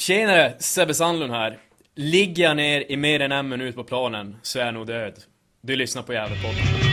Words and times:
Tjenare, 0.00 0.54
Sebbe 0.58 0.94
Sandlund 0.94 1.32
här. 1.32 1.58
Ligger 1.96 2.44
jag 2.44 2.56
ner 2.56 2.84
i 2.92 2.96
mer 2.96 3.20
än 3.20 3.32
en 3.32 3.48
minut 3.48 3.74
på 3.74 3.84
planen 3.84 4.36
så 4.42 4.58
är 4.58 4.64
jag 4.64 4.74
nog 4.74 4.86
död. 4.86 5.14
Du 5.62 5.76
lyssnar 5.76 6.02
på 6.02 6.12
Gävlepodden. 6.12 6.89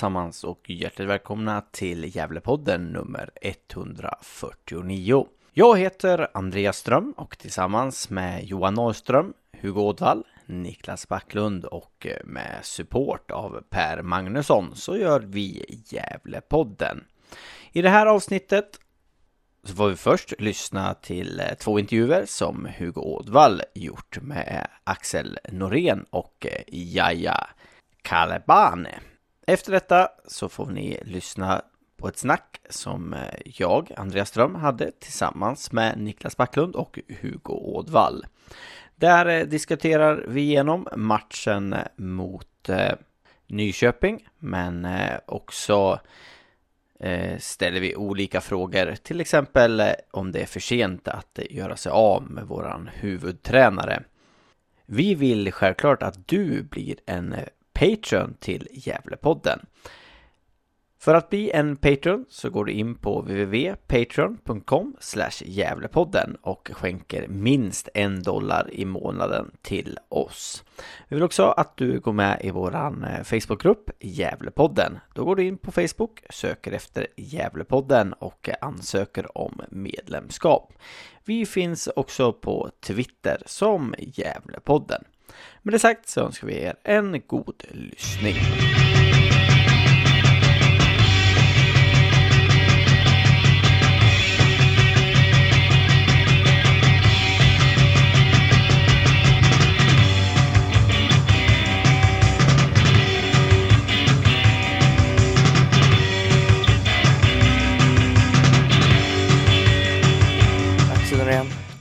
Allesammans 0.00 0.44
och 0.44 0.70
hjärtligt 0.70 1.08
välkomna 1.08 1.60
till 1.70 2.16
Gävlepodden 2.16 2.86
nummer 2.86 3.30
149. 3.40 5.26
Jag 5.52 5.78
heter 5.78 6.28
Andreas 6.34 6.76
Ström 6.76 7.12
och 7.16 7.38
tillsammans 7.38 8.10
med 8.10 8.44
Johan 8.44 8.74
Norrström, 8.74 9.32
Hugo 9.60 9.80
Ådvall, 9.80 10.24
Niklas 10.46 11.08
Backlund 11.08 11.64
och 11.64 12.06
eh, 12.06 12.24
med 12.24 12.58
support 12.62 13.30
av 13.30 13.62
Per 13.70 14.02
Magnusson 14.02 14.76
så 14.76 14.96
gör 14.96 15.20
vi 15.20 15.64
Gävlepodden. 15.88 17.04
I 17.72 17.82
det 17.82 17.90
här 17.90 18.06
avsnittet 18.06 18.80
så 19.64 19.74
får 19.74 19.88
vi 19.88 19.96
först 19.96 20.32
lyssna 20.38 20.94
till 20.94 21.40
eh, 21.40 21.54
två 21.58 21.78
intervjuer 21.78 22.24
som 22.26 22.68
Hugo 22.78 23.00
Ådvall 23.00 23.62
gjort 23.74 24.18
med 24.22 24.66
Axel 24.84 25.38
Norén 25.52 26.04
och 26.10 26.46
eh, 26.46 26.62
Jaja 26.68 27.46
Kalebane. 28.02 29.00
Efter 29.50 29.72
detta 29.72 30.08
så 30.26 30.48
får 30.48 30.66
ni 30.66 31.00
lyssna 31.02 31.62
på 31.96 32.08
ett 32.08 32.18
snack 32.18 32.60
som 32.68 33.14
eh, 33.14 33.20
jag, 33.44 33.92
Andreas 33.96 34.28
Ström, 34.28 34.54
hade 34.54 34.90
tillsammans 34.90 35.72
med 35.72 35.98
Niklas 35.98 36.36
Backlund 36.36 36.76
och 36.76 36.98
Hugo 37.20 37.52
Ådvall. 37.52 38.26
Där 38.96 39.26
eh, 39.26 39.46
diskuterar 39.46 40.24
vi 40.28 40.40
igenom 40.40 40.88
matchen 40.96 41.72
eh, 41.72 41.78
mot 41.96 42.68
Nyköping, 43.46 44.28
men 44.38 44.88
också 45.26 46.00
ställer 47.38 47.80
vi 47.80 47.96
olika 47.96 48.40
frågor, 48.40 48.94
till 49.02 49.20
exempel 49.20 49.82
om 50.10 50.32
det 50.32 50.42
är 50.42 50.46
för 50.46 50.60
sent 50.60 51.08
att 51.08 51.38
göra 51.50 51.76
sig 51.76 51.92
av 51.92 52.30
med 52.30 52.44
våran 52.44 52.90
huvudtränare. 52.94 54.02
Vi 54.86 55.14
vill 55.14 55.52
självklart 55.52 56.02
att 56.02 56.28
du 56.28 56.62
blir 56.62 56.96
en 57.06 57.34
Patreon 57.80 58.34
till 58.40 58.68
Gävlepodden. 58.70 59.60
För 60.98 61.14
att 61.14 61.30
bli 61.30 61.50
en 61.50 61.76
Patreon 61.76 62.24
så 62.28 62.50
går 62.50 62.64
du 62.64 62.72
in 62.72 62.94
på 62.94 63.20
www.patreon.com 63.20 64.96
Gävlepodden 65.44 66.36
och 66.42 66.70
skänker 66.72 67.28
minst 67.28 67.88
en 67.94 68.22
dollar 68.22 68.70
i 68.72 68.84
månaden 68.84 69.50
till 69.62 69.98
oss. 70.08 70.64
Vi 71.08 71.16
vill 71.16 71.22
också 71.22 71.42
att 71.42 71.76
du 71.76 72.00
går 72.00 72.12
med 72.12 72.40
i 72.44 72.50
våran 72.50 73.04
eh, 73.04 73.22
Facebookgrupp 73.22 73.90
Gävlepodden. 74.00 74.98
Då 75.14 75.24
går 75.24 75.36
du 75.36 75.44
in 75.44 75.58
på 75.58 75.72
Facebook, 75.72 76.22
söker 76.30 76.72
efter 76.72 77.06
Gävlepodden 77.16 78.12
och 78.12 78.48
ansöker 78.60 79.38
om 79.38 79.62
medlemskap. 79.70 80.72
Vi 81.24 81.46
finns 81.46 81.88
också 81.96 82.32
på 82.32 82.70
Twitter 82.80 83.42
som 83.46 83.94
Gävlepodden. 83.98 85.04
Med 85.62 85.72
det 85.72 85.80
sagt 85.80 86.10
så 86.10 86.26
önskar 86.26 86.46
vi 86.46 86.60
er 86.70 86.78
en 86.84 87.20
god 87.28 87.66
lyssning. 87.74 88.36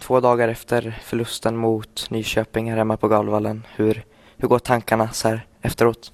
Två 0.10 0.20
dagar 0.20 0.48
efter 0.48 1.00
förlusten 1.04 1.58
mot 1.58 2.10
Nyköping 2.10 2.70
här 2.70 2.78
hemma 2.78 2.98
på 2.98 3.08
Galvallen. 3.08 3.66
Hur, 3.76 4.06
hur 4.38 4.48
går 4.48 4.60
tankarna 4.60 5.10
så 5.12 5.28
här 5.28 5.46
efteråt? 5.62 6.12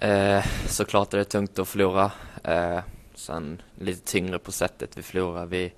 Eh, 0.00 0.44
såklart 0.66 1.14
är 1.14 1.18
det 1.18 1.24
tungt 1.24 1.58
att 1.58 1.68
förlora. 1.68 2.10
Eh, 2.44 2.78
sen 3.14 3.62
lite 3.78 4.12
tyngre 4.12 4.38
på 4.38 4.52
sättet 4.52 4.98
vi 4.98 5.02
förlorar. 5.02 5.46
Vi, 5.46 5.72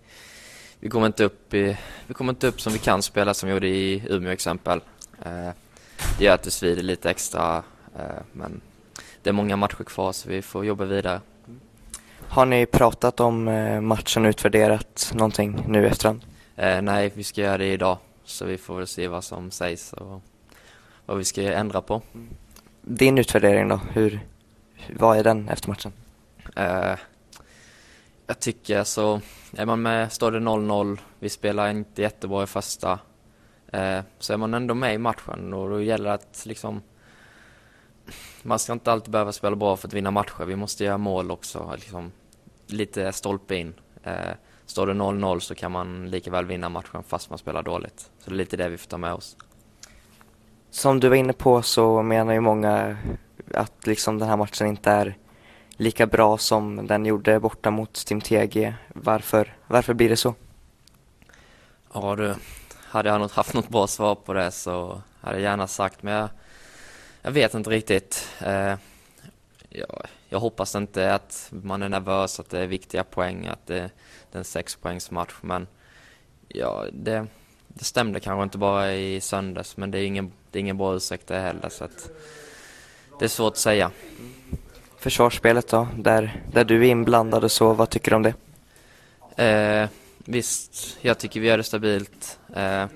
vi, 0.81 0.89
kommer 0.89 1.07
inte 1.07 1.25
upp 1.25 1.55
i, 1.55 1.77
vi 2.07 2.15
kommer 2.15 2.33
inte 2.33 2.47
upp 2.47 2.61
som 2.61 2.73
vi 2.73 2.79
kan 2.79 3.03
spela 3.03 3.35
som 3.35 3.47
vi 3.47 3.53
gjorde 3.53 3.69
i 3.69 4.03
Umeå 4.09 4.33
exempel. 4.33 4.81
Eh, 5.23 5.51
det 6.19 6.25
gör 6.25 6.35
att 6.35 6.43
det 6.43 6.51
svider 6.51 6.83
lite 6.83 7.11
extra 7.11 7.63
eh, 7.99 8.23
men 8.33 8.61
det 9.23 9.31
är 9.31 9.35
många 9.35 9.57
matcher 9.57 9.85
kvar 9.85 10.13
så 10.13 10.29
vi 10.29 10.43
får 10.43 10.65
jobba 10.65 10.85
vidare. 10.85 11.21
Har 12.29 12.47
ni 12.47 12.67
pratat 12.67 13.21
om 13.21 13.49
eh, 13.49 13.81
matchen 13.81 14.25
och 14.25 14.29
utvärderat 14.29 15.13
någonting 15.15 15.65
nu 15.69 15.87
efterhand? 15.87 16.28
Eh, 16.59 16.83
nej, 16.83 17.13
vi 17.15 17.25
ska 17.25 17.41
göra 17.41 17.59
det 17.59 17.73
idag 17.73 17.99
så 18.25 18.45
vi 18.45 18.59
får 18.59 18.77
väl 18.77 18.87
se 18.87 19.09
vad 19.09 19.25
som 19.25 19.51
sägs 19.51 19.93
och 19.93 20.23
vad 21.07 21.19
vi 21.19 21.25
ska 21.25 21.43
ändra 21.43 21.81
på. 21.81 22.03
Din 22.83 23.19
utvärdering 23.19 23.69
då, 23.69 23.81
hur, 23.93 24.21
vad 24.97 25.19
är 25.19 25.25
den 25.25 25.49
efter 25.49 25.69
matchen? 25.69 25.93
Eh, 26.57 26.99
jag 28.27 28.39
tycker 28.41 28.85
så, 28.85 29.21
är 29.57 29.67
man 29.67 29.83
med, 29.83 30.13
står 30.13 30.33
det 30.33 30.39
0-0, 30.39 30.99
vi 31.19 31.29
spelar 31.29 31.71
inte 31.71 32.03
jättebra 32.03 32.43
i 32.43 32.47
första, 32.47 32.99
eh, 33.73 34.01
så 34.19 34.33
är 34.33 34.37
man 34.37 34.55
ändå 34.55 34.75
med 34.75 34.95
i 34.95 34.99
matchen 34.99 35.55
och 35.55 35.71
då 35.71 35.83
gäller 35.83 36.05
det 36.05 36.15
att 36.15 36.43
liksom, 36.47 36.83
man 38.43 38.59
ska 38.59 38.73
inte 38.73 38.93
alltid 38.93 39.13
behöva 39.13 39.33
spela 39.33 39.57
bra 39.57 39.77
för 39.77 39.89
att 39.89 39.95
vinna 39.95 40.11
matcher, 40.11 40.45
vi 40.45 40.57
måste 40.57 40.85
göra 40.85 40.99
mål 40.99 41.31
också, 41.31 41.75
liksom, 41.77 42.13
lite 42.67 43.13
stolpe 43.13 43.57
in. 43.57 43.75
Eh, 44.03 44.33
står 44.69 44.87
det 44.87 44.93
0-0 44.93 45.39
så 45.39 45.55
kan 45.55 45.73
man 45.73 46.11
lika 46.11 46.31
väl 46.31 46.45
vinna 46.45 46.69
matchen 46.69 47.03
fast 47.03 47.31
man 47.31 47.39
spelar 47.39 47.63
dåligt. 47.63 48.11
Så 48.19 48.31
det 48.31 48.37
är 48.37 48.37
lite 48.37 48.57
det 48.57 48.69
vi 48.69 48.77
får 48.77 48.89
ta 48.89 48.99
med 48.99 49.13
oss. 49.13 49.37
Som 50.71 51.01
du 51.01 51.09
var 51.09 51.17
inne 51.17 51.33
på 51.33 51.63
så 51.63 52.03
menar 52.03 52.33
ju 52.33 52.41
många 52.41 52.97
att 53.55 53.87
liksom 53.87 54.19
den 54.19 54.29
här 54.29 54.37
matchen 54.37 54.67
inte 54.67 54.91
är 54.91 55.17
lika 55.71 56.07
bra 56.07 56.39
som 56.39 56.87
den 56.87 57.07
gjorde 57.07 57.41
borta 57.41 57.71
mot 57.71 58.07
Team 58.07 58.21
TG. 58.21 58.75
Varför, 58.89 59.57
varför 59.67 59.95
blir 59.95 60.09
det 60.09 60.17
så? 60.17 60.35
Ja 61.93 62.17
du, 62.17 62.35
hade 62.85 63.09
jag 63.09 63.29
haft 63.29 63.55
något 63.55 63.69
bra 63.69 63.87
svar 63.87 64.15
på 64.15 64.33
det 64.33 64.51
så 64.51 65.03
hade 65.21 65.37
jag 65.37 65.43
gärna 65.43 65.67
sagt 65.67 66.03
men 66.03 66.15
jag, 66.15 66.29
jag 67.23 67.31
vet 67.31 67.55
inte 67.55 67.71
riktigt. 67.71 68.29
Eh, 68.41 68.75
jag, 69.69 70.07
jag 70.29 70.41
hoppas 70.41 70.75
inte 70.75 71.15
att 71.15 71.49
man 71.51 71.83
är 71.83 71.89
nervös, 71.89 72.41
att 72.41 72.51
det 72.51 72.59
är 72.59 72.67
viktiga 72.67 73.05
poäng, 73.05 73.47
att 73.47 73.67
det, 73.67 73.75
det 73.75 74.37
är 74.37 74.39
en 74.39 74.45
sexpoängsmatch 74.45 75.35
men 75.41 75.67
ja, 76.49 76.85
det, 76.93 77.27
det 77.69 77.85
stämde 77.85 78.21
kanske 78.21 78.43
inte 78.43 78.59
bara 78.59 78.95
i 78.95 79.21
söndags 79.21 79.77
men 79.77 79.91
det 79.91 79.99
är 79.99 80.05
ingen, 80.05 80.33
det 80.51 80.59
är 80.59 80.61
ingen 80.61 80.79
bra 80.79 80.97
ursäkt 80.97 81.27
det 81.27 81.39
heller 81.39 81.69
så 81.69 81.85
att 81.85 82.11
det 83.19 83.25
är 83.25 83.29
svårt 83.29 83.53
att 83.53 83.59
säga. 83.59 83.91
Försvarsspelet 84.99 85.69
då, 85.69 85.89
där, 85.97 86.43
där 86.53 86.65
du 86.65 86.87
är 86.87 86.91
inblandad 86.91 87.45
och 87.45 87.53
så, 87.53 87.73
vad 87.73 87.91
tycker 87.91 88.11
du 88.11 88.17
om 88.17 88.23
det? 88.23 88.35
Eh, 89.45 89.89
visst, 90.19 90.99
jag 91.01 91.19
tycker 91.19 91.41
vi 91.41 91.47
gör 91.47 91.57
det 91.57 91.63
stabilt. 91.65 92.39
Eh, 92.57 92.87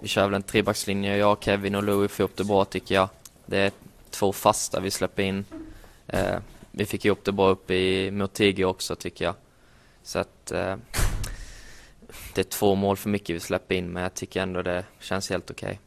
vi 0.00 0.08
kör 0.08 0.24
väl 0.24 0.34
en 0.34 0.42
trebackslinje, 0.42 1.16
jag, 1.16 1.36
Kevin 1.40 1.74
och 1.74 1.82
Louis 1.82 2.12
får 2.12 2.24
ihop 2.24 2.36
det 2.36 2.44
bra 2.44 2.64
tycker 2.64 2.94
jag. 2.94 3.08
Det 3.46 3.58
är 3.58 3.72
två 4.10 4.32
fasta 4.32 4.80
vi 4.80 4.90
släpper 4.90 5.22
in. 5.22 5.44
Eh, 6.12 6.38
vi 6.70 6.86
fick 6.86 7.04
ihop 7.04 7.24
det 7.24 7.32
bra 7.32 7.48
uppe 7.48 7.74
i 7.74 8.10
Motigi 8.10 8.64
också 8.64 8.96
tycker 8.96 9.24
jag. 9.24 9.34
Så 10.02 10.18
att 10.18 10.52
eh, 10.52 10.76
det 12.34 12.40
är 12.40 12.44
två 12.44 12.74
mål 12.74 12.96
för 12.96 13.08
mycket 13.08 13.36
vi 13.36 13.40
släpper 13.40 13.74
in 13.74 13.92
men 13.92 14.02
jag 14.02 14.14
tycker 14.14 14.42
ändå 14.42 14.62
det 14.62 14.84
känns 14.98 15.30
helt 15.30 15.50
okej. 15.50 15.80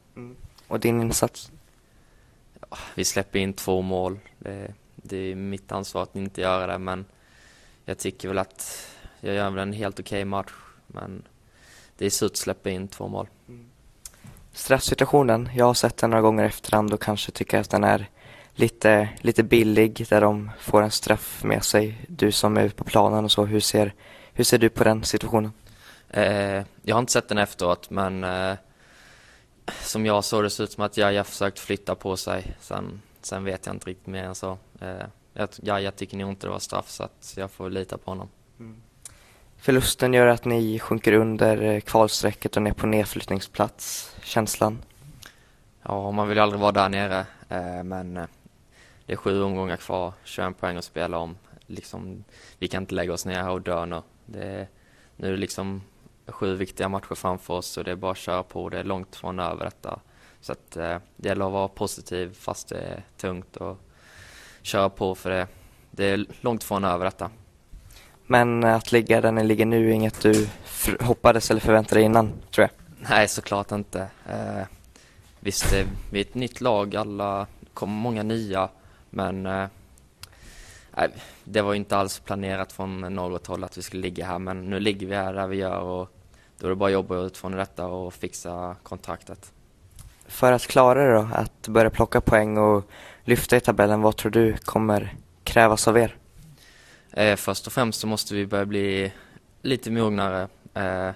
Och 0.67 0.79
din 0.79 1.01
insats? 1.01 1.51
Vi 2.95 3.05
släpper 3.05 3.39
in 3.39 3.53
två 3.53 3.81
mål. 3.81 4.19
Det, 4.39 4.73
det 4.95 5.17
är 5.17 5.35
mitt 5.35 5.71
ansvar 5.71 6.03
att 6.03 6.15
inte 6.15 6.41
göra 6.41 6.67
det 6.67 6.77
men 6.77 7.05
jag 7.85 7.97
tycker 7.97 8.27
väl 8.27 8.37
att 8.37 8.87
jag 9.19 9.35
gör 9.35 9.49
väl 9.49 9.59
en 9.59 9.73
helt 9.73 9.99
okej 9.99 10.25
match 10.25 10.53
men 10.87 11.23
det 11.97 12.05
är 12.05 12.09
surt 12.09 12.31
att 12.31 12.37
släppa 12.37 12.69
in 12.69 12.87
två 12.87 13.07
mål. 13.07 13.27
Straffsituationen, 14.51 15.49
jag 15.55 15.65
har 15.65 15.73
sett 15.73 15.97
den 15.97 16.09
några 16.09 16.21
gånger 16.21 16.43
efterhand 16.43 16.93
och 16.93 17.01
kanske 17.01 17.31
tycker 17.31 17.59
att 17.59 17.69
den 17.69 17.83
är 17.83 18.09
lite, 18.55 19.09
lite 19.21 19.43
billig 19.43 20.05
där 20.09 20.21
de 20.21 20.51
får 20.59 20.81
en 20.81 20.91
straff 20.91 21.43
med 21.43 21.63
sig. 21.63 22.05
Du 22.07 22.31
som 22.31 22.57
är 22.57 22.69
på 22.69 22.83
planen 22.83 23.25
och 23.25 23.31
så, 23.31 23.45
hur 23.45 23.59
ser, 23.59 23.93
hur 24.33 24.43
ser 24.43 24.57
du 24.57 24.69
på 24.69 24.83
den 24.83 25.03
situationen? 25.03 25.51
Eh, 26.09 26.63
jag 26.81 26.95
har 26.95 26.99
inte 26.99 27.11
sett 27.11 27.29
den 27.29 27.37
efteråt 27.37 27.89
men 27.89 28.23
eh, 28.23 28.53
som 29.81 30.05
jag 30.05 30.23
såg 30.23 30.43
det 30.43 30.49
så 30.49 30.63
ut 30.63 30.71
som 30.71 30.83
att 30.83 30.97
Jaja 30.97 31.23
försökt 31.23 31.59
flytta 31.59 31.95
på 31.95 32.17
sig. 32.17 32.55
Sen, 32.59 33.01
sen 33.21 33.43
vet 33.43 33.65
jag 33.65 33.75
inte 33.75 33.89
riktigt 33.89 34.07
mer 34.07 34.23
än 34.23 34.35
så. 34.35 34.57
Eh, 34.81 35.05
jag, 35.33 35.49
ja, 35.61 35.79
jag 35.79 35.95
tycker 35.95 36.17
nog 36.17 36.29
inte 36.29 36.47
det 36.47 36.51
var 36.51 36.59
straff 36.59 36.89
så 36.89 37.03
att 37.03 37.33
jag 37.37 37.51
får 37.51 37.69
lita 37.69 37.97
på 37.97 38.11
honom. 38.11 38.29
Förlusten 39.57 40.13
gör 40.13 40.27
att 40.27 40.45
ni 40.45 40.79
sjunker 40.79 41.13
under 41.13 41.61
eh, 41.61 41.79
kvalstrecket 41.79 42.55
och 42.55 42.61
ner 42.61 42.73
på 42.73 42.87
nedflyttningsplats. 42.87 44.15
Känslan? 44.23 44.81
Ja, 45.81 46.11
man 46.11 46.27
vill 46.27 46.37
ju 46.37 46.43
aldrig 46.43 46.61
vara 46.61 46.71
där 46.71 46.89
nere, 46.89 47.25
eh, 47.49 47.83
men 47.83 48.17
eh, 48.17 48.25
det 49.13 49.15
är 49.15 49.21
sju 49.21 49.43
omgångar 49.43 49.77
kvar, 49.77 50.13
21 50.23 50.59
poäng 50.59 50.77
att 50.77 50.83
spela 50.83 51.17
om. 51.17 51.35
Liksom, 51.67 52.23
vi 52.59 52.67
kan 52.67 52.83
inte 52.83 52.95
lägga 52.95 53.13
oss 53.13 53.25
ner 53.25 53.41
här 53.41 53.49
och 53.49 53.61
dö 53.61 53.85
nu. 53.85 54.01
Är, 54.33 54.67
nu 55.15 55.27
är 55.27 55.31
det 55.31 55.37
liksom 55.37 55.81
sju 56.27 56.55
viktiga 56.55 56.89
matcher 56.89 57.15
framför 57.15 57.53
oss 57.53 57.77
och 57.77 57.83
det 57.83 57.91
är 57.91 57.95
bara 57.95 58.11
att 58.11 58.17
köra 58.17 58.43
på. 58.43 58.69
Det 58.69 58.79
är 58.79 58.83
långt 58.83 59.15
från 59.15 59.39
över 59.39 59.65
detta. 59.65 59.99
Så 60.41 60.51
att, 60.51 60.77
eh, 60.77 60.97
det 61.15 61.29
gäller 61.29 61.45
att 61.45 61.51
vara 61.51 61.67
positiv 61.67 62.33
fast 62.33 62.69
det 62.69 62.77
är 62.77 63.03
tungt 63.17 63.57
och 63.57 63.77
köra 64.61 64.89
på 64.89 65.15
för 65.15 65.29
det, 65.29 65.47
det 65.91 66.05
är 66.05 66.25
långt 66.41 66.63
från 66.63 66.83
över 66.83 67.05
detta. 67.05 67.29
Men 68.25 68.63
att 68.63 68.91
ligga 68.91 69.21
där 69.21 69.31
ni 69.31 69.43
ligger 69.43 69.65
nu 69.65 69.89
är 69.89 69.93
inget 69.93 70.21
du 70.21 70.47
hoppades 70.99 71.51
eller 71.51 71.61
förväntade 71.61 71.95
dig 71.95 72.05
innan, 72.05 72.31
tror 72.51 72.67
jag? 72.67 73.09
Nej, 73.09 73.27
såklart 73.27 73.71
inte. 73.71 74.07
Eh, 74.29 74.63
visst, 75.39 75.69
det, 75.71 75.85
vi 76.11 76.19
är 76.19 76.25
ett 76.25 76.35
nytt 76.35 76.61
lag, 76.61 76.95
alla 76.95 77.47
kommer 77.73 77.93
många 77.93 78.23
nya, 78.23 78.69
men 79.13 79.45
eh, 79.45 79.67
det 81.43 81.61
var 81.61 81.73
inte 81.73 81.97
alls 81.97 82.19
planerat 82.19 82.71
från 82.71 83.01
något 83.01 83.47
håll 83.47 83.63
att 83.63 83.77
vi 83.77 83.81
skulle 83.81 84.01
ligga 84.01 84.25
här, 84.25 84.39
men 84.39 84.69
nu 84.69 84.79
ligger 84.79 85.07
vi 85.07 85.15
här 85.15 85.33
där 85.33 85.47
vi 85.47 85.57
gör 85.57 85.79
och 85.79 86.09
då 86.59 86.67
är 86.67 86.69
det 86.69 86.75
bara 86.75 86.87
att 86.87 86.93
jobba 86.93 87.17
utifrån 87.17 87.51
detta 87.51 87.85
och 87.85 88.13
fixa 88.13 88.75
kontraktet. 88.83 89.51
För 90.27 90.51
att 90.51 90.67
klara 90.67 91.07
det 91.07 91.13
då, 91.13 91.29
att 91.33 91.67
börja 91.67 91.89
plocka 91.89 92.21
poäng 92.21 92.57
och 92.57 92.89
lyfta 93.23 93.57
i 93.57 93.59
tabellen, 93.59 94.01
vad 94.01 94.15
tror 94.15 94.31
du 94.31 94.57
kommer 94.57 95.15
krävas 95.43 95.87
av 95.87 95.97
er? 95.97 96.15
Eh, 97.11 97.35
först 97.35 97.67
och 97.67 97.73
främst 97.73 97.99
så 97.99 98.07
måste 98.07 98.35
vi 98.35 98.45
börja 98.45 98.65
bli 98.65 99.11
lite 99.61 99.91
mognare. 99.91 100.47
Eh, 100.73 101.09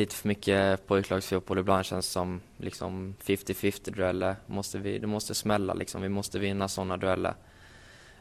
lite 0.00 0.14
för 0.14 0.28
mycket 0.28 0.86
pojklagsfotboll 0.86 1.58
ibland 1.58 1.84
känns 1.84 2.06
som 2.06 2.40
liksom 2.56 3.14
50-50 3.24 3.90
dueller. 3.96 4.36
Måste 4.46 4.78
vi, 4.78 4.98
det 4.98 5.06
måste 5.06 5.34
smälla 5.34 5.74
liksom, 5.74 6.02
vi 6.02 6.08
måste 6.08 6.38
vinna 6.38 6.68
sådana 6.68 6.96
dueller. 6.96 7.34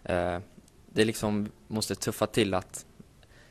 Eh, 0.04 0.40
det 0.86 1.06
liksom 1.06 1.52
måste 1.68 1.96
tuffa 1.96 2.28
till 2.28 2.54
att 2.54 2.86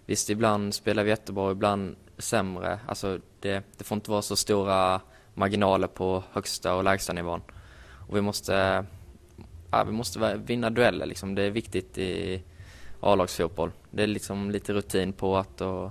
visst 0.06 0.30
ibland 0.30 0.74
spelar 0.74 1.04
vi 1.04 1.10
jättebra, 1.10 1.50
ibland 1.50 1.96
sämre. 2.18 2.78
Alltså 2.86 3.20
det, 3.40 3.64
det 3.76 3.84
får 3.84 3.96
inte 3.96 4.10
vara 4.10 4.22
så 4.22 4.36
stora 4.36 5.00
marginaler 5.34 5.88
på 5.88 6.24
högsta 6.32 6.74
och 6.74 6.84
lägsta 6.84 7.12
nivån. 7.12 7.42
Och 8.08 8.16
vi 8.16 8.20
måste, 8.20 8.84
ja, 9.70 9.84
vi 9.84 9.92
måste 9.92 10.36
vinna 10.36 10.70
dueller 10.70 11.06
liksom. 11.06 11.34
Det 11.34 11.42
är 11.42 11.50
viktigt 11.50 11.98
i 11.98 12.42
A-lagsfotboll. 13.00 13.70
Det 13.90 14.02
är 14.02 14.06
liksom 14.06 14.50
lite 14.50 14.72
rutin 14.72 15.12
på 15.12 15.36
att 15.36 15.60
och 15.60 15.90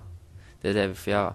det 0.62 0.70
är 0.70 0.74
det 0.74 0.88
vi 0.88 0.96
får 0.96 1.14
göra. 1.14 1.34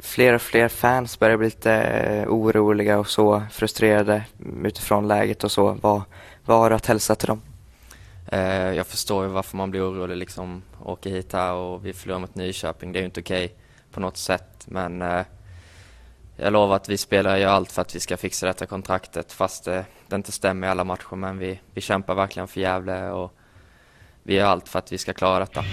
Fler 0.00 0.34
och 0.34 0.42
fler 0.42 0.68
fans 0.68 1.18
börjar 1.18 1.36
bli 1.36 1.46
lite 1.46 1.72
eh, 1.72 2.28
oroliga 2.28 2.98
och 2.98 3.08
så 3.08 3.42
frustrerade 3.50 4.24
utifrån 4.64 5.08
läget 5.08 5.44
och 5.44 5.52
så. 5.52 5.76
Vad, 5.80 6.02
vad 6.44 6.58
har 6.58 6.70
du 6.70 6.76
att 6.76 6.86
hälsa 6.86 7.14
till 7.14 7.28
dem? 7.28 7.42
Eh, 8.32 8.72
jag 8.72 8.86
förstår 8.86 9.24
ju 9.24 9.30
varför 9.30 9.56
man 9.56 9.70
blir 9.70 9.90
orolig 9.90 10.16
liksom. 10.16 10.62
Åker 10.84 11.10
hit 11.10 11.32
här 11.32 11.52
och 11.52 11.86
vi 11.86 11.92
förlorar 11.92 12.18
mot 12.18 12.34
Nyköping. 12.34 12.92
Det 12.92 12.98
är 12.98 13.00
ju 13.00 13.06
inte 13.06 13.20
okej 13.20 13.44
okay 13.44 13.56
på 13.92 14.00
något 14.00 14.16
sätt. 14.16 14.66
Men 14.66 15.02
eh, 15.02 15.22
jag 16.36 16.52
lovar 16.52 16.76
att 16.76 16.88
vi 16.88 16.96
spelar 16.96 17.36
ju 17.36 17.44
allt 17.44 17.72
för 17.72 17.82
att 17.82 17.94
vi 17.94 18.00
ska 18.00 18.16
fixa 18.16 18.46
detta 18.46 18.66
kontraktet 18.66 19.32
fast 19.32 19.64
det, 19.64 19.84
det 20.06 20.16
inte 20.16 20.32
stämmer 20.32 20.66
i 20.66 20.70
alla 20.70 20.84
matcher. 20.84 21.16
Men 21.16 21.38
vi, 21.38 21.60
vi 21.74 21.80
kämpar 21.80 22.14
verkligen 22.14 22.48
för 22.48 22.60
Gävle 22.60 23.10
och 23.10 23.32
vi 24.22 24.34
gör 24.34 24.46
allt 24.46 24.68
för 24.68 24.78
att 24.78 24.92
vi 24.92 24.98
ska 24.98 25.12
klara 25.12 25.38
detta. 25.38 25.64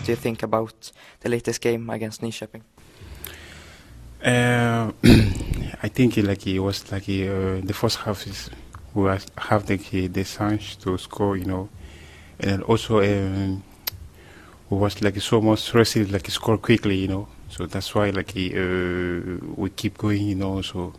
What 0.00 0.06
do 0.06 0.12
you 0.12 0.16
think 0.16 0.42
about 0.42 0.92
the 1.20 1.28
latest 1.28 1.60
game 1.60 1.90
against 1.90 2.22
Nyköping? 2.22 2.62
Uh, 4.24 4.92
I 5.82 5.88
think 5.88 6.16
like 6.16 6.46
it 6.46 6.58
was 6.58 6.90
like 6.90 7.02
uh, 7.02 7.60
the 7.62 7.74
first 7.74 7.98
half 7.98 8.26
is 8.26 8.48
we 8.94 9.06
have 9.08 9.68
like 9.68 9.90
the 9.90 10.24
chance 10.24 10.76
to 10.76 10.96
score, 10.96 11.36
you 11.36 11.44
know, 11.44 11.68
and 12.38 12.62
also 12.62 13.00
um, 13.00 13.62
we 14.70 14.78
was 14.78 15.02
like 15.02 15.20
so 15.20 15.42
much 15.42 15.60
stressed 15.60 16.10
like 16.10 16.30
score 16.30 16.56
quickly, 16.56 16.96
you 16.96 17.08
know. 17.08 17.28
So 17.50 17.66
that's 17.66 17.94
why 17.94 18.08
like 18.08 18.30
uh, 18.30 19.36
we 19.54 19.68
keep 19.76 19.98
going, 19.98 20.28
you 20.28 20.34
know. 20.34 20.62
So 20.62 20.94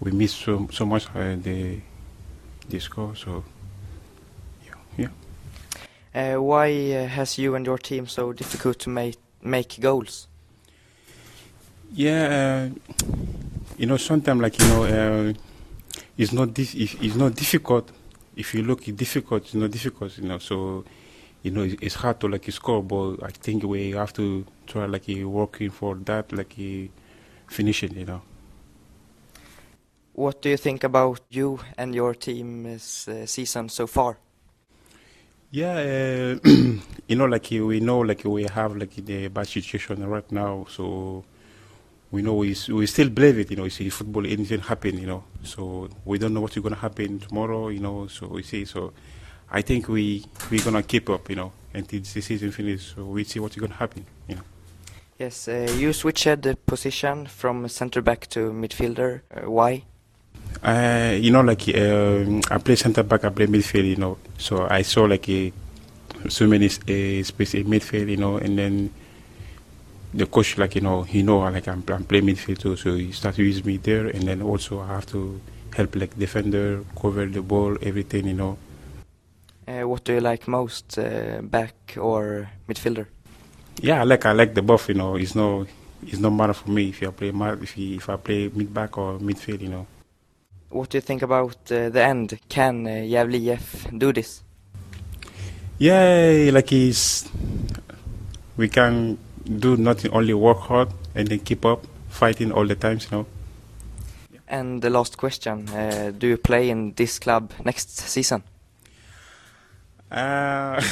we 0.00 0.12
miss 0.12 0.32
so 0.32 0.66
so 0.72 0.86
much 0.86 1.08
uh, 1.14 1.36
the 1.36 1.78
the 2.70 2.80
score. 2.80 3.14
So. 3.14 3.44
Uh, 6.14 6.34
why 6.34 6.70
uh, 6.92 7.06
has 7.06 7.38
you 7.38 7.54
and 7.54 7.64
your 7.64 7.78
team 7.78 8.06
so 8.06 8.32
difficult 8.32 8.78
to 8.78 8.90
make 8.90 9.16
make 9.42 9.80
goals? 9.80 10.28
Yeah, 11.94 12.70
uh, 12.70 13.04
you 13.78 13.86
know, 13.86 13.96
sometimes 13.96 14.40
like 14.40 14.58
you 14.58 14.68
know, 14.68 14.84
uh, 14.84 15.32
it's 16.18 16.32
not 16.32 16.54
this. 16.54 16.74
It's 16.74 17.16
not 17.16 17.34
difficult. 17.34 17.90
If 18.36 18.54
you 18.54 18.62
look, 18.62 18.88
it's 18.88 18.96
difficult. 18.96 19.44
It's 19.44 19.54
not 19.54 19.70
difficult. 19.70 20.18
You 20.18 20.28
know, 20.28 20.38
so 20.38 20.84
you 21.42 21.50
know, 21.50 21.62
it's 21.62 21.94
hard 21.94 22.20
to 22.20 22.28
like 22.28 22.50
score, 22.52 22.82
but 22.82 23.22
I 23.22 23.30
think 23.30 23.64
we 23.64 23.92
have 23.92 24.12
to 24.14 24.44
try 24.66 24.84
like 24.86 25.08
working 25.24 25.70
for 25.70 25.94
that, 26.04 26.30
like 26.32 26.54
finishing. 27.48 27.96
You 27.96 28.04
know. 28.04 28.22
What 30.12 30.42
do 30.42 30.50
you 30.50 30.58
think 30.58 30.84
about 30.84 31.20
you 31.30 31.60
and 31.78 31.94
your 31.94 32.14
team's 32.14 33.08
uh, 33.08 33.24
season 33.24 33.70
so 33.70 33.86
far? 33.86 34.18
Yeah, 35.54 35.74
uh, 35.74 36.48
you 37.08 37.14
know, 37.14 37.26
like 37.26 37.48
we 37.50 37.78
know, 37.80 37.98
like 37.98 38.24
we 38.24 38.44
have 38.44 38.74
like 38.74 38.94
the 38.96 39.28
bad 39.28 39.46
situation 39.46 40.02
right 40.08 40.32
now, 40.32 40.64
so 40.70 41.24
we 42.10 42.22
know 42.22 42.32
we, 42.32 42.56
we 42.70 42.86
still 42.86 43.10
believe 43.10 43.38
it, 43.38 43.50
you 43.50 43.56
know, 43.58 43.64
you 43.64 43.70
see 43.70 43.90
football, 43.90 44.26
anything 44.26 44.60
happen, 44.60 44.96
you 44.96 45.06
know, 45.06 45.24
so 45.42 45.90
we 46.06 46.18
don't 46.18 46.32
know 46.32 46.40
what's 46.40 46.56
going 46.56 46.74
to 46.74 46.80
happen 46.80 47.20
tomorrow, 47.20 47.68
you 47.68 47.80
know, 47.80 48.06
so 48.06 48.28
we 48.28 48.42
see, 48.42 48.64
so 48.64 48.94
I 49.50 49.60
think 49.60 49.88
we, 49.88 50.24
we're 50.50 50.58
to 50.62 50.82
keep 50.84 51.10
up, 51.10 51.28
you 51.28 51.36
know, 51.36 51.52
until 51.74 52.00
the 52.00 52.06
season 52.22 52.50
finishes, 52.50 52.94
so 52.96 53.04
we 53.04 53.24
see 53.24 53.38
what's 53.38 53.56
going 53.56 53.72
to 53.72 53.76
happen, 53.76 54.06
you 54.26 54.36
know. 54.36 54.42
Yes, 55.18 55.48
uh, 55.48 55.70
you 55.76 55.92
switched 55.92 56.40
the 56.40 56.56
position 56.64 57.26
from 57.26 57.68
center 57.68 58.00
back 58.00 58.26
to 58.28 58.52
midfielder. 58.52 59.20
Uh, 59.30 59.50
why? 59.50 59.84
Uh, 60.62 61.16
you 61.18 61.30
know, 61.30 61.40
like 61.40 61.68
um, 61.76 62.40
I 62.50 62.58
play 62.58 62.76
center 62.76 63.02
back, 63.02 63.24
I 63.24 63.30
play 63.30 63.46
midfield, 63.46 63.86
you 63.86 63.96
know. 63.96 64.18
So 64.38 64.66
I 64.68 64.82
saw 64.82 65.04
like 65.04 65.28
a, 65.28 65.52
so 66.28 66.46
many 66.46 66.66
uh, 66.66 67.22
space 67.24 67.54
in 67.54 67.66
midfield, 67.66 68.08
you 68.08 68.16
know, 68.16 68.36
and 68.36 68.58
then 68.58 68.90
the 70.14 70.26
coach, 70.26 70.58
like 70.58 70.74
you 70.74 70.80
know, 70.80 71.02
he 71.02 71.22
know 71.22 71.38
like 71.38 71.68
I'm, 71.68 71.82
I'm 71.88 72.04
playing 72.04 72.26
midfield 72.26 72.58
too, 72.58 72.76
so 72.76 72.94
he 72.94 73.12
started 73.12 73.36
to 73.36 73.42
use 73.44 73.64
me 73.64 73.76
there, 73.78 74.08
and 74.08 74.22
then 74.22 74.42
also 74.42 74.80
I 74.80 74.88
have 74.88 75.06
to 75.06 75.40
help 75.74 75.96
like 75.96 76.18
defender, 76.18 76.84
cover 77.00 77.26
the 77.26 77.42
ball, 77.42 77.76
everything, 77.82 78.26
you 78.26 78.34
know. 78.34 78.58
Uh, 79.66 79.88
what 79.88 80.04
do 80.04 80.14
you 80.14 80.20
like 80.20 80.48
most, 80.48 80.98
uh, 80.98 81.40
back 81.42 81.96
or 81.96 82.50
midfielder? 82.68 83.06
Yeah, 83.80 84.00
I 84.00 84.04
like 84.04 84.26
I 84.26 84.32
like 84.32 84.54
the 84.54 84.62
both. 84.62 84.88
You 84.88 84.94
know, 84.94 85.16
it's 85.16 85.34
no 85.34 85.66
it's 86.06 86.18
no 86.18 86.30
matter 86.30 86.52
for 86.52 86.70
me 86.70 86.90
if 86.90 87.02
I 87.02 87.10
play 87.10 87.32
if 87.62 87.72
he, 87.72 87.96
if 87.96 88.08
I 88.08 88.16
play 88.16 88.50
mid 88.54 88.72
back 88.72 88.98
or 88.98 89.18
midfield. 89.18 89.60
You 89.60 89.68
know. 89.68 89.86
What 90.72 90.88
do 90.88 90.96
you 90.96 91.02
think 91.02 91.20
about 91.20 91.56
uh, 91.70 91.90
the 91.90 92.02
end? 92.02 92.38
Can 92.48 92.86
uh, 92.86 93.58
do 93.98 94.12
this? 94.12 94.42
Yeah, 95.78 96.50
like 96.52 96.70
he's 96.70 97.28
we 98.56 98.68
can 98.68 99.18
do 99.44 99.76
nothing, 99.76 100.10
only 100.12 100.32
work 100.32 100.58
hard 100.58 100.88
and 101.14 101.28
then 101.28 101.40
keep 101.40 101.66
up 101.66 101.84
fighting 102.08 102.52
all 102.52 102.66
the 102.66 102.74
times, 102.74 103.08
you 103.10 103.18
know. 103.18 103.26
And 104.48 104.80
the 104.80 104.88
last 104.90 105.18
question: 105.18 105.68
uh, 105.68 106.12
Do 106.16 106.26
you 106.26 106.36
play 106.38 106.70
in 106.70 106.94
this 106.94 107.18
club 107.18 107.52
next 107.64 107.98
season? 107.98 108.42
Uh, 110.10 110.82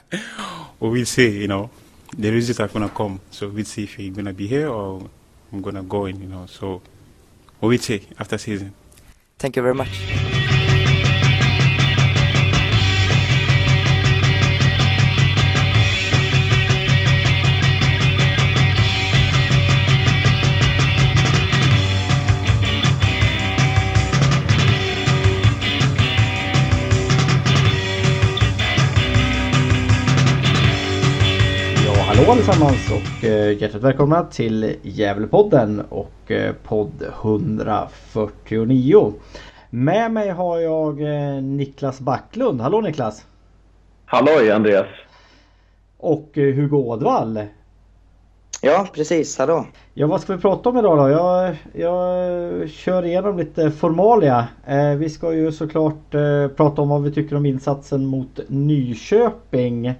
we'll 0.80 1.04
see. 1.04 1.40
You 1.40 1.48
know, 1.48 1.70
the 2.16 2.30
results 2.30 2.60
are 2.60 2.68
gonna 2.68 2.88
come, 2.88 3.20
so 3.30 3.48
we'll 3.48 3.64
see 3.64 3.84
if 3.84 3.94
he's 3.94 4.14
gonna 4.14 4.32
be 4.32 4.46
here 4.46 4.68
or 4.68 5.08
I'm 5.52 5.60
gonna 5.60 5.82
go 5.82 6.06
in. 6.06 6.20
You 6.22 6.28
know, 6.28 6.46
so 6.46 6.80
we'll 7.60 7.78
see 7.78 8.06
after 8.18 8.38
season. 8.38 8.74
Thank 9.38 9.56
you 9.56 9.62
very 9.62 9.74
much. 9.74 10.27
Allesammans 32.48 32.90
och 32.90 33.24
eh, 33.24 33.52
hjärtligt 33.52 33.82
välkomna 33.82 34.24
till 34.24 34.74
Gävlepodden 34.82 35.80
och 35.88 36.30
eh, 36.30 36.54
podd 36.64 37.02
149. 37.22 39.12
Med 39.70 40.12
mig 40.12 40.30
har 40.30 40.58
jag 40.58 41.00
eh, 41.00 41.42
Niklas 41.42 42.00
Backlund. 42.00 42.60
Hallå 42.60 42.80
Niklas! 42.80 43.26
Halloj 44.04 44.50
Andreas! 44.50 44.86
Och 45.98 46.30
Hugo 46.34 46.76
Ådvall. 46.76 47.40
Ja, 48.62 48.86
precis. 48.94 49.38
Hallå! 49.38 49.66
Ja, 49.94 50.06
vad 50.06 50.20
ska 50.20 50.36
vi 50.36 50.42
prata 50.42 50.68
om 50.68 50.78
idag 50.78 50.98
då? 50.98 51.08
Jag, 51.08 51.56
jag 51.72 52.70
kör 52.70 53.04
igenom 53.04 53.38
lite 53.38 53.70
formalia. 53.70 54.48
Vi 54.98 55.10
ska 55.10 55.34
ju 55.34 55.52
såklart 55.52 56.10
prata 56.56 56.82
om 56.82 56.88
vad 56.88 57.02
vi 57.02 57.12
tycker 57.12 57.36
om 57.36 57.46
insatsen 57.46 58.06
mot 58.06 58.40
Nyköping. 58.48 59.94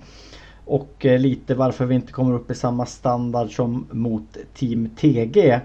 Och 0.68 1.06
eh, 1.06 1.20
lite 1.20 1.54
varför 1.54 1.84
vi 1.84 1.94
inte 1.94 2.12
kommer 2.12 2.34
upp 2.34 2.50
i 2.50 2.54
samma 2.54 2.86
standard 2.86 3.56
som 3.56 3.86
mot 3.90 4.36
Team 4.54 4.88
TG. 4.96 5.60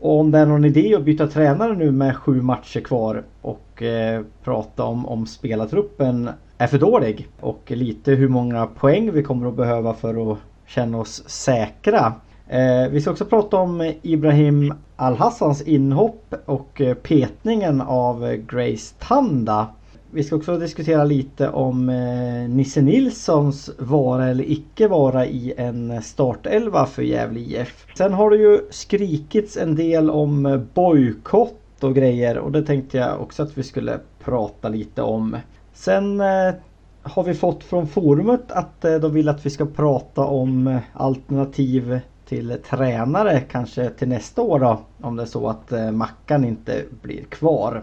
Och 0.00 0.20
om 0.20 0.30
det 0.30 0.38
är 0.38 0.46
någon 0.46 0.64
idé 0.64 0.94
att 0.94 1.02
byta 1.02 1.26
tränare 1.26 1.74
nu 1.74 1.90
med 1.90 2.16
sju 2.16 2.42
matcher 2.42 2.80
kvar 2.80 3.22
och 3.42 3.82
eh, 3.82 4.22
prata 4.44 4.84
om 4.84 5.06
om 5.06 5.26
spelartruppen 5.26 6.30
är 6.58 6.66
för 6.66 6.78
dålig. 6.78 7.28
Och 7.40 7.70
lite 7.70 8.12
hur 8.12 8.28
många 8.28 8.66
poäng 8.66 9.12
vi 9.12 9.22
kommer 9.22 9.48
att 9.48 9.56
behöva 9.56 9.94
för 9.94 10.32
att 10.32 10.38
känna 10.66 10.98
oss 10.98 11.28
säkra. 11.28 12.12
Eh, 12.48 12.88
vi 12.90 13.00
ska 13.00 13.10
också 13.10 13.24
prata 13.24 13.56
om 13.56 13.92
Ibrahim 14.02 14.74
Al-Hassans 14.96 15.62
inhopp 15.62 16.34
och 16.44 16.80
eh, 16.80 16.94
petningen 16.94 17.80
av 17.80 18.36
Grace 18.36 18.94
Tanda. 18.98 19.68
Vi 20.14 20.24
ska 20.24 20.36
också 20.36 20.58
diskutera 20.58 21.04
lite 21.04 21.48
om 21.48 21.88
eh, 21.88 22.48
Nisse 22.48 22.82
Nilssons 22.82 23.70
vara 23.78 24.26
eller 24.26 24.50
icke 24.50 24.88
vara 24.88 25.26
i 25.26 25.54
en 25.56 26.02
startelva 26.02 26.86
för 26.86 27.02
Gävle 27.02 27.40
IF. 27.40 27.86
Sen 27.96 28.12
har 28.12 28.30
det 28.30 28.36
ju 28.36 28.60
skrikits 28.70 29.56
en 29.56 29.74
del 29.74 30.10
om 30.10 30.46
eh, 30.46 30.56
bojkott 30.74 31.84
och 31.84 31.94
grejer 31.94 32.38
och 32.38 32.52
det 32.52 32.62
tänkte 32.62 32.98
jag 32.98 33.20
också 33.20 33.42
att 33.42 33.58
vi 33.58 33.62
skulle 33.62 33.98
prata 34.24 34.68
lite 34.68 35.02
om. 35.02 35.36
Sen 35.72 36.20
eh, 36.20 36.54
har 37.02 37.24
vi 37.24 37.34
fått 37.34 37.64
från 37.64 37.86
forumet 37.88 38.52
att 38.52 38.84
eh, 38.84 38.94
de 38.94 39.14
vill 39.14 39.28
att 39.28 39.46
vi 39.46 39.50
ska 39.50 39.66
prata 39.66 40.24
om 40.24 40.66
eh, 40.66 40.78
alternativ 40.92 42.00
till 42.28 42.56
tränare 42.70 43.40
kanske 43.40 43.90
till 43.90 44.08
nästa 44.08 44.42
år 44.42 44.60
då. 44.60 44.80
Om 45.00 45.16
det 45.16 45.22
är 45.22 45.26
så 45.26 45.48
att 45.48 45.72
eh, 45.72 45.90
Mackan 45.90 46.44
inte 46.44 46.82
blir 47.02 47.24
kvar. 47.24 47.82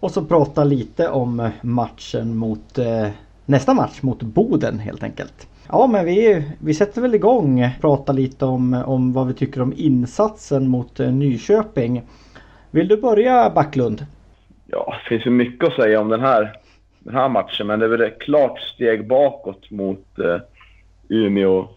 Och 0.00 0.10
så 0.10 0.24
prata 0.24 0.64
lite 0.64 1.08
om 1.08 1.40
eh, 1.40 1.50
matchen 1.62 2.36
mot 2.36 2.78
eh, 2.78 3.08
nästa 3.46 3.74
match 3.74 4.02
mot 4.02 4.22
Boden 4.22 4.78
helt 4.78 5.02
enkelt. 5.02 5.48
Ja 5.68 5.86
men 5.86 6.04
vi, 6.04 6.44
vi 6.58 6.74
sätter 6.74 7.02
väl 7.02 7.14
igång. 7.14 7.70
Prata 7.80 8.12
lite 8.12 8.44
om, 8.44 8.82
om 8.86 9.12
vad 9.12 9.26
vi 9.26 9.34
tycker 9.34 9.62
om 9.62 9.72
insatsen 9.76 10.68
mot 10.68 11.00
eh, 11.00 11.12
Nyköping. 11.12 12.02
Vill 12.70 12.88
du 12.88 12.96
börja 12.96 13.50
Backlund? 13.50 14.06
Ja, 14.66 14.94
det 15.02 15.08
finns 15.08 15.26
ju 15.26 15.30
mycket 15.30 15.68
att 15.68 15.74
säga 15.74 16.00
om 16.00 16.08
den 16.08 16.20
här 16.20 16.58
den 16.98 17.14
här 17.14 17.28
matchen. 17.28 17.66
Men 17.66 17.78
det 17.78 17.84
är 17.84 17.90
väl 17.90 18.00
ett 18.00 18.20
klart 18.20 18.60
steg 18.60 19.08
bakåt 19.08 19.70
mot 19.70 20.18
eh, 20.18 20.40
Umeå, 21.08 21.68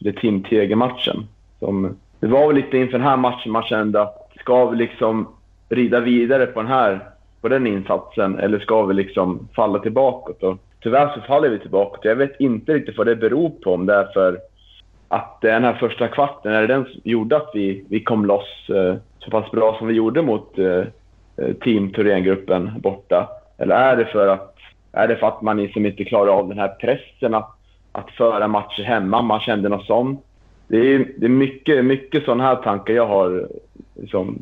eller 0.00 0.12
Tim 0.12 0.42
Tege-matchen. 0.42 1.26
Det 2.20 2.26
var 2.26 2.46
väl 2.46 2.56
lite 2.56 2.78
inför 2.78 2.98
den 2.98 3.06
här 3.06 3.16
matchen 3.16 3.52
man 3.52 3.62
kände 3.62 4.02
att 4.02 4.30
ska 4.40 4.66
vi 4.66 4.76
liksom 4.76 5.28
rida 5.68 6.00
vidare 6.00 6.46
på 6.46 6.62
den 6.62 6.70
här 6.70 7.09
på 7.40 7.48
den 7.48 7.66
insatsen 7.66 8.38
eller 8.38 8.58
ska 8.58 8.82
vi 8.82 8.94
liksom 8.94 9.48
falla 9.54 9.78
tillbaka? 9.78 10.46
Och 10.46 10.58
tyvärr 10.82 11.14
så 11.14 11.20
faller 11.20 11.48
vi 11.48 11.58
tillbaka. 11.58 12.08
Jag 12.08 12.16
vet 12.16 12.40
inte 12.40 12.74
riktigt 12.74 12.98
vad 12.98 13.06
det 13.06 13.16
beror 13.16 13.50
på. 13.50 13.74
Om 13.74 13.86
det 13.86 13.94
är 13.94 14.04
för 14.04 14.38
att 15.08 15.40
den 15.40 15.64
här 15.64 15.74
första 15.74 16.08
kvarten, 16.08 16.52
är 16.52 16.60
det 16.60 16.66
den 16.66 16.84
som 16.84 17.00
gjorde 17.04 17.36
att 17.36 17.50
vi, 17.54 17.84
vi 17.88 18.00
kom 18.00 18.24
loss 18.24 18.70
eh, 18.70 18.94
så 19.18 19.30
pass 19.30 19.50
bra 19.50 19.76
som 19.78 19.86
vi 19.86 19.94
gjorde 19.94 20.22
mot 20.22 20.58
eh, 20.58 20.66
eh 21.36 21.54
Team 21.60 21.92
Thorengruppen 21.92 22.70
borta? 22.80 23.28
Eller 23.58 23.76
är 23.76 23.96
det 23.96 24.04
för 24.04 24.28
att 24.28 24.56
är 24.92 25.08
det 25.08 25.16
för 25.16 25.26
att 25.26 25.42
man 25.42 25.56
liksom 25.56 25.86
inte 25.86 26.04
klarar 26.04 26.32
av 26.32 26.48
den 26.48 26.58
här 26.58 26.68
pressen 26.68 27.34
att, 27.34 27.56
att 27.92 28.10
föra 28.10 28.48
matcher 28.48 28.82
hemma? 28.82 29.22
Man 29.22 29.40
kände 29.40 29.68
något 29.68 29.86
sånt. 29.86 30.24
Det 30.68 30.76
är, 30.76 31.06
det 31.16 31.26
är 31.26 31.30
mycket, 31.30 31.84
mycket 31.84 32.24
sådana 32.24 32.44
här 32.44 32.56
tankar 32.56 32.94
jag 32.94 33.06
har 33.06 33.48
liksom, 33.94 34.38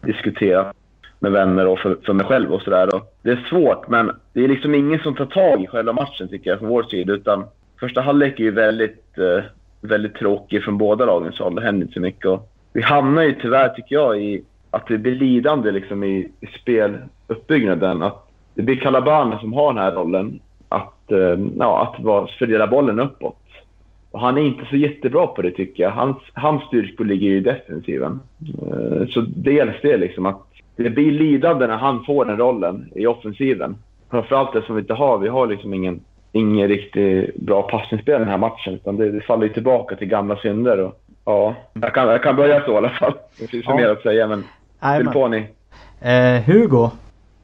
diskuterat 0.00 0.76
med 1.20 1.32
vänner 1.32 1.66
och 1.66 1.78
för, 1.78 1.96
för 2.06 2.12
mig 2.12 2.26
själv 2.26 2.52
och 2.52 2.62
sådär. 2.62 2.88
Det 3.22 3.30
är 3.30 3.46
svårt, 3.48 3.88
men 3.88 4.10
det 4.32 4.44
är 4.44 4.48
liksom 4.48 4.74
ingen 4.74 5.00
som 5.00 5.14
tar 5.14 5.26
tag 5.26 5.62
i 5.62 5.66
själva 5.66 5.92
matchen 5.92 6.28
tycker 6.28 6.50
jag 6.50 6.58
från 6.58 6.68
vår 6.68 6.82
sida. 6.82 7.12
Utan 7.12 7.44
första 7.80 8.00
halvlek 8.00 8.40
är 8.40 8.44
ju 8.44 8.50
väldigt, 8.50 9.18
eh, 9.18 9.44
väldigt 9.80 10.14
tråkig 10.14 10.64
från 10.64 10.78
båda 10.78 11.04
lagens 11.04 11.38
håll. 11.38 11.54
Det 11.54 11.62
händer 11.62 11.82
inte 11.82 11.94
så 11.94 12.00
mycket. 12.00 12.26
Och 12.26 12.52
vi 12.72 12.82
hamnar 12.82 13.22
ju 13.22 13.32
tyvärr, 13.32 13.68
tycker 13.68 13.94
jag, 13.94 14.22
i 14.22 14.44
att 14.70 14.90
vi 14.90 14.98
blir 14.98 15.14
lidande 15.14 15.70
liksom, 15.70 16.04
i, 16.04 16.32
i 16.40 16.46
speluppbyggnaden. 16.46 18.02
Att 18.02 18.30
det 18.54 18.62
blir 18.62 18.76
Calabana 18.76 19.38
som 19.38 19.52
har 19.52 19.72
den 19.72 19.82
här 19.82 19.92
rollen. 19.92 20.40
Att, 20.68 21.12
eh, 21.12 21.38
ja, 21.58 21.96
att 21.96 22.30
fördela 22.30 22.66
bollen 22.66 23.00
uppåt. 23.00 23.36
Och 24.10 24.20
han 24.20 24.38
är 24.38 24.42
inte 24.42 24.66
så 24.70 24.76
jättebra 24.76 25.26
på 25.26 25.42
det 25.42 25.50
tycker 25.50 25.82
jag. 25.82 25.90
Hans, 25.90 26.16
hans 26.32 26.62
styrkor 26.62 27.04
ligger 27.04 27.28
ju 27.28 27.36
i 27.36 27.40
defensiven. 27.40 28.20
Eh, 28.62 29.08
så 29.08 29.20
dels 29.20 29.76
det 29.82 29.96
liksom 29.96 30.26
att 30.26 30.49
det 30.84 30.90
blir 30.90 31.12
lidande 31.12 31.66
när 31.66 31.76
han 31.76 32.04
får 32.04 32.24
den 32.24 32.36
rollen 32.36 32.92
i 32.94 33.06
offensiven. 33.06 33.76
Framförallt 34.10 34.52
det 34.52 34.62
som 34.62 34.74
vi 34.74 34.80
inte 34.80 34.94
har. 34.94 35.18
Vi 35.18 35.28
har 35.28 35.46
liksom 35.46 35.74
ingen, 35.74 36.00
ingen 36.32 36.68
riktigt 36.68 37.36
bra 37.36 37.62
passningsspel 37.62 38.20
den 38.20 38.28
här 38.28 38.38
matchen. 38.38 38.74
Utan 38.74 38.96
det, 38.96 39.10
det 39.10 39.20
faller 39.20 39.46
ju 39.46 39.52
tillbaka 39.52 39.96
till 39.96 40.08
gamla 40.08 40.36
synder. 40.36 40.78
Och, 40.78 41.00
ja, 41.24 41.54
jag 41.72 41.94
kan, 41.94 42.08
jag 42.08 42.22
kan 42.22 42.36
börja 42.36 42.64
så 42.64 42.72
i 42.72 42.76
alla 42.76 42.90
fall. 42.90 43.12
Det 43.38 43.46
finns 43.46 43.64
ja. 43.68 43.76
mer 43.76 43.88
att 43.88 44.02
säga 44.02 44.26
men... 44.26 44.44
Fyll 44.98 45.08
på 45.08 45.28
ni. 45.28 45.46
Eh, 46.00 46.42
Hugo, 46.42 46.90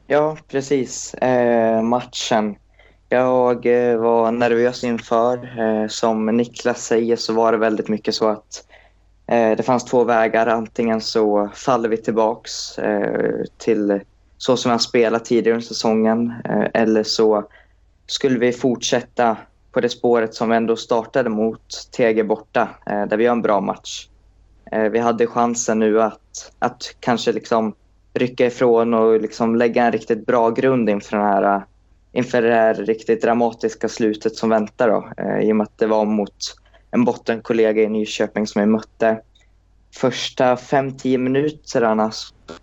Ja, 0.07 0.37
precis. 0.51 1.13
Eh, 1.13 1.81
matchen. 1.81 2.55
Jag 3.09 3.65
eh, 3.65 3.97
var 3.97 4.31
nervös 4.31 4.83
inför. 4.83 5.59
Eh, 5.59 5.87
som 5.87 6.25
Niklas 6.25 6.85
säger 6.85 7.15
så 7.15 7.33
var 7.33 7.51
det 7.51 7.57
väldigt 7.57 7.87
mycket 7.87 8.15
så 8.15 8.27
att 8.27 8.66
Eh, 9.27 9.57
det 9.57 9.63
fanns 9.63 9.85
två 9.85 10.03
vägar. 10.03 10.47
Antingen 10.47 11.01
så 11.01 11.49
faller 11.53 11.89
vi 11.89 11.97
tillbaks 11.97 12.79
eh, 12.79 13.43
till 13.57 13.99
så 14.37 14.57
som 14.57 14.69
vi 14.69 14.73
har 14.73 14.79
spelat 14.79 15.25
tidigare 15.25 15.55
under 15.55 15.67
säsongen 15.67 16.33
eh, 16.45 16.67
eller 16.81 17.03
så 17.03 17.43
skulle 18.05 18.39
vi 18.39 18.51
fortsätta 18.51 19.37
på 19.71 19.81
det 19.81 19.89
spåret 19.89 20.35
som 20.35 20.49
vi 20.49 20.55
ändå 20.55 20.75
startade 20.75 21.29
mot 21.29 21.91
TG 21.97 22.23
borta, 22.23 22.69
där 22.85 23.17
vi 23.17 23.23
gör 23.23 23.31
en 23.31 23.41
bra 23.41 23.61
match. 23.61 24.07
vi 24.91 24.99
hade 24.99 25.27
chansen 25.27 25.79
nu 25.79 26.01
att, 26.01 26.51
att 26.59 26.95
kanske 26.99 27.31
liksom 27.31 27.75
rycka 28.13 28.45
ifrån 28.45 28.93
och 28.93 29.21
liksom 29.21 29.55
lägga 29.55 29.85
en 29.85 29.91
riktigt 29.91 30.25
bra 30.25 30.49
grund 30.49 30.89
inför, 30.89 31.17
den 31.17 31.25
här, 31.25 31.61
inför 32.11 32.41
det 32.41 32.53
här 32.53 32.73
riktigt 32.73 33.21
dramatiska 33.21 33.89
slutet 33.89 34.35
som 34.35 34.49
väntar. 34.49 34.89
Då. 34.89 35.23
I 35.41 35.51
och 35.51 35.55
med 35.55 35.63
att 35.63 35.77
det 35.77 35.87
var 35.87 36.05
mot 36.05 36.55
en 36.91 37.05
bottenkollega 37.05 37.81
i 37.81 37.89
Nyköping 37.89 38.47
som 38.47 38.59
jag 38.59 38.69
mötte. 38.69 39.21
Första 39.95 40.55
5-10 40.55 41.17
minuterna 41.17 42.11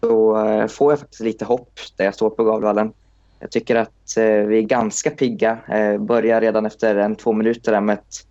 så 0.00 0.46
eh, 0.46 0.66
får 0.66 0.92
jag 0.92 0.98
faktiskt 0.98 1.20
lite 1.20 1.44
hopp 1.44 1.80
där 1.96 2.04
jag 2.04 2.14
står 2.14 2.30
på 2.30 2.44
Gavlevallen. 2.44 2.92
Jag 3.38 3.50
tycker 3.50 3.76
att 3.76 4.16
eh, 4.16 4.24
vi 4.24 4.58
är 4.58 4.62
ganska 4.62 5.10
pigga. 5.10 5.58
Eh, 5.68 5.98
börjar 5.98 6.40
redan 6.40 6.66
efter 6.66 6.96
en, 6.96 7.16
två 7.16 7.32
minuter 7.32 7.80
med 7.80 7.94
ett 7.94 8.26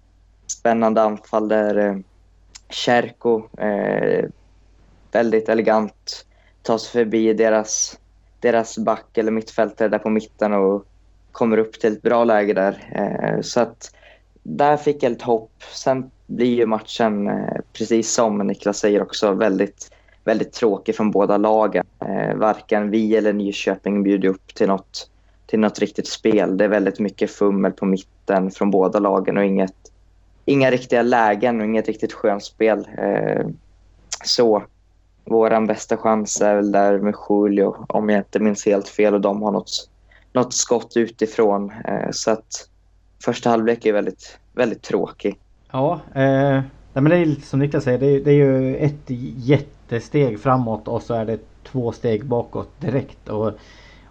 spännande 0.48 1.02
anfall 1.02 1.48
där 1.48 2.04
Kärko 2.70 3.44
väldigt 5.12 5.50
elegant 5.50 6.26
tar 6.62 6.78
sig 6.78 6.92
förbi 6.92 7.34
deras, 7.34 8.00
deras 8.40 8.78
back 8.78 9.18
eller 9.18 9.32
mittfältare 9.32 9.88
där 9.88 10.00
på 10.00 10.10
mitten 10.10 10.54
och 10.54 10.86
kommer 11.32 11.58
upp 11.58 11.80
till 11.80 11.94
ett 11.94 12.02
bra 12.02 12.24
läge 12.24 12.54
där. 12.54 13.42
Så 13.42 13.60
att 13.60 13.92
där 14.44 14.78
fick 14.78 15.04
jag 15.04 15.10
lite 15.10 15.26
hopp. 15.26 15.52
Sen 15.74 16.12
blir 16.28 16.56
ju 16.56 16.66
matchen, 16.66 17.28
eh, 17.28 17.58
precis 17.74 18.14
som 18.14 18.38
Niklas 18.38 18.78
säger 18.78 19.02
också, 19.02 19.32
väldigt, 19.32 19.92
väldigt 20.24 20.54
tråkig 20.54 20.96
från 20.96 21.12
båda 21.12 21.38
lagen. 21.38 21.86
Eh, 22.00 22.36
varken 22.36 22.90
vi 22.90 23.16
eller 23.16 23.34
Nyköping 23.34 24.04
bjuder 24.04 24.30
upp 24.30 24.56
till 24.56 24.68
något, 24.68 25.10
till 25.46 25.60
något 25.60 25.80
riktigt 25.80 26.08
spel. 26.08 26.58
Det 26.58 26.64
är 26.64 26.70
väldigt 26.70 27.00
mycket 27.00 27.32
fummel 27.32 27.72
på 27.72 27.86
mitten 27.86 28.52
från 28.52 28.72
båda 28.72 29.00
lagen 29.00 29.38
och 29.38 29.46
inget, 29.46 29.76
inga 30.46 30.72
riktiga 30.72 31.02
lägen 31.02 31.60
och 31.60 31.66
inget 31.66 31.88
riktigt 31.88 32.14
skönt 32.14 32.44
spel. 32.44 32.88
Eh, 32.98 33.48
så 34.26 34.64
vår 35.26 35.68
bästa 35.68 35.98
chans 35.98 36.42
är 36.42 36.56
väl 36.56 36.72
där 36.72 37.00
med 37.00 37.16
Julio, 37.30 37.86
om 37.90 38.10
jag 38.10 38.20
inte 38.20 38.40
minns 38.40 38.66
helt 38.66 38.88
fel, 38.88 39.14
och 39.14 39.22
de 39.22 39.42
har 39.42 39.52
något, 39.52 39.90
något 40.34 40.54
skott 40.54 40.98
utifrån. 40.98 41.72
Så 42.12 42.32
att 42.32 42.70
första 43.24 43.50
halvlek 43.50 43.86
är 43.86 43.94
väldigt, 43.94 44.40
väldigt 44.54 44.82
tråkig. 44.82 45.40
Ja, 45.72 46.00
eh, 46.14 46.62
men 46.94 47.04
det 47.04 47.18
är 47.18 47.42
som 47.42 47.60
Niklas 47.60 47.84
säger, 47.84 48.00
det 48.00 48.06
är, 48.06 48.20
det 48.20 48.32
är 48.32 48.36
ju 48.36 48.76
ett 48.76 49.04
jättesteg 49.36 50.40
framåt 50.40 50.88
och 50.88 51.02
så 51.02 51.14
är 51.14 51.26
det 51.26 51.40
två 51.64 51.92
steg 51.92 52.26
bakåt 52.26 52.82
direkt. 52.82 53.30
Och, 53.30 53.52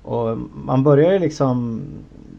och 0.03 0.39
man 0.55 0.83
börjar 0.83 1.13
ju 1.13 1.19
liksom 1.19 1.83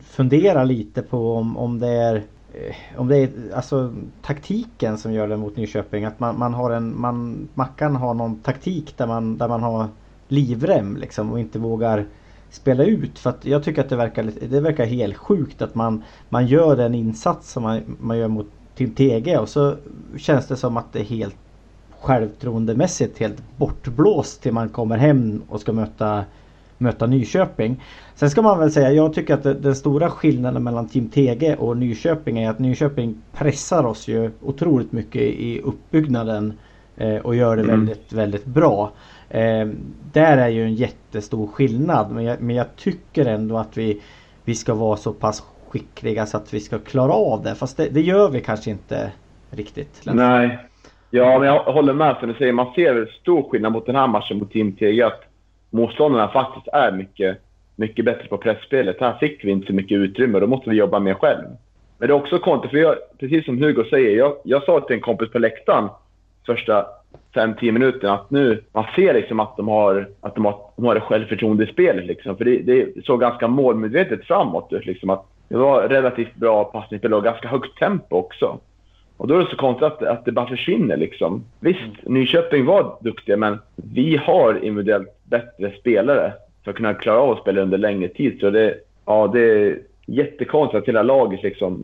fundera 0.04 0.64
lite 0.64 1.02
på 1.02 1.36
om, 1.36 1.58
om 1.58 1.80
det 1.80 1.88
är 1.88 2.16
eh, 2.54 3.00
om 3.00 3.08
det 3.08 3.18
är 3.18 3.30
alltså 3.56 3.94
taktiken 4.22 4.98
som 4.98 5.14
gör 5.14 5.28
det 5.28 5.38
mot 5.38 5.58
Nyköping. 5.58 6.06
Att 6.06 6.20
man, 6.20 6.40
man 6.40 6.54
har 6.54 6.72
en, 6.72 7.02
man, 7.02 7.48
Mackan 7.54 7.96
har 7.96 8.14
någon 8.14 8.40
taktik 8.40 8.98
där 8.98 9.08
man, 9.08 9.38
där 9.38 9.48
man 9.48 9.64
har 9.64 9.88
livrem 10.28 10.98
liksom 10.98 11.32
och 11.32 11.40
inte 11.40 11.60
vågar 11.60 12.06
spela 12.54 12.84
ut. 12.84 13.20
För 13.20 13.30
att 13.30 13.46
jag 13.46 13.64
tycker 13.64 13.82
att 13.82 13.90
det 13.90 13.96
verkar, 13.96 14.32
det 14.50 14.60
verkar 14.60 14.86
helt 14.86 15.18
sjukt 15.18 15.62
att 15.62 15.76
man, 15.76 16.04
man 16.30 16.48
gör 16.48 16.76
den 16.76 16.96
insats 16.96 17.52
som 17.52 17.64
man, 17.64 17.82
man 18.00 18.18
gör 18.18 18.28
mot 18.28 18.48
Tim 18.76 18.92
Tege 18.92 19.38
och 19.38 19.50
så 19.50 19.76
känns 20.18 20.48
det 20.48 20.56
som 20.56 20.78
att 20.78 20.94
det 20.94 21.00
är 21.00 21.04
helt 21.04 21.36
självtroendemässigt 22.02 23.20
helt 23.20 23.44
bortblåst 23.58 24.42
till 24.42 24.54
man 24.54 24.70
kommer 24.70 24.98
hem 24.98 25.42
och 25.50 25.62
ska 25.62 25.74
möta, 25.74 26.26
möta 26.78 27.06
Nyköping. 27.06 27.84
Sen 28.16 28.30
ska 28.30 28.42
man 28.42 28.60
väl 28.60 28.72
säga, 28.72 28.92
jag 28.92 29.14
tycker 29.14 29.34
att 29.34 29.44
det, 29.44 29.54
den 29.54 29.76
stora 29.76 30.10
skillnaden 30.10 30.64
mellan 30.64 30.88
Team 30.88 31.10
TG 31.10 31.56
och 31.56 31.78
Nyköping 31.78 32.38
är 32.38 32.50
att 32.50 32.60
Nyköping 32.60 33.22
pressar 33.34 33.84
oss 33.84 34.08
ju 34.08 34.32
otroligt 34.42 34.92
mycket 34.92 35.22
i 35.22 35.62
uppbyggnaden 35.62 36.54
eh, 36.98 37.16
och 37.16 37.36
gör 37.36 37.56
det 37.56 37.64
mm. 37.64 37.80
väldigt, 37.80 38.14
väldigt 38.14 38.46
bra. 38.46 38.92
Eh, 39.34 39.68
där 40.14 40.38
är 40.38 40.48
ju 40.48 40.64
en 40.64 40.74
jättestor 40.74 41.48
skillnad 41.48 42.12
men 42.12 42.24
jag, 42.24 42.42
men 42.42 42.56
jag 42.56 42.76
tycker 42.76 43.26
ändå 43.26 43.58
att 43.58 43.78
vi, 43.78 44.02
vi 44.46 44.56
ska 44.56 44.74
vara 44.74 44.98
så 44.98 45.14
pass 45.14 45.44
skickliga 45.70 46.26
så 46.26 46.38
att 46.38 46.54
vi 46.54 46.60
ska 46.60 46.80
klara 46.80 47.14
av 47.14 47.44
det. 47.44 47.56
Fast 47.56 47.78
det, 47.78 47.90
det 47.90 48.02
gör 48.02 48.30
vi 48.30 48.42
kanske 48.42 48.70
inte 48.70 49.12
riktigt. 49.52 50.02
Nej. 50.04 50.58
Ja, 51.10 51.40
men 51.40 51.48
jag 51.48 51.64
håller 51.64 51.94
med 51.94 52.16
som 52.20 52.28
du 52.28 52.34
säger. 52.34 52.54
Man 52.54 52.74
ser 52.74 53.18
stor 53.22 53.50
skillnad 53.50 53.72
mot 53.72 53.86
den 53.86 53.96
här 53.96 54.08
matchen 54.08 54.38
mot 54.38 54.52
Team 54.52 54.72
TG. 54.76 55.02
Att 55.02 55.22
motståndarna 55.70 56.28
faktiskt 56.28 56.68
är 56.68 56.92
mycket, 56.92 57.38
mycket 57.76 58.06
bättre 58.06 58.28
på 58.28 58.38
pressspelet. 58.38 58.98
Här 59.00 59.18
fick 59.20 59.46
vi 59.46 59.52
inte 59.52 59.68
så 59.68 59.74
mycket 59.74 59.96
utrymme. 59.96 60.40
Då 60.40 60.48
måste 60.48 60.70
vi 60.70 60.76
jobba 60.76 61.00
mer 61.00 61.14
själv. 61.14 61.44
Men 61.98 62.08
det 62.08 62.14
är 62.14 62.22
också 62.22 62.40
konstigt, 62.40 62.72
för 62.72 62.78
jag, 62.78 62.96
precis 63.20 63.46
som 63.46 63.58
Hugo 63.58 63.84
säger. 63.90 64.18
Jag, 64.18 64.36
jag 64.44 64.64
sa 64.64 64.82
till 64.82 64.96
en 64.96 65.02
kompis 65.02 65.32
på 65.32 65.40
läktaren 65.40 65.90
första 66.46 66.86
5-10 67.34 67.72
minuterna 67.72 68.14
att 68.14 68.32
nu, 68.32 68.64
man 68.72 68.86
ser 68.96 69.14
liksom 69.14 69.40
att 69.40 69.58
de 69.58 69.68
har, 69.68 70.10
att 70.22 70.36
de 70.36 70.46
har, 70.46 70.56
de 70.76 70.86
har 70.86 70.96
det 70.96 71.02
självförtroende 71.02 71.64
i 71.64 71.68
spelet. 71.68 72.06
Liksom. 72.06 72.38
För 72.38 72.46
det, 72.46 72.58
det 72.58 73.06
såg 73.06 73.20
ganska 73.20 73.48
målmedvetet 73.48 74.26
framåt 74.26 74.74
ut. 74.74 74.86
Liksom, 74.86 75.10
att 75.10 75.26
det 75.48 75.58
var 75.58 75.88
relativt 75.88 76.36
bra 76.36 76.64
passningsspel 76.64 77.14
och 77.14 77.24
ganska 77.24 77.48
högt 77.48 77.80
tempo 77.80 78.16
också. 78.16 78.60
Och 79.18 79.28
då 79.28 79.36
är 79.36 79.40
det 79.40 79.50
så 79.50 79.56
konstigt 79.56 79.84
att, 79.84 80.04
att 80.04 80.26
det 80.26 80.32
bara 80.32 80.48
försvinner 80.48 80.98
liksom. 80.98 81.44
Visst, 81.60 81.80
mm. 81.82 82.14
Nyköping 82.14 82.66
var 82.66 82.98
duktiga, 83.02 83.38
men 83.38 83.60
vi 83.76 84.18
har 84.18 84.64
individuellt 84.64 85.10
bättre 85.24 85.72
spelare 85.80 86.34
för 86.64 86.72
att 86.72 86.78
kunna 86.78 86.94
klara 86.94 87.20
av 87.20 87.32
att 87.32 87.42
spela 87.42 87.62
under 87.62 87.78
längre 87.78 88.08
tid. 88.08 88.40
Så 88.40 88.50
det, 88.50 88.76
ja, 89.06 89.28
det 89.34 89.40
är 89.40 89.80
jättekonstigt 90.06 90.82
att 90.82 90.88
hela 90.88 91.04
laget 91.04 91.44
liksom 91.44 91.84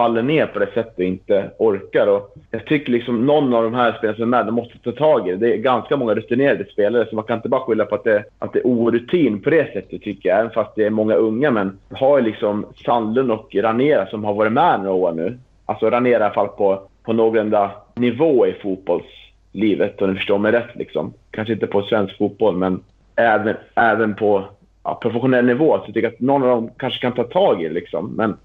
faller 0.00 0.22
ner 0.22 0.46
på 0.46 0.58
det 0.58 0.66
sättet 0.74 0.98
och 0.98 1.04
inte 1.04 1.50
orkar. 1.58 2.06
Och 2.06 2.34
jag 2.50 2.66
tycker 2.66 2.92
liksom 2.92 3.26
någon 3.26 3.54
av 3.54 3.64
de 3.64 3.74
här 3.74 3.92
spelarna 3.92 4.16
som 4.16 4.22
är 4.22 4.26
med, 4.26 4.46
de 4.46 4.54
måste 4.54 4.78
ta 4.78 4.92
tag 4.92 5.28
i 5.28 5.30
det. 5.30 5.36
Det 5.36 5.54
är 5.54 5.56
ganska 5.56 5.96
många 5.96 6.14
rutinerade 6.14 6.64
spelare, 6.72 7.06
så 7.08 7.16
man 7.16 7.24
kan 7.24 7.36
inte 7.36 7.48
bara 7.48 7.60
skylla 7.60 7.84
på 7.84 7.94
att 7.94 8.04
det, 8.04 8.24
att 8.38 8.52
det 8.52 8.58
är 8.58 8.66
orutin 8.66 9.40
på 9.40 9.50
det 9.50 9.72
sättet 9.72 10.02
tycker 10.02 10.28
jag. 10.28 10.38
Även 10.38 10.50
fast 10.50 10.74
det 10.76 10.84
är 10.84 10.90
många 10.90 11.14
unga, 11.14 11.50
men 11.50 11.78
vi 11.88 11.96
har 11.96 12.18
ju 12.18 12.24
liksom 12.24 12.66
Sandlund 12.84 13.30
och 13.30 13.54
Ranera 13.54 14.06
som 14.06 14.24
har 14.24 14.34
varit 14.34 14.52
med 14.52 14.80
några 14.80 14.94
år 14.94 15.12
nu. 15.12 15.38
Alltså 15.66 15.90
Ranera 15.90 16.12
i 16.12 16.14
alla 16.14 16.34
fall 16.34 16.48
på, 16.48 16.82
på 17.04 17.12
någorlunda 17.12 17.70
nivå 17.94 18.46
i 18.46 18.52
fotbollslivet, 18.52 20.02
om 20.02 20.10
ni 20.10 20.16
förstår 20.16 20.38
mig 20.38 20.52
rätt. 20.52 20.74
Liksom. 20.76 21.12
Kanske 21.30 21.52
inte 21.52 21.66
på 21.66 21.82
svensk 21.82 22.18
fotboll, 22.18 22.56
men 22.56 22.82
även, 23.16 23.56
även 23.74 24.14
på 24.14 24.44
ja, 24.84 24.98
professionell 25.02 25.46
nivå. 25.46 25.78
Så 25.78 25.84
jag 25.86 25.94
tycker 25.94 26.08
att 26.08 26.20
någon 26.20 26.42
av 26.42 26.48
dem 26.48 26.70
kanske 26.76 27.00
kan 27.00 27.12
ta 27.12 27.24
tag 27.24 27.62
i 27.62 27.68
det. 27.68 27.74
Liksom. 27.74 28.14
Men 28.16 28.36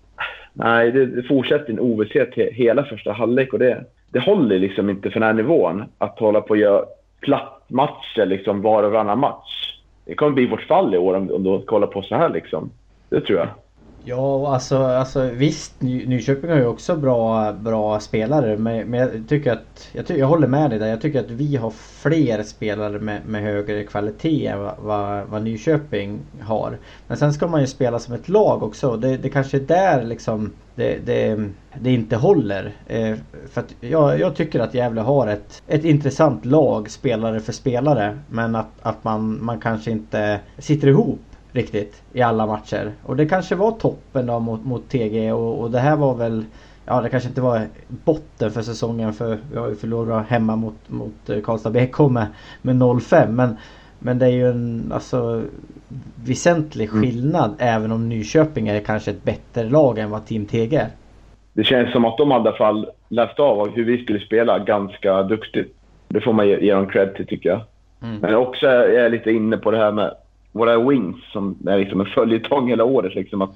nej, 0.58 0.92
det, 0.92 1.24
fortsätter 1.24 1.74
en 1.74 1.80
ovisshet 1.80 2.34
hela 2.36 2.84
första 2.84 3.12
halvlek 3.12 3.54
och 3.54 3.60
det, 3.60 3.86
det 4.10 4.20
håller 4.20 4.60
liksom 4.60 4.90
inte 4.90 5.10
för 5.12 5.20
den 5.20 5.28
här 5.28 5.34
nivån 5.34 5.84
att 5.98 6.20
hålla 6.20 6.42
på 6.42 6.50
och 6.50 6.58
göra 6.58 6.86
plattmatcher 7.22 8.26
liksom 8.26 8.62
var 8.62 8.84
och 8.84 8.92
varannan 8.92 9.20
match. 9.20 9.80
Det 10.06 10.16
kommer 10.16 10.32
bli 10.32 10.46
vårt 10.46 10.68
fall 10.68 10.96
i 10.96 10.98
år 10.98 11.14
om, 11.14 11.32
om 11.32 11.44
du 11.44 11.62
kollar 11.66 11.88
på 11.88 12.02
så 12.02 12.16
här 12.16 12.30
liksom. 12.30 12.72
Det 13.10 13.22
tror 13.22 13.40
jag. 13.40 13.48
Ja, 14.08 14.54
alltså, 14.54 14.78
alltså 14.78 15.30
visst 15.34 15.82
Nyköping 15.82 16.50
har 16.50 16.58
ju 16.58 16.66
också 16.66 16.96
bra, 16.96 17.54
bra 17.54 18.00
spelare 18.00 18.58
men, 18.58 18.88
men 18.88 19.00
jag 19.00 19.10
tycker 19.30 19.52
att 19.52 19.90
jag, 19.92 20.08
ty, 20.08 20.18
jag 20.18 20.28
håller 20.28 20.48
med 20.48 20.70
dig 20.70 20.80
där. 20.80 20.88
Jag 20.88 21.02
tycker 21.02 21.20
att 21.20 21.32
vi 21.32 21.56
har 21.56 21.70
fler 21.70 22.44
spelare 22.44 23.00
med, 23.00 23.22
med 23.26 23.42
högre 23.42 23.84
kvalitet 23.84 24.48
än 24.48 24.60
vad, 24.60 24.76
vad, 24.80 25.28
vad, 25.28 25.44
Nyköping 25.44 26.20
har. 26.42 26.78
Men 27.08 27.18
sen 27.18 27.34
ska 27.34 27.48
man 27.48 27.62
ju 27.62 27.68
spela 27.68 28.00
som 28.00 28.14
ett 28.14 28.30
lag 28.30 28.64
också. 28.64 28.98
Det, 28.98 29.18
det 29.18 29.30
kanske 29.30 29.58
är 29.58 29.62
där 29.62 30.04
liksom 30.04 30.52
det, 30.76 30.98
det, 31.06 31.50
det 31.80 31.94
inte 31.94 32.16
håller. 32.16 32.74
Eh, 32.88 33.16
för 33.52 33.62
att 33.62 33.76
jag, 33.80 34.20
jag, 34.20 34.36
tycker 34.36 34.60
att 34.60 34.74
Gävle 34.74 35.02
har 35.02 35.28
ett, 35.28 35.64
ett 35.68 35.84
intressant 35.84 36.46
lag 36.46 36.90
spelare 36.90 37.40
för 37.40 37.54
spelare. 37.54 38.20
Men 38.30 38.56
att, 38.56 38.72
att 38.82 39.04
man, 39.04 39.46
man 39.46 39.60
kanske 39.60 39.92
inte 39.92 40.40
sitter 40.58 40.88
ihop 40.88 41.20
riktigt 41.56 42.02
i 42.14 42.22
alla 42.22 42.46
matcher. 42.46 42.92
Och 43.04 43.16
det 43.16 43.26
kanske 43.26 43.56
var 43.56 43.72
toppen 43.72 44.26
då 44.26 44.40
mot, 44.40 44.66
mot 44.66 44.90
TG 44.90 45.32
och, 45.32 45.62
och 45.62 45.72
det 45.72 45.80
här 45.80 45.96
var 45.96 46.16
väl 46.16 46.46
Ja 46.88 47.02
det 47.02 47.10
kanske 47.10 47.30
inte 47.30 47.42
var 47.42 47.68
botten 47.88 48.52
för 48.52 48.62
säsongen 48.62 49.14
för 49.14 49.38
vi 49.52 49.58
har 49.58 49.70
ju 49.70 49.76
förlorat 49.76 50.28
hemma 50.28 50.56
mot, 50.56 50.76
mot 50.88 51.30
eh, 51.30 51.42
Karlstad 51.42 51.70
BK 51.70 52.00
med, 52.00 52.28
med 52.62 52.76
0-5 52.76 53.28
men 53.28 53.58
Men 54.00 54.20
det 54.20 54.26
är 54.26 54.32
ju 54.32 54.50
en 54.50 54.92
alltså 54.94 55.44
väsentlig 56.26 56.90
mm. 56.90 57.02
skillnad 57.02 57.56
mm. 57.60 57.76
även 57.76 57.92
om 57.92 58.10
Nyköping 58.10 58.68
är 58.68 58.80
kanske 58.80 59.12
ett 59.12 59.24
bättre 59.24 59.70
lag 59.70 60.00
än 60.00 60.10
vad 60.10 60.26
Team 60.26 60.46
TG 60.46 60.76
är. 60.76 60.88
Det 61.54 61.64
känns 61.64 61.92
som 61.92 62.06
att 62.06 62.18
de 62.18 62.32
i 62.32 62.34
alla 62.34 62.52
fall 62.52 62.90
läst 63.10 63.40
av 63.40 63.70
hur 63.70 63.86
vi 63.86 64.04
skulle 64.04 64.20
spela 64.20 64.60
ganska 64.60 65.24
duktigt. 65.24 65.76
Det 66.08 66.22
får 66.22 66.34
man 66.34 66.48
ge, 66.48 66.60
ge 66.60 66.74
dem 66.74 66.88
cred 66.88 67.16
till 67.16 67.28
tycker 67.28 67.50
jag. 67.50 67.62
Mm. 68.02 68.20
Men 68.22 68.36
också 68.36 68.68
är 68.68 68.90
jag 68.90 69.12
lite 69.12 69.32
inne 69.32 69.58
på 69.58 69.72
det 69.72 69.78
här 69.78 69.92
med 69.92 70.14
våra 70.56 70.78
wings 70.78 71.32
som 71.32 71.58
är 71.68 71.78
liksom 71.78 72.00
en 72.00 72.06
följetong 72.06 72.68
hela 72.68 72.84
året. 72.84 73.16
Liksom 73.16 73.42
att, 73.42 73.50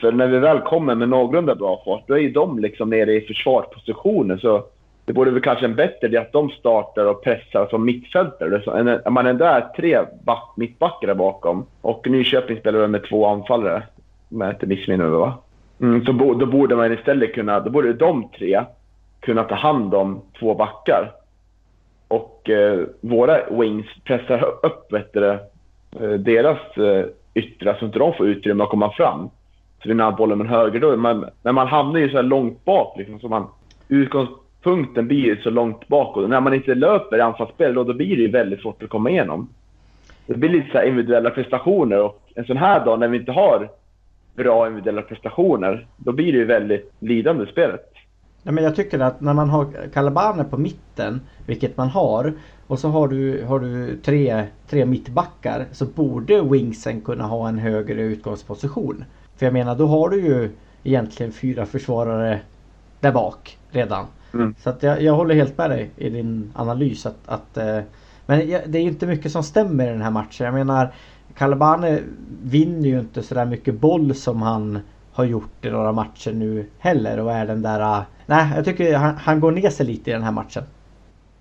för 0.00 0.12
när 0.12 0.26
vi 0.26 0.38
väl 0.38 0.60
kommer 0.60 0.94
med 0.94 1.08
någorlunda 1.08 1.54
bra 1.54 1.82
fart, 1.84 2.04
då 2.06 2.14
är 2.14 2.18
ju 2.18 2.30
de 2.30 2.58
liksom 2.58 2.90
nere 2.90 3.12
i 3.12 3.20
försvarspositioner. 3.20 4.36
Så 4.36 4.64
det 5.04 5.12
borde 5.12 5.30
väl 5.30 5.42
kanske 5.42 5.64
en 5.64 5.74
bättre 5.74 6.06
idé 6.06 6.16
att 6.16 6.32
de 6.32 6.50
startar 6.50 7.06
och 7.06 7.24
pressar 7.24 7.66
som 7.70 7.84
mittfältare. 7.84 9.00
Om 9.04 9.14
man 9.14 9.26
ändå 9.26 9.44
är 9.44 9.60
tre 9.76 9.98
back, 10.24 10.52
mittbackar 10.56 11.06
där 11.06 11.14
bakom 11.14 11.66
och 11.80 12.10
Nyköping 12.10 12.56
spelar 12.56 12.86
med 12.86 13.04
två 13.08 13.26
anfallare, 13.26 13.82
om 14.30 14.40
jag 14.40 14.50
inte 14.50 14.66
missminner 14.66 15.04
mig 15.04 15.18
va? 15.18 15.34
Mm, 15.80 16.04
så 16.04 16.12
bo, 16.12 16.34
då 16.34 16.46
borde 16.46 16.76
man 16.76 16.92
istället 16.92 17.34
kunna, 17.34 17.60
då 17.60 17.70
borde 17.70 17.92
de 17.92 18.28
tre 18.38 18.64
kunna 19.20 19.44
ta 19.44 19.54
hand 19.54 19.94
om 19.94 20.22
två 20.40 20.54
backar. 20.54 21.12
Och 22.08 22.50
eh, 22.50 22.80
våra 23.00 23.50
wings 23.50 23.86
pressar 24.04 24.44
upp 24.62 24.92
vet 24.92 25.12
du, 25.12 25.38
Eh, 26.00 26.10
deras 26.10 26.76
eh, 26.76 27.06
yttre, 27.34 27.76
så 27.78 27.84
inte 27.84 27.98
de 27.98 28.14
får 28.14 28.28
utrymme 28.28 28.64
att 28.64 28.70
komma 28.70 28.92
fram. 28.92 29.30
Så 29.82 29.88
vinner 29.88 30.04
han 30.04 30.16
bollen 30.16 30.38
med 30.38 30.48
höger 30.48 30.80
då. 30.80 30.96
Men 30.96 31.24
när 31.42 31.52
man 31.52 31.66
hamnar 31.66 32.00
ju 32.00 32.10
så 32.10 32.16
här 32.16 32.22
långt 32.22 32.64
bak, 32.64 32.98
liksom, 32.98 33.20
så 33.20 33.28
man, 33.28 33.46
utgångspunkten 33.88 35.06
blir 35.06 35.24
ju 35.24 35.42
så 35.42 35.50
långt 35.50 35.88
bak. 35.88 36.16
Och 36.16 36.30
när 36.30 36.40
man 36.40 36.54
inte 36.54 36.74
löper 36.74 37.18
i 37.18 37.20
anfallsspel, 37.20 37.74
då, 37.74 37.84
då 37.84 37.92
blir 37.92 38.16
det 38.16 38.22
ju 38.22 38.30
väldigt 38.30 38.60
svårt 38.60 38.82
att 38.82 38.88
komma 38.88 39.10
igenom. 39.10 39.48
Det 40.26 40.34
blir 40.34 40.50
lite 40.50 40.70
så 40.72 40.82
individuella 40.82 41.30
prestationer 41.30 42.02
och 42.02 42.22
en 42.34 42.44
sån 42.44 42.56
här 42.56 42.84
dag 42.84 43.00
när 43.00 43.08
vi 43.08 43.18
inte 43.18 43.32
har 43.32 43.68
bra 44.34 44.66
individuella 44.66 45.02
prestationer, 45.02 45.86
då 45.96 46.12
blir 46.12 46.32
det 46.32 46.38
ju 46.38 46.44
väldigt 46.44 46.92
lidande 47.00 47.44
i 47.44 47.46
spelet. 47.46 47.91
Ja, 48.42 48.52
men 48.52 48.64
jag 48.64 48.76
tycker 48.76 48.98
att 48.98 49.20
när 49.20 49.34
man 49.34 49.50
har 49.50 49.66
Calabane 49.92 50.44
på 50.44 50.58
mitten, 50.58 51.20
vilket 51.46 51.76
man 51.76 51.88
har, 51.88 52.32
och 52.66 52.78
så 52.78 52.88
har 52.88 53.08
du, 53.08 53.44
har 53.44 53.60
du 53.60 53.96
tre, 53.96 54.44
tre 54.68 54.86
mittbackar 54.86 55.66
så 55.72 55.86
borde 55.86 56.42
wingsen 56.42 57.00
kunna 57.00 57.24
ha 57.24 57.48
en 57.48 57.58
högre 57.58 58.02
utgångsposition. 58.02 59.04
För 59.36 59.46
jag 59.46 59.52
menar 59.52 59.76
då 59.76 59.86
har 59.86 60.08
du 60.08 60.20
ju 60.20 60.50
egentligen 60.84 61.32
fyra 61.32 61.66
försvarare 61.66 62.40
där 63.00 63.12
bak 63.12 63.58
redan. 63.70 64.06
Mm. 64.34 64.54
Så 64.58 64.70
att 64.70 64.82
jag, 64.82 65.02
jag 65.02 65.14
håller 65.14 65.34
helt 65.34 65.58
med 65.58 65.70
dig 65.70 65.90
i 65.96 66.10
din 66.10 66.52
analys 66.54 67.06
att, 67.06 67.18
att 67.26 67.56
eh, 67.56 67.78
Men 68.26 68.48
det 68.48 68.78
är 68.78 68.82
ju 68.82 68.88
inte 68.88 69.06
mycket 69.06 69.32
som 69.32 69.42
stämmer 69.42 69.86
i 69.86 69.90
den 69.90 70.02
här 70.02 70.10
matchen. 70.10 70.44
Jag 70.44 70.54
menar 70.54 70.94
Calabane 71.34 72.00
vinner 72.42 72.88
ju 72.88 73.00
inte 73.00 73.22
sådär 73.22 73.44
mycket 73.44 73.74
boll 73.74 74.14
som 74.14 74.42
han 74.42 74.78
har 75.12 75.24
gjort 75.24 75.64
i 75.64 75.70
några 75.70 75.92
matcher 75.92 76.32
nu 76.32 76.66
heller 76.78 77.20
och 77.20 77.32
är 77.32 77.46
den 77.46 77.62
där... 77.62 77.80
Eh, 77.80 78.02
nej, 78.26 78.52
jag 78.56 78.64
tycker 78.64 78.96
han, 78.96 79.16
han 79.16 79.40
går 79.40 79.52
ner 79.52 79.70
sig 79.70 79.86
lite 79.86 80.10
i 80.10 80.12
den 80.12 80.22
här 80.22 80.32
matchen. 80.32 80.62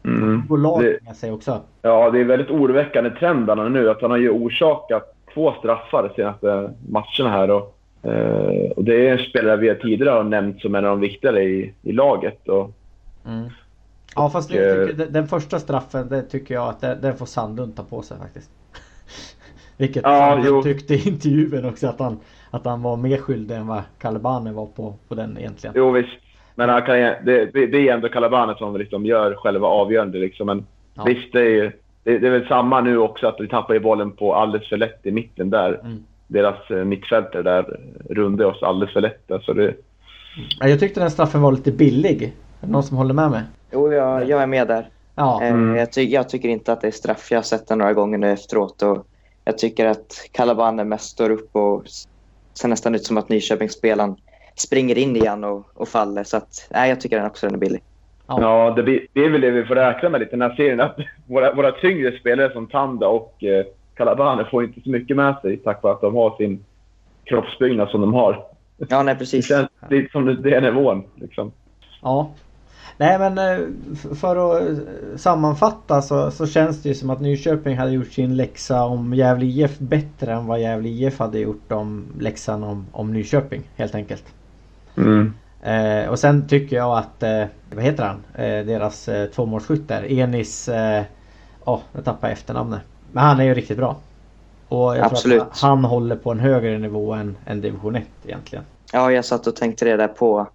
Mm. 0.06 0.44
Och 0.50 0.58
laget 0.58 1.04
med 1.04 1.16
sig 1.16 1.32
också. 1.32 1.62
Ja, 1.82 2.10
det 2.10 2.20
är 2.20 2.24
väldigt 2.24 2.50
oroväckande 2.50 3.10
trendarna 3.10 3.70
nu. 3.70 3.90
Att 3.90 4.02
han 4.02 4.12
har 4.12 4.18
ju 4.18 4.30
orsakat 4.30 5.16
två 5.34 5.54
straffar 5.60 6.04
de 6.04 6.16
senaste 6.16 6.74
matcherna 6.90 7.30
här. 7.38 7.52
Och, 7.52 7.76
eh, 8.04 8.72
och 8.72 8.84
det 8.84 9.08
är 9.08 9.12
en 9.12 9.26
spelare 9.26 9.58
vi 9.58 9.76
tidigare 9.76 10.10
har 10.10 10.24
nämnt 10.24 10.62
som 10.62 10.76
en 10.76 10.86
av 10.86 10.92
de 10.92 11.00
viktigare 11.00 11.44
i, 11.44 11.74
i 11.82 11.92
laget. 11.92 12.50
Och, 12.50 12.72
mm. 13.26 13.50
Ja, 14.16 14.30
fast 14.30 14.50
och, 14.50 14.56
det, 14.58 14.88
tycker, 14.88 15.06
den 15.06 15.28
första 15.28 15.60
straffen, 15.60 16.10
det 16.10 16.22
tycker 16.22 16.54
jag 16.54 16.70
att 16.70 16.82
den, 16.82 17.02
den 17.02 17.18
får 17.18 17.26
Sandlund 17.26 17.76
ta 17.76 17.84
på 17.84 18.02
sig 18.02 18.18
faktiskt. 18.18 18.52
Vilket 19.78 20.04
ja, 20.04 20.18
Sandlund 20.20 20.64
tyckte 20.64 20.94
i 20.94 21.08
intervjun 21.08 21.66
också 21.66 21.88
att 21.88 22.00
han, 22.00 22.20
att 22.52 22.66
han 22.66 22.82
var 22.82 22.98
mer 22.98 23.18
skyldig 23.18 23.56
än 23.56 23.68
vad 23.68 23.82
Calabane 24.00 24.52
var 24.52 24.66
på, 24.66 24.94
på 25.08 25.16
den 25.16 25.38
egentligen. 25.38 25.74
Jo 25.78 25.92
visst. 25.92 26.10
Men 26.56 26.70
han 26.70 26.82
kan, 26.82 26.96
det, 26.96 27.46
det 27.54 27.90
är 27.90 27.94
ändå 27.94 28.10
Calabane 28.10 28.56
som 28.58 28.78
liksom 28.78 29.06
gör 29.06 29.36
själva 29.36 29.68
avgörande. 29.68 30.18
Liksom. 30.18 30.48
Men 30.48 30.66
Ja. 30.94 31.04
visst, 31.04 31.34
det 31.34 31.40
är, 31.42 31.50
ju- 31.50 31.72
det, 32.04 32.20
det 32.20 32.28
är 32.28 32.32
väl 32.32 32.48
samma 32.48 32.82
nu 32.82 32.98
också 32.98 33.28
att 33.28 33.36
vi 33.40 33.48
tappar 33.48 33.74
ju 33.74 33.80
bollen 33.80 34.12
på 34.12 34.36
alldeles 34.36 34.70
för 34.70 34.78
lätt 34.78 35.00
i 35.06 35.12
mitten 35.12 35.50
där. 35.50 35.80
Mm. 35.84 36.04
Deras 36.28 36.72
eh, 36.72 36.84
mittfältare 36.84 37.44
där 37.44 37.80
rundade 38.10 38.50
oss 38.50 38.64
alldeles 38.64 38.94
för 38.94 39.02
lätt. 39.02 39.32
Alltså 39.32 39.54
det, 39.54 39.74
Ja, 40.60 40.68
Jag 40.68 40.80
tyckte 40.80 41.00
den 41.00 41.12
straffen 41.12 41.42
var 41.42 41.52
lite 41.52 41.72
billig. 41.72 42.24
Är 42.24 42.66
det 42.66 42.72
någon 42.72 42.84
som 42.84 42.98
håller 42.98 43.14
med 43.14 43.32
mig? 43.32 43.42
Jo, 43.72 43.94
jag, 43.94 44.30
jag 44.30 44.42
är 44.42 44.48
med 44.48 44.68
där. 44.68 44.90
Ja, 45.16 45.40
Eh, 45.44 45.50
Mm. 45.54 45.76
Jag, 45.76 45.92
ty 45.92 46.02
jag 46.04 46.30
tycker 46.30 46.50
inte 46.50 46.74
att 46.74 46.82
det 46.82 46.88
är 46.88 46.92
straff. 46.92 47.32
Jag 47.32 47.38
har 47.38 47.44
sett 47.44 47.68
det 47.68 47.76
några 47.76 47.94
gånger 47.94 48.18
nu 48.18 48.32
efteråt. 48.32 48.82
Och 48.82 49.06
jag 49.46 49.58
tycker 49.58 49.86
att 49.86 50.30
Calabane 50.32 50.84
mest 50.84 51.10
står 51.10 51.30
upp 51.30 51.56
och 51.56 51.84
ser 52.54 52.68
nästan 52.68 52.96
ut 52.96 53.06
som 53.06 53.18
att 53.18 53.30
Nyköpingsspelaren 53.30 54.16
springer 54.56 54.98
in 54.98 55.16
igen 55.16 55.44
och, 55.44 55.66
och 55.74 55.88
faller. 55.88 56.24
Så 56.24 56.38
att, 56.38 56.68
nej, 56.72 56.90
jag 56.90 57.02
tycker 57.02 57.18
den 57.18 57.26
också 57.28 57.46
den 57.48 57.56
är 57.56 57.60
billig. 57.60 57.82
Ja. 58.28 58.42
Ja, 58.42 58.74
det, 58.76 58.84
blir- 58.84 59.08
det 59.14 59.26
är 59.26 59.30
väl 59.30 59.42
det 59.42 59.52
vi 59.52 59.64
får 59.66 59.76
räkna 59.76 60.10
med 60.10 60.20
lite 60.20 60.32
den 60.32 60.42
här 60.42 60.56
serien. 60.56 60.80
Att 60.82 60.98
våra, 61.28 61.54
våra 61.54 61.72
tyngre 61.72 62.20
spelare 62.20 62.54
som 62.54 62.68
Tanda 62.68 63.08
och 63.08 63.44
eh, 63.44 63.66
Calabane 63.96 64.46
får 64.52 64.64
inte 64.64 64.82
så 64.82 64.90
mycket 64.90 65.18
med 65.18 65.36
sig 65.42 65.58
tack 65.58 65.84
vare 65.84 65.94
att 65.94 66.02
de 66.02 66.16
har 66.16 66.38
sin 66.38 66.66
kroppsbyggnad 67.24 67.90
som 67.90 68.02
de 68.02 68.14
har. 68.14 68.46
Ja, 68.78 69.04
nej 69.04 69.14
Det 69.16 69.20
precis. 69.20 69.48
känns 69.48 69.68
lite 69.90 70.12
som 70.12 70.26
det 70.26 70.36
det 70.36 70.54
är 70.56 70.62
nivån. 70.62 71.04
Liksom. 71.16 71.52
ja. 72.02 72.32
Nej 72.98 73.20
men 73.20 73.38
eh, 73.38 73.68
för 74.16 74.56
att 74.56 74.62
eh, 74.62 74.76
sammanfatta 75.16 76.02
så, 76.02 76.32
så 76.32 76.48
känns 76.48 76.84
det 76.84 76.90
ju 76.90 76.96
som 76.96 77.10
att 77.10 77.22
Nyköping 77.22 77.78
hade 77.78 77.92
gjort 77.92 78.12
sin 78.12 78.36
läxa 78.36 78.84
om 78.84 79.14
Gävle 79.14 79.46
IF 79.46 79.80
bättre 79.80 80.34
än 80.34 80.46
vad 80.46 80.62
Gävle 80.62 80.90
IF 80.90 81.20
hade 81.20 81.40
gjort 81.40 81.72
om 81.72 82.06
läxan 82.20 82.64
om, 82.64 82.86
om 82.92 83.14
Nyköping 83.14 83.62
helt 83.76 83.96
enkelt. 83.96 84.24
Mm. 84.98 85.34
Eh, 85.62 86.10
och 86.10 86.20
sen 86.20 86.48
tycker 86.48 86.76
jag 86.76 86.98
att, 86.98 87.24
eh, 87.24 87.44
vad 87.74 87.84
heter 87.84 88.04
han? 88.04 88.24
Eh, 88.34 88.66
deras 88.66 89.08
eh, 89.08 89.30
tvåmålsskytt 89.30 89.88
där, 89.88 90.12
Enis... 90.12 90.70
Ja, 91.66 91.74
oh, 91.74 91.80
jag 91.94 92.06
tappar 92.06 92.30
efternamnet. 92.30 92.82
Men 93.12 93.24
han 93.24 93.40
är 93.40 93.44
ju 93.44 93.54
riktigt 93.54 93.78
bra. 93.78 93.96
Och 94.68 94.98
jag 94.98 95.06
Absolut. 95.06 95.40
tror 95.40 95.48
att 95.52 95.60
han 95.60 95.86
håller 95.86 96.16
på 96.16 96.32
en 96.32 96.40
högre 96.40 96.78
nivå 96.78 97.14
än, 97.14 97.38
än 97.46 97.62
division 97.62 97.96
1 97.96 98.04
egentligen. 98.26 98.66
Ja, 98.94 99.12
jag 99.12 99.26
satt 99.26 99.48
och 99.48 99.56
tänkte 99.56 99.86
det 99.86 99.98
där 99.98 100.08
på, 100.08 100.48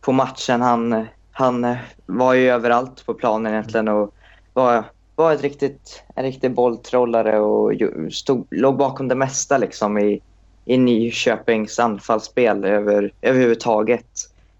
på 0.00 0.12
matchen. 0.12 0.62
Han, 0.62 1.06
han 1.36 1.64
eh, 1.64 1.76
var 2.06 2.34
ju 2.34 2.48
överallt 2.48 3.06
på 3.06 3.14
planen 3.14 3.52
egentligen 3.52 3.88
och 3.88 4.14
var, 4.52 4.84
var 5.14 5.32
ett 5.32 5.42
riktigt, 5.42 6.02
en 6.14 6.24
riktig 6.24 6.54
bolltrollare 6.54 7.40
och 7.40 7.72
stod, 8.12 8.46
låg 8.50 8.76
bakom 8.76 9.08
det 9.08 9.14
mesta 9.14 9.58
liksom 9.58 9.98
i, 9.98 10.20
i 10.64 10.78
Nyköpings 10.78 11.78
anfallsspel 11.78 12.64
över, 12.64 13.12
överhuvudtaget. 13.22 14.06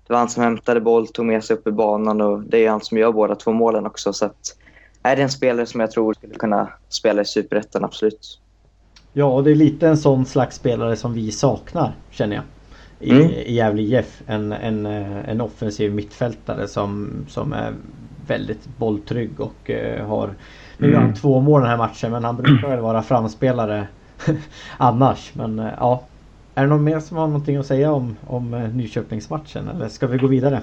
Det 0.06 0.12
var 0.12 0.18
han 0.20 0.28
som 0.28 0.42
hämtade 0.42 0.80
boll, 0.80 1.08
tog 1.08 1.26
med 1.26 1.44
sig 1.44 1.56
upp 1.56 1.66
i 1.66 1.72
banan 1.72 2.20
och 2.20 2.42
det 2.42 2.56
är 2.56 2.60
ju 2.60 2.68
han 2.68 2.80
som 2.80 2.98
gör 2.98 3.12
båda 3.12 3.34
två 3.34 3.52
målen 3.52 3.86
också. 3.86 4.12
Så 4.12 4.26
att, 4.26 4.56
är 5.02 5.16
det 5.16 5.22
en 5.22 5.30
spelare 5.30 5.66
som 5.66 5.80
jag 5.80 5.90
tror 5.90 6.14
skulle 6.14 6.34
kunna 6.34 6.68
spela 6.88 7.22
i 7.22 7.24
Superettan, 7.24 7.84
absolut. 7.84 8.40
Ja, 9.12 9.24
och 9.24 9.44
det 9.44 9.50
är 9.50 9.54
lite 9.54 9.88
en 9.88 9.98
sån 9.98 10.26
slags 10.26 10.56
spelare 10.56 10.96
som 10.96 11.14
vi 11.14 11.32
saknar, 11.32 11.96
känner 12.10 12.36
jag. 12.36 12.44
I, 13.04 13.10
Mm. 13.10 13.30
i 13.30 13.52
Gävle 13.54 13.82
IF. 13.82 14.22
En, 14.26 14.52
en, 14.52 14.86
eh, 14.86 15.28
en 15.30 15.40
offensiv 15.40 15.94
mittfältare 15.94 16.68
som, 16.68 17.24
som 17.28 17.52
är 17.52 17.72
väldigt 18.26 18.66
bolltrygg 18.66 19.40
och 19.40 19.70
eh, 19.70 20.06
har... 20.06 20.36
Nu 20.78 20.90
gör 20.90 21.00
han 21.00 21.04
Mm. 21.04 21.14
två 21.14 21.40
mål 21.40 21.60
den 21.60 21.70
här 21.70 21.76
matchen 21.76 22.10
men 22.12 22.24
han 22.24 22.36
brukar 22.36 22.68
väl 22.68 22.80
vara 22.80 23.02
framspelare 23.02 23.88
annars. 24.78 25.34
Men 25.34 25.58
eh, 25.58 25.72
ja. 25.78 26.10
Är 26.54 26.62
det 26.62 26.68
någon 26.68 26.84
mer 26.84 27.00
som 27.00 27.16
har 27.16 27.26
någonting 27.26 27.56
att 27.56 27.66
säga 27.66 27.92
om, 27.92 28.16
om 28.26 28.54
eh, 28.54 28.68
Nyköpingsmatchen 28.74 29.68
eller 29.68 29.88
ska 29.88 30.06
vi 30.06 30.18
gå 30.18 30.26
vidare? 30.26 30.62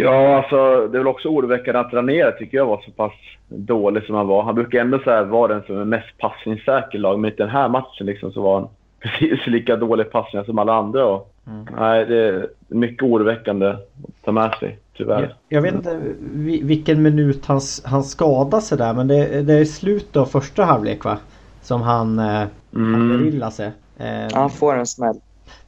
Ja, 0.00 0.36
alltså 0.36 0.56
det 0.88 0.96
är 0.96 1.00
väl 1.00 1.06
också 1.06 1.28
oroväckande 1.28 1.80
att 1.80 1.92
Ranera 1.92 2.32
tycker 2.32 2.56
jag 2.56 2.66
var 2.66 2.82
så 2.84 2.90
pass 2.92 3.12
dålig 3.48 4.02
som 4.04 4.14
han 4.14 4.26
var. 4.26 4.42
Han 4.42 4.54
brukar 4.54 4.80
ändå 4.80 4.98
så 4.98 5.10
här 5.10 5.24
vara 5.24 5.54
den 5.54 5.62
som 5.66 5.78
är 5.78 5.84
mest 5.84 6.18
passningssäker 6.18 6.98
i 6.98 7.00
lag, 7.00 7.18
men 7.18 7.32
i 7.32 7.34
den 7.36 7.48
här 7.48 7.68
matchen 7.68 8.06
liksom 8.06 8.32
så 8.32 8.42
var 8.42 8.60
han 8.60 8.68
precis 9.02 9.46
lika 9.46 9.76
dålig 9.76 10.10
passningar 10.10 10.44
som 10.44 10.58
alla 10.58 10.74
andra. 10.74 11.06
Och, 11.06 11.34
Mm. 11.48 11.66
Nej, 11.78 12.04
det 12.06 12.28
är 12.28 12.48
mycket 12.68 13.02
oroväckande 13.02 13.66
att 13.66 13.80
ta 14.24 14.32
med 14.32 14.54
sig, 14.60 14.78
tyvärr. 14.96 15.20
Jag, 15.22 15.30
jag 15.48 15.62
vet 15.62 15.74
inte 15.74 16.00
vi- 16.32 16.62
vilken 16.62 17.02
minut 17.02 17.46
han, 17.46 17.60
han 17.84 18.04
skadade 18.04 18.62
sig 18.62 18.78
där 18.78 18.94
men 18.94 19.08
det, 19.08 19.42
det 19.42 19.54
är 19.54 19.64
slutet 19.64 20.16
av 20.16 20.26
första 20.26 20.64
halvlek 20.64 21.04
va? 21.04 21.18
Som 21.62 21.82
han, 21.82 22.18
eh, 22.18 22.24
han 22.24 22.48
Mm. 22.74 23.08
berillar 23.08 23.50
sig. 23.50 23.70
Eh, 23.98 24.22
Ja, 24.22 24.28
han 24.34 24.50
får 24.50 24.76
en 24.76 24.86
smäll. 24.86 25.16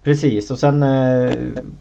Precis 0.03 0.51
och 0.51 0.59
sen 0.59 0.83
eh, 0.83 1.33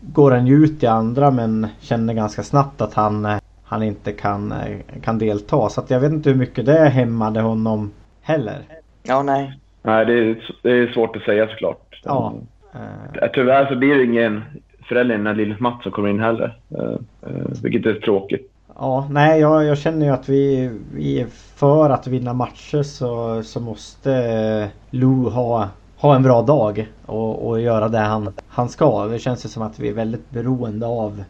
går 0.01 0.31
han 0.31 0.47
ju 0.47 0.55
ut 0.63 0.83
i 0.83 0.87
andra 0.87 1.31
men 1.31 1.67
känner 1.79 2.13
ganska 2.13 2.43
snabbt 2.43 2.81
att 2.81 2.93
han, 2.93 3.25
eh, 3.25 3.37
han 3.63 3.83
inte 3.83 4.11
kan, 4.11 4.51
eh, 4.51 4.77
kan 5.03 5.17
delta. 5.19 5.69
Så 5.69 5.81
att 5.81 5.89
jag 5.89 5.99
vet 5.99 6.11
inte 6.11 6.29
hur 6.29 6.37
mycket 6.37 6.65
det 6.65 6.89
hämmade 6.89 7.41
honom 7.41 7.91
heller. 8.21 8.57
Ja, 9.03 9.23
nej. 9.23 9.59
Nej, 9.83 10.05
det 10.05 10.13
är, 10.13 10.51
det 10.63 10.71
är 10.71 10.87
svårt 10.87 11.15
att 11.15 11.21
säga 11.21 11.47
såklart. 11.47 12.01
Ja. 12.03 12.33
Eh, 12.73 13.27
tyvärr 13.33 13.65
så 13.65 13.75
blir 13.75 13.95
det 13.95 14.03
ingen 14.03 14.43
förälder 14.87 15.17
när 15.17 15.35
lille 15.35 15.55
Mats 15.59 15.83
kommer 15.91 16.09
in 16.09 16.19
heller. 16.19 16.57
Eh, 16.69 17.29
eh, 17.29 17.61
vilket 17.63 17.85
är 17.85 17.99
tråkigt. 17.99 18.51
Ja, 18.75 19.07
nej 19.11 19.39
jag, 19.39 19.65
jag 19.65 19.77
känner 19.77 20.05
ju 20.05 20.11
att 20.11 20.29
vi, 20.29 20.71
vi 20.93 21.25
för 21.55 21.89
att 21.89 22.07
vinna 22.07 22.33
matcher 22.33 22.83
så, 22.83 23.43
så 23.43 23.59
måste 23.59 24.69
Lou 24.89 25.29
ha, 25.29 25.69
ha 25.97 26.15
en 26.15 26.23
bra 26.23 26.41
dag 26.41 26.87
och, 27.05 27.47
och 27.47 27.61
göra 27.61 27.89
det 27.89 27.97
han, 27.97 28.33
han 28.47 28.69
ska. 28.69 29.05
Det 29.05 29.19
känns 29.19 29.45
ju 29.45 29.49
som 29.49 29.63
att 29.63 29.79
vi 29.79 29.89
är 29.89 29.93
väldigt 29.93 30.29
beroende 30.29 30.87
av, 30.87 31.23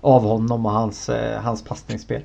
av 0.00 0.22
honom 0.22 0.66
och 0.66 0.72
hans, 0.72 1.10
hans 1.40 1.64
passningsspel. 1.64 2.22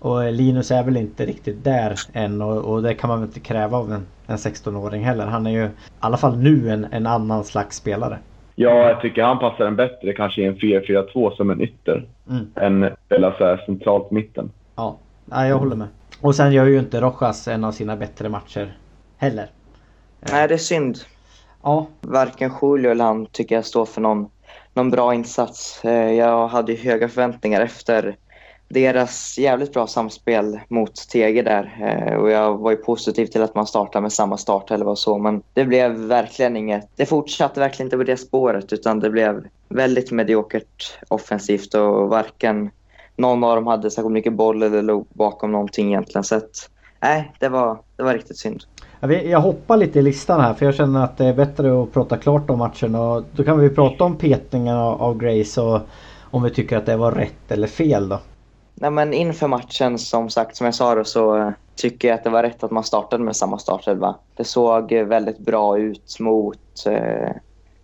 Och 0.00 0.24
eh, 0.24 0.32
Linus 0.32 0.70
är 0.70 0.82
väl 0.82 0.96
inte 0.96 1.26
riktigt 1.26 1.64
där 1.64 1.94
än 2.12 2.42
och, 2.42 2.56
och 2.56 2.82
det 2.82 2.94
kan 2.94 3.08
man 3.08 3.20
väl 3.20 3.28
inte 3.28 3.40
kräva 3.40 3.78
av 3.78 3.92
en, 3.92 4.06
en 4.26 4.36
16-åring 4.36 5.04
heller. 5.04 5.26
Han 5.26 5.46
är 5.46 5.50
ju 5.50 5.64
i 5.64 5.70
alla 6.00 6.16
fall 6.16 6.36
nu 6.38 6.70
en, 6.70 6.86
en 6.90 7.06
annan 7.06 7.44
slags 7.44 7.76
spelare. 7.76 8.18
Ja, 8.54 8.88
jag 8.88 9.00
tycker 9.00 9.22
han 9.22 9.38
passar 9.38 9.66
en 9.66 9.76
bättre 9.76 10.12
kanske 10.12 10.42
i 10.42 10.44
en 10.44 10.56
4-4-2 10.56 11.36
som 11.36 11.50
en 11.50 11.60
ytter. 11.60 12.06
Mm. 12.28 12.46
Än 12.54 12.90
spela 13.06 13.34
så 13.38 13.44
här 13.44 13.62
centralt 13.66 14.10
mitten. 14.10 14.50
Ja, 14.76 14.96
nej, 15.24 15.48
jag 15.48 15.58
håller 15.58 15.76
med. 15.76 15.88
Och 16.20 16.34
sen 16.34 16.52
gör 16.52 16.66
ju 16.66 16.78
inte 16.78 17.00
Rojas 17.00 17.48
en 17.48 17.64
av 17.64 17.72
sina 17.72 17.96
bättre 17.96 18.28
matcher 18.28 18.76
heller. 19.16 19.46
Nej, 20.32 20.48
det 20.48 20.54
är 20.54 20.58
synd. 20.58 20.98
Ja, 21.62 21.86
Varken 22.00 22.52
Julio 22.62 22.90
eller 22.90 23.04
han 23.04 23.26
tycker 23.26 23.54
jag 23.54 23.64
står 23.64 23.86
för 23.86 24.00
någon, 24.00 24.28
någon 24.74 24.90
bra 24.90 25.14
insats. 25.14 25.84
Eh, 25.84 26.12
Jag 26.12 26.48
hade 26.48 26.72
ju 26.72 26.78
höga 26.90 27.08
förväntningar 27.08 27.60
efter 27.60 28.16
deras 28.70 29.38
jävligt 29.38 29.72
bra 29.72 29.86
samspel 29.86 30.60
mot 30.68 30.94
TG 30.94 31.42
där. 31.42 31.76
Eh, 31.80 32.14
Och 32.14 32.30
jag 32.30 32.58
var 32.58 32.70
ju 32.70 32.76
positiv 32.76 33.26
till 33.26 33.42
att 33.42 33.54
man 33.54 33.66
startar 33.66 34.00
med 34.00 34.12
samma 34.12 34.36
start 34.36 34.70
eller 34.70 34.84
vad 34.84 34.98
så. 34.98 35.18
Men 35.18 35.42
det 35.54 35.64
blev 35.64 35.92
verkligen 35.92 36.56
inget. 36.56 36.88
Det 36.96 37.06
fortsatte 37.06 37.60
verkligen 37.60 37.86
inte 37.86 37.96
på 37.96 38.02
det 38.02 38.16
spåret 38.16 38.72
utan 38.72 39.00
det 39.00 39.10
blev 39.10 39.44
väldigt 39.68 40.10
mediokert 40.10 40.98
offensivt 41.08 41.74
och 41.74 42.08
varken 42.08 42.70
någon 43.16 43.44
av 43.44 43.56
dem 43.56 43.66
hade 43.66 43.90
särskilt 43.90 44.12
mycket 44.12 44.32
boll 44.32 44.62
eller 44.62 44.82
låg 44.82 45.06
bakom 45.12 45.52
någonting 45.52 45.88
egentligen. 45.88 46.24
Så 46.24 46.36
att, 46.36 46.70
nej, 47.00 47.32
det 47.38 47.48
var, 47.48 47.78
det 47.96 48.02
var 48.02 48.14
riktigt 48.14 48.38
synd. 48.38 48.62
Jag, 49.00 49.40
hoppar 49.40 49.76
lite 49.76 49.98
i 49.98 50.02
listan 50.02 50.40
här 50.40 50.54
för 50.54 50.66
jag 50.66 50.74
känner 50.74 51.04
att 51.04 51.18
det 51.18 51.24
är 51.24 51.34
bättre 51.34 51.82
att 51.82 51.92
prata 51.92 52.16
klart 52.16 52.50
om 52.50 52.58
matchen 52.58 52.94
och 52.94 53.24
då 53.32 53.44
kan 53.44 53.58
vi 53.58 53.70
prata 53.70 54.04
om 54.04 54.16
petningen 54.16 54.76
av, 54.76 55.02
av 55.02 55.18
Grace 55.18 55.60
och 55.60 55.80
om 56.30 56.42
vi 56.42 56.50
tycker 56.50 56.76
att 56.76 56.86
det 56.86 56.96
var 56.96 57.12
rätt 57.12 57.52
eller 57.52 57.66
fel 57.66 58.08
då. 58.08 58.18
Nej, 58.82 58.90
men 58.90 59.12
inför 59.12 59.48
matchen, 59.48 59.98
som 59.98 60.30
sagt, 60.30 60.56
som 60.56 60.64
jag 60.64 60.74
sa 60.74 60.94
då, 60.94 61.04
så 61.04 61.36
eh, 61.36 61.50
tycker 61.76 62.08
jag 62.08 62.14
att 62.14 62.24
det 62.24 62.30
var 62.30 62.42
rätt 62.42 62.62
att 62.62 62.70
man 62.70 62.84
startade 62.84 63.24
med 63.24 63.36
samma 63.36 63.58
startelva. 63.58 64.14
Det 64.36 64.44
såg 64.44 64.92
eh, 64.92 65.04
väldigt 65.04 65.38
bra 65.38 65.78
ut 65.78 66.20
mot, 66.20 66.86
eh, 66.86 67.30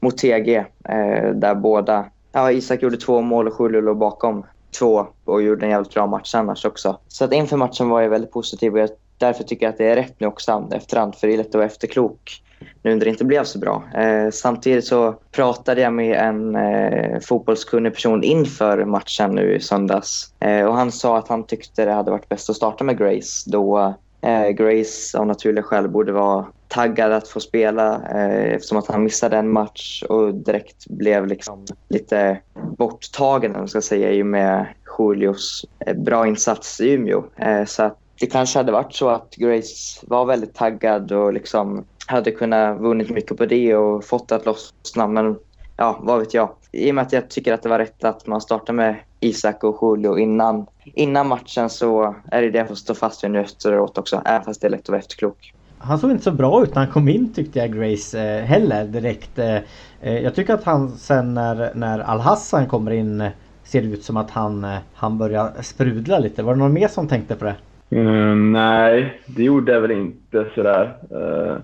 mot 0.00 0.18
TG, 0.18 0.56
eh, 0.88 1.30
där 1.34 1.54
båda... 1.54 2.04
Ja, 2.32 2.52
Isak 2.52 2.82
gjorde 2.82 2.96
två 2.96 3.20
mål 3.20 3.48
och 3.48 3.54
Julio 3.60 3.80
låg 3.80 3.96
bakom 3.96 4.46
två 4.78 5.06
och 5.24 5.42
gjorde 5.42 5.66
en 5.66 5.70
jävligt 5.70 5.94
bra 5.94 6.06
match 6.06 6.34
annars 6.34 6.64
också. 6.64 6.98
Så 7.08 7.24
att 7.24 7.32
inför 7.32 7.56
matchen 7.56 7.88
var 7.88 8.00
jag 8.00 8.10
väldigt 8.10 8.32
positiv 8.32 8.72
och 8.72 8.78
jag, 8.78 8.90
därför 9.18 9.44
tycker 9.44 9.66
jag 9.66 9.70
att 9.70 9.78
det 9.78 9.86
är 9.86 9.96
rätt 9.96 10.20
nu 10.20 10.26
också 10.26 10.68
efterhand, 10.72 11.14
för 11.14 11.26
det 11.26 11.32
är 11.32 11.38
lätt 11.38 11.46
att 11.46 11.54
vara 11.54 11.66
efterklok 11.66 12.42
nu 12.82 12.94
när 12.94 13.04
det 13.04 13.10
inte 13.10 13.24
blev 13.24 13.44
så 13.44 13.58
bra. 13.58 13.82
Eh, 13.94 14.30
samtidigt 14.30 14.84
så 14.84 15.14
pratade 15.32 15.80
jag 15.80 15.92
med 15.92 16.18
en 16.18 16.56
eh, 16.56 17.20
fotbollskunnig 17.20 17.94
person 17.94 18.22
inför 18.22 18.84
matchen 18.84 19.30
nu 19.30 19.54
i 19.54 19.60
söndags. 19.60 20.32
Eh, 20.40 20.66
och 20.66 20.74
han 20.74 20.92
sa 20.92 21.18
att 21.18 21.28
han 21.28 21.46
tyckte 21.46 21.84
det 21.84 21.92
hade 21.92 22.10
varit 22.10 22.28
bäst 22.28 22.50
att 22.50 22.56
starta 22.56 22.84
med 22.84 22.98
Grace 22.98 23.50
då 23.50 23.94
eh, 24.20 24.48
Grace 24.48 25.18
av 25.18 25.26
naturliga 25.26 25.62
skäl 25.62 25.88
borde 25.88 26.12
vara 26.12 26.46
taggad 26.68 27.12
att 27.12 27.28
få 27.28 27.40
spela 27.40 27.94
eh, 27.94 28.54
eftersom 28.54 28.78
att 28.78 28.86
han 28.86 29.04
missade 29.04 29.36
en 29.36 29.52
match 29.52 30.02
och 30.02 30.34
direkt 30.34 30.86
blev 30.86 31.26
liksom 31.26 31.64
lite 31.88 32.38
borttagen, 32.78 33.56
om 33.56 33.68
ska 33.68 33.80
säga, 33.80 34.12
i 34.12 34.22
och 34.22 34.26
med 34.26 34.66
Julios 34.98 35.64
eh, 35.86 35.96
bra 35.96 36.26
insats 36.26 36.80
i 36.80 36.92
Umeå. 36.92 37.24
Eh, 37.36 37.64
så 37.64 37.82
att 37.82 37.98
det 38.20 38.26
kanske 38.26 38.58
hade 38.58 38.72
varit 38.72 38.94
så 38.94 39.08
att 39.08 39.34
Grace 39.36 40.00
var 40.02 40.24
väldigt 40.24 40.54
taggad 40.54 41.12
och 41.12 41.32
liksom 41.32 41.84
hade 42.06 42.30
kunnat 42.30 42.80
vunnit 42.80 43.10
mycket 43.10 43.36
på 43.36 43.46
det 43.46 43.76
och 43.76 44.04
fått 44.04 44.28
det 44.28 44.36
att 44.36 44.46
lossna. 44.46 45.06
Men 45.06 45.36
ja, 45.76 45.98
vad 46.02 46.18
vet 46.18 46.34
jag. 46.34 46.50
I 46.72 46.90
och 46.90 46.94
med 46.94 47.02
att 47.02 47.12
jag 47.12 47.28
tycker 47.28 47.52
att 47.52 47.62
det 47.62 47.68
var 47.68 47.78
rätt 47.78 48.04
att 48.04 48.26
man 48.26 48.40
startar 48.40 48.72
med 48.72 48.96
Isak 49.20 49.64
och 49.64 49.78
Julio 49.82 50.18
innan, 50.18 50.66
innan 50.84 51.28
matchen 51.28 51.70
så 51.70 52.14
är 52.30 52.42
det 52.42 52.50
det 52.50 52.58
jag 52.58 52.68
får 52.68 52.74
stå 52.74 52.94
fast 52.94 53.24
vid 53.24 53.30
nu 53.30 53.40
efteråt 53.40 53.98
också. 53.98 54.22
Även 54.24 54.44
fast 54.44 54.60
det 54.60 54.66
är 54.66 54.70
lätt 54.70 54.80
att 54.80 54.88
vara 54.88 54.98
efterklok. 54.98 55.52
Han 55.78 55.98
såg 55.98 56.10
inte 56.10 56.24
så 56.24 56.30
bra 56.30 56.62
ut 56.62 56.74
när 56.74 56.82
han 56.82 56.92
kom 56.92 57.08
in 57.08 57.32
tyckte 57.32 57.58
jag 57.58 57.72
Grace 57.72 58.20
eh, 58.20 58.44
heller 58.44 58.84
direkt. 58.84 59.38
Eh, 59.38 59.56
eh 60.00 60.18
jag 60.18 60.34
tycker 60.34 60.54
att 60.54 60.64
han 60.64 60.90
sen 60.90 61.34
när, 61.34 61.70
när 61.74 61.98
Al-Hassan 61.98 62.66
kommer 62.66 62.90
in 62.90 63.30
ser 63.64 63.82
det 63.82 63.88
ut 63.88 64.04
som 64.04 64.16
att 64.16 64.30
han, 64.30 64.64
eh, 64.64 64.76
han 64.94 65.18
börjar 65.18 65.52
sprudla 65.62 66.18
lite. 66.18 66.42
Var 66.42 66.54
det 66.54 66.58
någon 66.58 66.72
mer 66.72 66.88
som 66.88 67.08
tänkte 67.08 67.36
på 67.36 67.44
det? 67.44 67.54
Mm, 67.90 68.52
nej, 68.52 69.20
det 69.26 69.42
gjorde 69.42 69.72
jag 69.72 69.80
väl 69.80 69.90
inte 69.90 70.46
sådär. 70.54 70.96
Uh, 71.12 71.58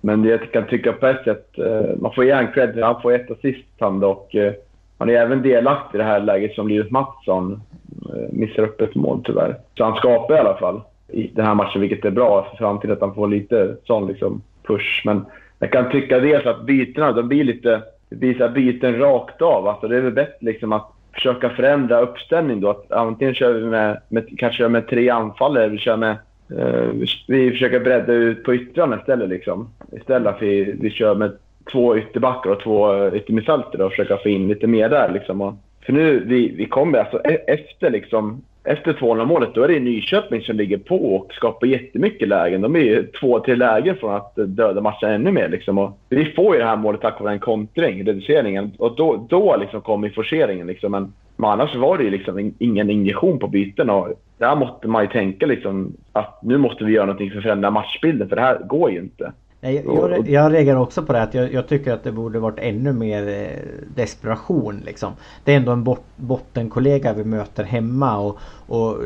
men 0.00 0.24
jag 0.24 0.52
kan 0.52 0.66
tycka 0.66 0.92
på 0.92 1.06
ett 1.06 1.24
sätt, 1.24 1.58
eh, 1.58 1.96
man 2.00 2.12
får 2.14 2.24
ge 2.24 2.34
honom 2.34 2.52
cred, 2.52 2.78
han 2.82 3.02
får 3.02 3.12
ett 3.12 3.30
assist 3.30 3.66
han 3.78 4.04
och 4.04 4.34
eh, 4.34 4.52
han 4.98 5.10
är 5.10 5.14
även 5.14 5.42
delaktig 5.42 5.98
i 5.98 6.02
det 6.02 6.04
här 6.08 6.20
läget 6.20 6.54
som 6.54 6.68
Linus 6.68 6.90
Mattsson 6.90 7.60
eh, 8.08 8.32
missar 8.32 8.62
upp 8.62 8.80
ett 8.80 8.94
mål 8.94 9.20
tyvärr. 9.24 9.56
Så 9.78 9.84
han 9.84 9.96
skapar 9.96 10.34
i 10.34 10.38
alla 10.38 10.56
fall 10.56 10.80
i 11.08 11.26
den 11.26 11.46
här 11.46 11.54
matchen, 11.54 11.80
vilket 11.80 12.04
är 12.04 12.10
bra 12.10 12.46
för 12.50 12.56
framtiden 12.56 12.92
att 12.92 13.00
han 13.00 13.14
får 13.14 13.28
lite 13.28 13.76
sån 13.84 14.06
liksom 14.06 14.42
push. 14.66 15.02
Men 15.04 15.26
jag 15.58 15.72
kan 15.72 15.90
tycka 15.90 16.18
dels 16.18 16.46
att 16.46 16.62
bytena, 16.62 17.12
de 17.12 17.28
blir 17.28 17.44
lite, 17.44 17.82
det 18.08 18.16
blir 18.16 18.38
så 18.38 18.48
byten 18.48 18.98
rakt 18.98 19.42
av. 19.42 19.68
Alltså 19.68 19.88
det 19.88 19.96
är 19.96 20.00
väl 20.00 20.12
bättre 20.12 20.36
liksom 20.40 20.72
att 20.72 20.92
försöka 21.14 21.50
förändra 21.50 22.00
uppställning 22.00 22.60
då. 22.60 22.70
Att 22.70 22.92
antingen 22.92 23.34
kör 23.34 23.52
vi 23.52 23.66
med, 23.66 24.00
med 24.08 24.38
kanske 24.38 24.68
med 24.68 24.88
tre 24.88 25.10
anfallare 25.10 25.64
eller 25.64 25.72
vi 25.72 25.78
kör 25.78 25.96
med 25.96 26.16
Eh, 26.58 27.08
vi 27.28 27.50
försöker 27.50 27.80
bredda 27.80 28.12
ut 28.12 28.44
på 28.44 28.54
yttrarna 28.54 28.98
istället. 29.00 29.28
Liksom. 29.28 29.68
Istället 29.92 30.22
för 30.22 30.36
att 30.36 30.42
vi, 30.42 30.76
vi 30.80 30.90
kör 30.90 31.14
med 31.14 31.32
två 31.72 31.98
ytterbackar 31.98 32.50
och 32.50 32.60
två 32.60 32.94
eh, 32.94 33.14
yttermittfältare 33.14 33.84
och 33.84 33.90
försöka 33.90 34.16
få 34.16 34.28
in 34.28 34.48
lite 34.48 34.66
mer 34.66 34.88
där. 34.88 35.12
Liksom. 35.12 35.40
Och, 35.40 35.54
för 35.86 35.92
nu, 35.92 36.24
vi, 36.26 36.48
vi 36.48 36.66
kommer 36.66 36.98
alltså 36.98 37.20
e-, 37.24 37.44
efter 37.46 37.90
liksom 37.90 38.42
efter 38.64 38.92
2-0 38.92 39.24
målet, 39.24 39.54
då 39.54 39.62
är 39.62 39.68
det 39.68 39.80
Nyköping 39.80 40.42
som 40.42 40.56
ligger 40.56 40.78
på 40.78 41.14
och 41.14 41.32
skapar 41.32 41.66
jättemycket 41.66 42.28
lägen. 42.28 42.60
De 42.60 42.76
är 42.76 42.80
ju 42.80 43.06
två, 43.06 43.40
tre 43.40 43.54
lägen 43.54 43.96
från 43.96 44.14
att 44.14 44.32
döda 44.36 44.80
matchen 44.80 45.10
ännu 45.10 45.32
mer. 45.32 45.48
Liksom. 45.48 45.78
Och 45.78 45.98
vi 46.08 46.24
får 46.24 46.54
ju 46.54 46.60
det 46.60 46.66
här 46.66 46.76
målet 46.76 47.00
tack 47.00 47.20
vare 47.20 47.32
en 47.32 47.38
kontring, 47.38 48.06
reduceringen. 48.06 48.72
Och 48.78 48.96
då, 48.96 49.26
då 49.28 49.56
liksom 49.56 49.80
kommer 49.80 50.10
forceringen. 50.10 50.66
Liksom. 50.66 50.92
Men, 50.92 51.12
men 51.40 51.50
annars 51.50 51.76
var 51.76 51.98
det 51.98 52.10
liksom 52.10 52.52
ingen 52.58 52.90
injektion 52.90 53.38
på 53.38 53.48
byten. 53.48 53.90
Och 53.90 54.08
där 54.38 54.56
måste 54.56 54.88
man 54.88 55.02
ju 55.02 55.08
tänka 55.08 55.46
liksom 55.46 55.92
att 56.12 56.42
nu 56.42 56.58
måste 56.58 56.84
vi 56.84 56.92
göra 56.92 57.06
någonting 57.06 57.30
för 57.30 57.38
att 57.38 57.42
förändra 57.42 57.70
matchbilden, 57.70 58.28
för 58.28 58.36
det 58.36 58.42
här 58.42 58.58
går 58.58 58.90
ju 58.90 58.98
inte. 58.98 59.32
Nej, 59.60 59.82
jag, 59.86 60.28
jag 60.28 60.52
reagerar 60.52 60.78
också 60.78 61.02
på 61.02 61.12
det 61.12 61.22
att 61.22 61.34
jag, 61.34 61.52
jag, 61.52 61.68
tycker 61.68 61.92
att 61.92 62.04
det 62.04 62.12
borde 62.12 62.38
varit 62.38 62.58
ännu 62.58 62.92
mer 62.92 63.28
eh, 63.28 63.58
desperation 63.94 64.82
liksom. 64.86 65.12
Det 65.44 65.52
är 65.52 65.56
ändå 65.56 65.72
en 65.72 65.84
bot, 65.84 66.04
bottenkollega 66.16 67.12
vi 67.12 67.24
möter 67.24 67.64
hemma 67.64 68.18
och, 68.18 68.38
och 68.66 68.96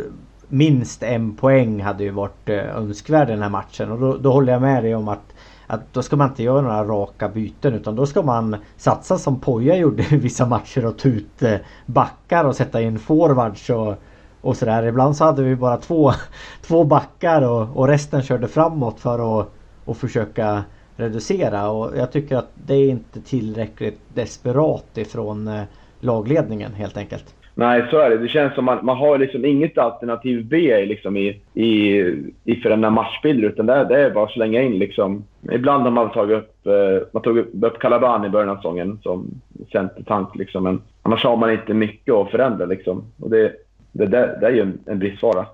minst 0.49 1.03
en 1.03 1.37
poäng 1.37 1.83
hade 1.83 2.05
ju 2.05 2.11
varit 2.11 2.49
eh, 2.49 2.77
önskvärd 2.77 3.29
den 3.29 3.43
här 3.43 3.51
matchen 3.51 3.93
och 3.93 4.01
då, 4.01 4.17
då 4.17 4.33
håller 4.33 4.53
jag 4.53 4.63
med 4.63 4.85
dig 4.85 4.95
om 4.95 5.09
att 5.09 5.35
att 5.75 5.93
då 5.93 6.03
ska 6.03 6.17
man 6.17 6.29
inte 6.29 6.43
göra 6.43 6.61
några 6.61 6.85
raka 6.85 7.29
byten 7.29 7.75
utan 7.75 7.97
då 7.97 8.07
ska 8.07 8.23
man 8.23 8.57
satsa 8.77 9.19
som 9.19 9.41
Poja 9.41 9.77
gjorde 9.77 10.03
i 10.11 10.17
vissa 10.17 10.47
matcher 10.47 10.87
och 10.87 10.99
ta 10.99 11.09
ut 11.09 11.43
eh, 11.43 11.57
backar 11.87 12.45
och 12.45 12.57
sätta 12.57 12.83
in 12.83 12.99
forwards 12.99 13.71
och, 13.71 13.95
och 14.41 14.57
sådär. 14.57 14.87
Ibland 14.87 15.17
så 15.17 15.25
hade 15.25 15.43
vi 15.43 15.57
bara 15.57 15.77
två, 15.77 16.13
två 16.63 16.85
backar 16.85 17.43
och, 17.43 17.77
och 17.77 17.89
resten 17.89 18.23
körde 18.23 18.49
framåt 18.49 19.01
för 19.01 19.41
att 19.41 19.49
och 19.85 19.97
försöka 19.97 20.65
reducera 20.97 21.71
och 21.71 21.97
jag 21.97 22.13
tycker 22.13 22.37
att 22.37 22.51
det 22.55 22.75
är 22.75 22.91
inte 22.91 23.21
tillräckligt 23.21 24.01
desperat 24.15 24.99
ifrån 24.99 25.49
eh, 25.49 25.63
lagledningen 26.01 26.75
helt 26.75 26.97
enkelt. 26.97 27.35
Nej, 27.55 27.85
så 27.91 27.99
är 27.99 28.11
det. 28.11 28.19
Det 28.19 28.29
känns 28.29 28.55
som 28.55 28.69
att 28.69 28.83
man 28.83 28.97
har 28.97 29.19
liksom 29.19 29.45
inget 29.45 29.79
alternativ 29.79 30.47
B 30.47 30.87
liksom 30.87 31.17
i, 31.17 31.41
i, 31.55 31.99
i 32.45 32.57
för 32.63 32.71
den 32.71 32.81
där 32.81 32.91
matchbilden, 32.91 33.51
utan 33.51 33.67
det 33.67 33.73
är, 33.73 33.85
det 33.85 34.01
är 34.01 34.11
bara 34.11 34.25
att 34.25 34.33
slänga 34.33 34.63
in. 34.63 34.79
Liksom. 34.79 35.25
Ibland 35.53 35.83
har 35.83 35.91
man 35.91 36.13
tagit 36.13 36.39
upp, 36.39 36.67
eh, 36.67 37.07
man 37.13 37.23
tagit 37.23 37.47
upp 37.63 37.79
Calaban 37.79 38.25
i 38.25 38.29
början 38.29 38.49
av 38.49 38.57
säsongen 38.57 38.99
som 39.03 39.27
centertank, 39.73 40.37
liksom. 40.37 40.63
men 40.63 40.83
annars 41.03 41.25
har 41.25 41.37
man 41.37 41.53
inte 41.53 41.75
mycket 41.75 42.15
att 42.15 42.31
förändra. 42.31 42.67
Liksom. 42.67 43.05
Och 43.21 43.31
det, 43.31 43.53
det, 43.93 44.07
det, 44.07 44.39
det 44.41 44.47
är 44.47 44.53
ju 44.53 44.61
en, 44.61 44.79
en 44.87 44.99
bristvara. 44.99 45.47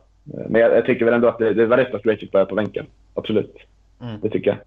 Men 0.48 0.60
jag, 0.60 0.76
jag, 0.76 0.86
tycker 0.86 1.04
väl 1.04 1.14
ändå 1.14 1.28
att 1.28 1.38
det, 1.38 1.54
det 1.54 1.66
var 1.66 1.76
rätt 1.76 1.94
att 1.94 2.06
Rachel 2.06 2.28
började 2.32 2.48
på 2.48 2.54
bänken. 2.54 2.86
Absolut. 3.14 3.56
Mm. 4.02 4.20
Det 4.22 4.30
tycker 4.30 4.50
jag. 4.50 4.58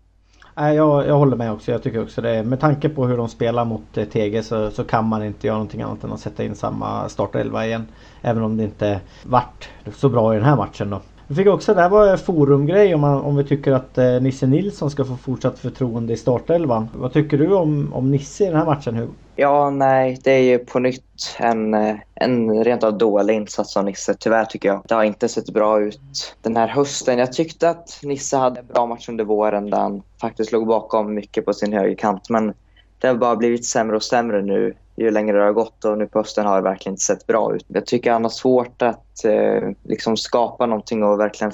Nej, 0.56 0.76
jag, 0.76 1.08
jag 1.08 1.18
håller 1.18 1.38
med 1.38 1.52
också. 1.52 1.72
Jag 1.72 1.84
tycker 1.84 2.02
också 2.02 2.22
det. 2.22 2.44
Med 2.44 2.60
tanke 2.60 2.90
på 2.90 3.08
hur 3.08 3.18
de 3.18 3.30
spelar 3.30 3.66
mot 3.66 3.98
eh, 3.98 4.06
TG 4.06 4.44
så, 4.44 4.72
så 4.72 4.84
kan 4.84 5.06
man 5.06 5.24
inte 5.24 5.48
göra 5.48 5.58
någonting 5.58 5.82
annat 5.82 6.04
än 6.04 6.12
att 6.12 6.20
sätta 6.20 6.44
in 6.44 6.56
samma 6.56 7.10
startelva 7.10 7.66
igen. 7.66 7.86
Även 8.22 8.44
om 8.44 8.58
det 8.58 8.64
inte 8.64 9.00
vart 9.24 9.70
så 9.96 10.10
bra 10.10 10.34
i 10.34 10.38
den 10.38 10.46
här 10.46 10.56
matchen 10.56 10.90
då. 10.90 11.02
Vi 11.28 11.36
fick 11.36 11.48
också, 11.48 11.74
det 11.74 11.82
här 11.82 11.90
var 11.90 12.08
en 12.08 12.18
forumgrej 12.18 12.96
om, 12.96 13.02
man, 13.02 13.22
om 13.22 13.36
vi 13.36 13.44
tycker 13.44 13.72
att 13.72 13.98
eh, 13.98 14.22
Nisse 14.22 14.48
Nilsson 14.48 14.92
ska 14.92 15.06
få 15.06 15.16
fortsatt 15.16 15.60
förtroende 15.60 16.14
i 16.14 16.18
startelvan. 16.18 16.90
Vad 16.94 17.14
tycker 17.14 17.38
du 17.38 17.54
om, 17.54 17.94
om 17.94 18.12
Nisse 18.12 18.44
i 18.44 18.48
den 18.48 18.56
här 18.56 18.66
matchen 18.66 18.96
Hugo? 18.96 19.12
Ja, 19.36 19.70
nej, 19.70 20.20
det 20.24 20.32
är 20.32 20.44
ju 20.44 20.60
på 20.60 20.80
nytt 20.80 21.36
en, 21.40 21.74
eh, 21.74 21.96
en 22.16 22.64
rent 22.64 22.84
av 22.84 22.98
dålig 22.98 23.36
insats 23.36 23.78
av 23.78 23.86
Nisse. 23.86 24.14
Tyvärr 24.20 24.46
tycker 24.46 24.70
jag. 24.70 24.82
Det 24.88 24.96
har 24.96 25.04
inte 25.04 25.30
sett 25.30 25.50
bra 25.50 25.82
ut 25.82 26.36
den 26.42 26.56
här 26.56 26.68
hösten. 26.68 27.20
Jag 27.20 27.34
tyckte 27.34 27.70
att 27.70 28.00
Nisse 28.04 28.38
hade 28.38 28.60
en 28.60 28.68
bra 28.68 28.86
match 28.86 29.10
under 29.10 29.24
våren 29.24 29.70
där 29.70 29.78
han 29.78 30.04
faktiskt 30.22 30.52
låg 30.52 30.68
bakom 30.68 31.14
mycket 31.14 31.46
på 31.46 31.54
sin 31.54 31.74
högerkant. 31.74 32.30
Men 32.30 32.54
det 33.00 33.08
har 33.08 33.16
bara 33.16 33.36
blivit 33.36 33.66
sämre 33.66 33.96
och 33.96 34.04
sämre 34.04 34.42
nu 34.42 34.76
ju 34.96 35.12
längre 35.12 35.38
det 35.38 35.44
har 35.44 35.54
gått 35.54 35.86
och 35.86 35.98
nu 35.98 36.08
på 36.08 36.20
hösten 36.20 36.46
har 36.46 36.56
det 36.56 36.70
verkligen 36.70 36.94
inte 36.94 37.04
sett 37.04 37.28
bra 37.28 37.56
ut. 37.56 37.66
Jag 37.68 37.86
tycker 37.86 38.12
han 38.12 38.24
har 38.24 38.30
svårt 38.30 38.82
att 38.82 39.26
eh, 39.26 39.70
liksom 39.84 40.18
skapa 40.18 40.66
någonting 40.66 41.04
och 41.04 41.20
verkligen 41.20 41.54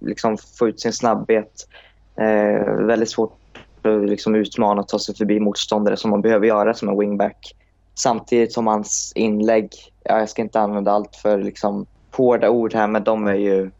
liksom 0.00 0.36
få 0.58 0.68
ut 0.68 0.80
sin 0.80 0.92
snabbhet. 0.92 1.68
Eh, 2.16 2.72
väldigt 2.74 3.10
svårt 3.10 3.38
att 3.86 4.08
liksom 4.08 4.34
utmana 4.34 4.80
och 4.80 4.88
ta 4.88 4.98
sig 4.98 5.16
förbi 5.16 5.40
motståndare 5.40 5.96
som 5.96 6.10
man 6.10 6.22
behöver 6.22 6.46
göra 6.46 6.74
som 6.74 6.88
en 6.88 6.98
wingback. 6.98 7.56
Samtidigt 7.94 8.52
som 8.52 8.66
hans 8.66 9.12
inlägg, 9.14 9.70
ja, 10.04 10.18
jag 10.18 10.28
ska 10.28 10.42
inte 10.42 10.60
använda 10.60 10.92
allt 10.92 11.16
för 11.16 11.38
liksom 11.38 11.86
hårda 12.12 12.50
ord 12.50 12.74
här, 12.74 12.86
men 12.86 13.04
de 13.04 13.26
är 13.26 13.34
ju 13.34 13.70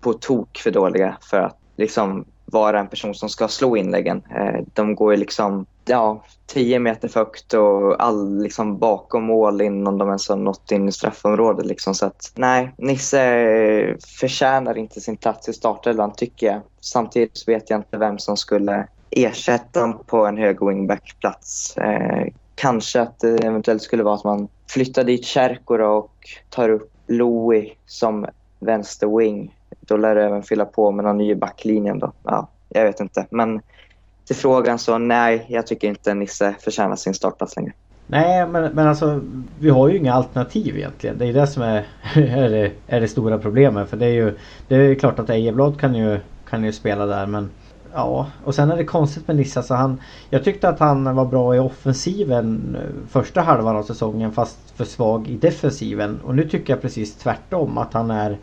på 0.00 0.12
tok 0.12 0.58
för 0.58 0.70
dåliga 0.70 1.16
för 1.30 1.40
att 1.40 1.58
liksom 1.76 2.24
vara 2.44 2.80
en 2.80 2.88
person 2.88 3.14
som 3.14 3.28
ska 3.28 3.48
slå 3.48 3.76
inläggen. 3.76 4.22
Eh, 4.36 4.60
de 4.74 4.94
går 4.94 5.12
ju 5.12 5.16
liksom 5.16 5.66
ja, 5.84 6.24
10 6.46 6.78
meter 6.78 7.08
för 7.08 7.20
högt 7.20 7.54
och 7.54 8.02
all, 8.02 8.42
liksom, 8.42 8.78
bakom 8.78 9.24
mål 9.24 9.60
innan 9.60 9.98
de 9.98 10.08
ens 10.08 10.28
har 10.28 10.36
nått 10.36 10.72
in 10.72 10.88
i 10.88 10.92
straffområdet. 10.92 11.66
Liksom. 11.66 11.94
Så 11.94 12.06
att, 12.06 12.32
nej, 12.34 12.74
Nisse 12.78 13.96
förtjänar 14.20 14.78
inte 14.78 15.00
sin 15.00 15.16
plats 15.16 15.48
i 15.48 15.52
startelvan 15.52 16.12
tycker 16.12 16.46
jag. 16.46 16.60
Samtidigt 16.80 17.48
vet 17.48 17.70
jag 17.70 17.78
inte 17.78 17.98
vem 17.98 18.18
som 18.18 18.36
skulle 18.36 18.88
ersätta 19.16 19.92
på 19.92 20.26
en 20.26 20.36
hög 20.36 20.66
wingbackplats. 20.66 21.76
Eh, 21.76 22.26
kanske 22.54 23.00
att 23.00 23.18
det 23.18 23.44
eventuellt 23.44 23.82
skulle 23.82 24.02
vara 24.02 24.14
att 24.14 24.24
man 24.24 24.48
flyttar 24.70 25.04
dit 25.04 25.24
Kärkora 25.24 25.88
och 25.88 26.12
tar 26.50 26.68
upp 26.68 26.90
Louis 27.06 27.72
som 27.86 28.26
vänster 28.58 29.18
wing. 29.18 29.56
Då 29.80 29.96
lär 29.96 30.14
det 30.14 30.24
även 30.24 30.42
fylla 30.42 30.64
på 30.64 30.90
med 30.90 31.04
någon 31.04 31.18
ny 31.18 31.30
i 31.30 31.34
backlinjen. 31.34 31.98
Då. 31.98 32.12
Ja, 32.22 32.48
jag 32.68 32.84
vet 32.84 33.00
inte. 33.00 33.26
Men 33.30 33.60
till 34.24 34.36
frågan 34.36 34.78
så 34.78 34.98
nej, 34.98 35.46
jag 35.48 35.66
tycker 35.66 35.88
inte 35.88 36.14
Nisse 36.14 36.54
förtjänar 36.60 36.96
sin 36.96 37.14
startplats 37.14 37.56
längre. 37.56 37.72
Nej, 38.06 38.46
men, 38.46 38.72
men 38.72 38.88
alltså 38.88 39.20
vi 39.58 39.70
har 39.70 39.88
ju 39.88 39.98
inga 39.98 40.14
alternativ 40.14 40.76
egentligen. 40.76 41.18
Det 41.18 41.26
är 41.26 41.32
det 41.32 41.46
som 41.46 41.62
är, 41.62 41.86
är, 42.14 42.50
det, 42.50 42.72
är 42.86 43.00
det 43.00 43.08
stora 43.08 43.38
problemet. 43.38 43.88
För 43.88 43.96
det 43.96 44.06
är 44.06 44.10
ju 44.10 44.38
det 44.68 44.76
är 44.76 44.94
klart 44.94 45.18
att 45.18 45.30
Ejeblad 45.30 45.80
kan 45.80 45.94
ju, 45.94 46.20
kan 46.50 46.64
ju 46.64 46.72
spela 46.72 47.06
där 47.06 47.26
men 47.26 47.50
Ja, 47.94 48.26
och 48.44 48.54
sen 48.54 48.70
är 48.70 48.76
det 48.76 48.84
konstigt 48.84 49.28
med 49.28 49.36
Nisse. 49.36 49.62
så 49.62 49.74
han, 49.74 50.00
jag 50.30 50.44
tyckte 50.44 50.68
att 50.68 50.80
han 50.80 51.16
var 51.16 51.24
bra 51.24 51.56
i 51.56 51.58
offensiven 51.58 52.76
eh, 52.80 53.08
första 53.08 53.40
halvan 53.40 53.76
av 53.76 53.82
säsongen 53.82 54.32
fast 54.32 54.76
för 54.76 54.84
svag 54.84 55.28
i 55.28 55.36
defensiven. 55.36 56.20
Och 56.24 56.34
nu 56.34 56.48
tycker 56.48 56.72
jag 56.72 56.82
precis 56.82 57.16
tvärtom 57.16 57.78
att 57.78 57.94
han 57.94 58.10
är 58.10 58.36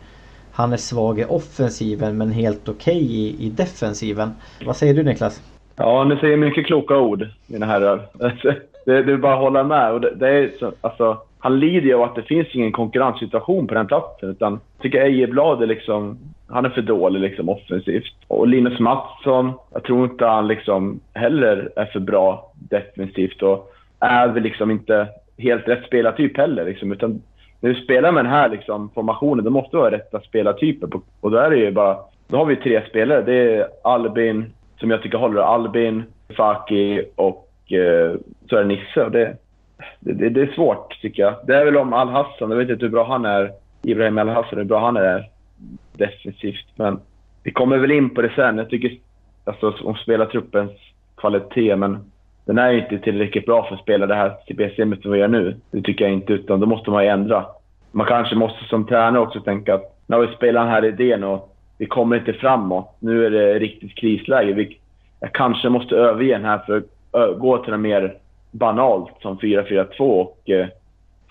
han 0.52 0.72
är 0.72 0.76
svag 0.76 1.18
i 1.18 1.24
offensiven 1.24 2.18
men 2.18 2.32
helt 2.32 2.68
okej 2.68 2.96
okay 2.96 3.06
i, 3.06 3.46
i 3.46 3.50
defensiven. 3.50 4.30
Vad 4.66 4.76
säger 4.76 4.94
du 4.94 5.02
Niklas? 5.02 5.42
Ja, 5.76 6.04
ni 6.04 6.16
säger 6.16 6.36
mycket 6.36 6.66
kloka 6.66 6.98
ord, 6.98 7.26
mina 7.46 7.66
herrar. 7.66 8.08
Det, 8.84 9.02
det 9.02 9.12
är 9.12 9.16
bara 9.16 9.34
att 9.34 9.40
hålla 9.40 9.64
med. 9.64 9.92
Och 9.92 10.00
det, 10.00 10.14
det 10.14 10.28
är 10.28 10.50
så, 10.58 10.72
alltså, 10.80 11.18
han 11.38 11.60
lider 11.60 11.86
ju 11.86 11.94
av 11.94 12.02
att 12.02 12.14
det 12.14 12.22
finns 12.22 12.48
ingen 12.52 12.72
konkurrenssituation 12.72 13.66
på 13.66 13.74
den 13.74 13.86
platsen. 13.86 14.30
Utan 14.30 14.52
jag 14.52 14.82
tycker 14.82 15.00
Ejeblad 15.00 15.62
är 15.62 15.66
liksom... 15.66 16.18
Han 16.52 16.64
är 16.64 16.70
för 16.70 16.82
dålig 16.82 17.20
liksom 17.20 17.48
offensivt. 17.48 18.14
Och 18.28 18.48
Linus 18.48 18.78
Mattsson, 18.78 19.52
jag 19.72 19.84
tror 19.84 20.04
inte 20.04 20.26
han 20.26 20.48
liksom 20.48 21.00
heller 21.14 21.72
är 21.76 21.84
för 21.84 22.00
bra 22.00 22.52
defensivt. 22.54 23.42
Och 23.42 23.72
är 24.00 24.28
väl 24.28 24.42
liksom 24.42 24.70
inte 24.70 25.08
helt 25.38 25.68
rätt 25.68 25.86
spelartyp 25.86 26.36
heller. 26.36 26.64
Liksom, 26.64 26.92
utan 26.92 27.22
när 27.60 27.70
du 27.70 27.80
spelar 27.80 28.12
med 28.12 28.24
den 28.24 28.32
här 28.32 28.48
liksom, 28.48 28.90
formationen, 28.94 29.44
då 29.44 29.50
måste 29.50 29.76
du 29.76 29.80
ha 29.80 29.90
rätta 29.90 30.20
spelartyper. 30.20 30.86
På, 30.86 31.02
och 31.20 31.30
då 31.30 31.38
är 31.38 31.50
det 31.50 31.56
ju 31.56 31.70
bara... 31.70 31.96
Då 32.28 32.36
har 32.36 32.44
vi 32.44 32.56
tre 32.56 32.82
spelare. 32.88 33.22
Det 33.22 33.56
är 33.56 33.68
Albin, 33.84 34.52
som 34.80 34.90
jag 34.90 35.02
tycker 35.02 35.18
håller. 35.18 35.40
Albin, 35.40 36.04
Faki 36.36 37.04
och 37.16 37.48
eh, 37.72 38.14
så 38.50 38.56
är 38.56 38.60
det 38.60 38.64
Nisse. 38.64 39.04
Och 39.04 39.10
det, 39.10 39.36
det, 40.00 40.28
det, 40.28 40.40
är 40.40 40.52
svårt 40.54 41.00
tycker 41.00 41.22
jag. 41.22 41.34
Det 41.46 41.56
är 41.56 41.64
väl 41.64 41.76
om 41.76 41.92
Al-Hassan. 41.92 42.50
Jag 42.50 42.58
vet 42.58 42.70
inte 42.70 42.84
hur 42.84 42.92
bra 42.92 43.04
han 43.04 43.24
är, 43.24 43.50
Ibrahim 43.82 44.18
Al-Hassan, 44.18 44.58
hur 44.58 44.64
bra 44.64 44.80
han 44.80 44.96
är 44.96 45.28
defensivt. 45.92 46.66
Men 46.74 47.00
vi 47.42 47.50
kommer 47.50 47.78
väl 47.78 47.90
in 47.90 48.10
på 48.10 48.22
det 48.22 48.32
sen. 48.36 48.58
Jag 48.58 48.70
tycker 48.70 48.98
alltså, 49.44 49.74
om 49.84 49.94
spelartruppens 49.94 50.72
kvalitet, 51.16 51.76
men 51.76 52.10
den 52.44 52.58
är 52.58 52.70
ju 52.70 52.78
inte 52.80 52.98
tillräckligt 52.98 53.46
bra 53.46 53.64
för 53.68 53.74
att 53.74 53.82
spela 53.82 54.06
det 54.06 54.14
här 54.14 54.32
CBC-systemet 54.48 55.02
som 55.02 55.12
vi 55.12 55.18
gör 55.18 55.28
nu. 55.28 55.56
Det 55.70 55.82
tycker 55.82 56.04
jag 56.04 56.14
inte, 56.14 56.32
utan 56.32 56.60
då 56.60 56.66
måste 56.66 56.90
man 56.90 57.04
ju 57.04 57.10
ändra. 57.10 57.46
Man 57.90 58.06
kanske 58.06 58.36
måste 58.36 58.64
som 58.64 58.86
tränare 58.86 59.22
också 59.22 59.40
tänka 59.40 59.74
att 59.74 59.98
när 60.06 60.18
vi 60.18 60.36
spelar 60.36 60.60
den 60.60 60.70
här 60.70 60.84
idén 60.84 61.24
och 61.24 61.56
vi 61.78 61.86
kommer 61.86 62.16
inte 62.16 62.32
framåt. 62.32 62.96
Nu 62.98 63.26
är 63.26 63.30
det 63.30 63.58
riktigt 63.58 63.94
krisläge. 63.94 64.52
Vi, 64.52 64.78
jag 65.20 65.32
kanske 65.32 65.68
måste 65.68 65.96
överge 65.96 66.32
den 66.32 66.44
här 66.44 66.58
för 66.58 66.76
att 67.10 67.38
gå 67.38 67.58
till 67.58 67.72
något 67.72 67.80
mer 67.80 68.16
banalt 68.50 69.12
som 69.20 69.38
4-4-2 69.38 70.00
och 70.00 70.50
eh, 70.50 70.66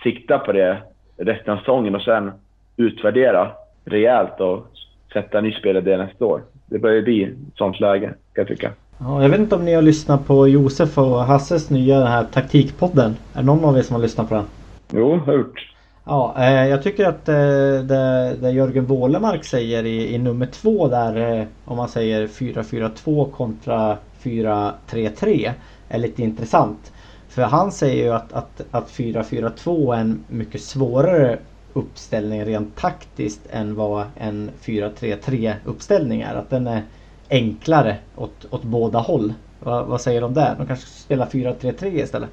sikta 0.04 0.40
på 0.40 0.52
det 0.52 0.78
resten 1.18 1.54
av 1.54 1.58
säsongen 1.58 1.96
och 1.96 2.02
sen 2.02 2.32
utvärdera 2.78 3.52
rejält 3.86 4.40
och 4.40 4.68
sätta 5.14 5.38
en 5.38 5.44
ny 5.44 5.52
spelidé 5.52 5.98
nästa 5.98 6.26
år. 6.26 6.42
Det 6.66 6.80
börjar 6.80 7.02
bli 7.02 7.24
ett 7.24 7.34
sånt 7.56 7.80
läge, 7.80 8.08
kan 8.08 8.16
jag 8.34 8.48
tycka. 8.48 8.72
Ja, 9.00 9.22
jag 9.22 9.30
vet 9.30 9.40
inte 9.40 9.56
om 9.56 9.66
ni 9.66 9.74
har 9.74 9.82
lyssnat 9.82 10.28
på 10.28 10.48
Josef 10.48 10.98
och 10.98 11.24
Hasses 11.24 11.70
nya 11.70 12.00
den 12.00 12.08
här 12.08 12.24
taktikpodden. 12.24 13.16
Är 13.34 13.40
det 13.40 13.46
någon 13.46 13.66
av 13.66 13.78
er 13.78 13.82
som 13.82 13.96
har 13.96 14.02
lyssnat 14.02 14.30
på 14.30 14.36
den? 14.36 14.46
Jo, 14.94 15.16
har 15.26 15.34
gjort. 15.34 15.72
Ja, 16.06 16.36
eh, 16.38 16.68
jag 16.68 16.84
tycker 16.84 17.08
att 17.08 17.30
eh, 17.30 17.36
det, 17.84 18.36
det 18.42 18.52
Jörgen 18.52 18.86
Wålemark 18.86 19.46
säger 19.46 19.84
i, 19.84 20.16
i 20.16 20.18
nummer 20.18 20.46
två 20.46 20.88
där 20.88 21.40
eh, 21.40 21.46
om 21.66 21.78
man 21.78 21.90
säger 21.90 22.28
4-4-2 22.28 23.32
kontra 23.32 23.98
4-3-3 24.24 25.52
är 25.90 26.00
lite 26.00 26.22
intressant. 26.22 26.92
För 27.30 27.42
han 27.42 27.72
säger 27.72 28.04
ju 28.04 28.14
att, 28.14 28.34
att, 28.34 28.62
att 28.72 28.90
4-4-2 28.90 29.96
är 29.96 30.00
en 30.00 30.24
mycket 30.28 30.62
svårare 30.62 31.38
uppställning 31.74 32.46
rent 32.46 32.76
taktiskt 32.76 33.50
än 33.52 33.76
vad 33.76 34.06
en 34.18 34.52
4-3-3 34.66 35.54
uppställning 35.66 36.22
är. 36.22 36.36
Att 36.36 36.50
den 36.50 36.68
är 36.68 36.82
enklare 37.30 37.96
åt, 38.16 38.48
åt 38.50 38.64
båda 38.64 39.00
håll. 39.00 39.34
Va, 39.60 39.84
vad 39.84 40.02
säger 40.02 40.22
de 40.22 40.34
där? 40.34 40.56
De 40.58 40.68
kanske 40.68 40.86
spelar 40.86 41.26
4-3-3 41.26 41.86
istället? 41.86 42.30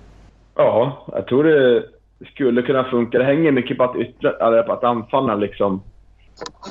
Ja, 0.54 1.06
jag 1.12 1.26
tror 1.26 1.44
det 1.44 1.82
skulle 2.26 2.62
kunna 2.62 2.84
funka. 2.84 3.18
Det 3.18 3.24
hänger 3.24 3.52
mycket 3.52 3.78
på 3.78 3.84
att, 3.84 3.96
yttra, 3.96 4.30
eller 4.30 4.62
på 4.62 4.72
att 4.72 4.84
anfallarna 4.84 5.34
liksom... 5.34 5.82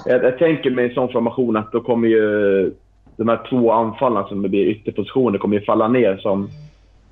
Jag, 0.05 0.23
jag 0.23 0.37
tänker 0.37 0.71
mig 0.71 0.85
en 0.85 0.93
sån 0.93 1.11
formation 1.11 1.57
att 1.57 1.71
då 1.71 1.81
kommer 1.81 2.07
ju 2.07 2.71
de 3.17 3.29
här 3.29 3.39
två 3.49 3.71
anfallarna 3.71 4.27
som 4.27 4.41
blir 4.41 4.65
ytterpositioner 4.65 5.37
kommer 5.37 5.57
ju 5.57 5.65
falla 5.65 5.87
ner 5.87 6.17
som, 6.17 6.49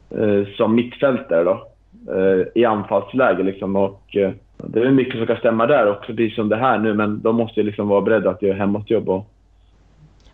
eh, 0.10 0.48
som 0.58 0.76
mittfältare 0.76 1.44
då. 1.44 1.68
Eh, 2.14 2.48
I 2.56 2.66
anfallsläge 2.66 3.44
liksom. 3.44 3.76
Och, 3.76 4.16
eh, 4.16 4.32
det 4.58 4.80
är 4.80 4.92
mycket 4.92 5.18
som 5.18 5.28
kan 5.28 5.38
stämma 5.38 5.66
där 5.66 5.92
också, 5.92 6.14
precis 6.14 6.36
som 6.36 6.50
det 6.50 6.56
här 6.56 6.78
nu. 6.78 6.94
Men 6.94 7.22
de 7.22 7.36
måste 7.36 7.60
ju 7.60 7.66
liksom 7.66 7.88
vara 7.88 8.02
beredda 8.02 8.30
att 8.30 8.42
göra 8.42 8.58
hemåtjobb 8.58 9.10
och... 9.10 9.28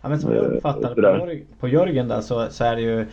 Ja 0.02 0.08
men 0.08 0.18
som 0.18 0.34
jag 0.34 0.44
eh, 0.44 0.50
uppfattar 0.50 0.94
på, 0.94 1.36
på 1.60 1.68
Jörgen 1.68 2.08
där 2.08 2.20
så, 2.20 2.46
så 2.50 2.64
är 2.64 2.76
det 2.76 2.82
ju 2.82 3.06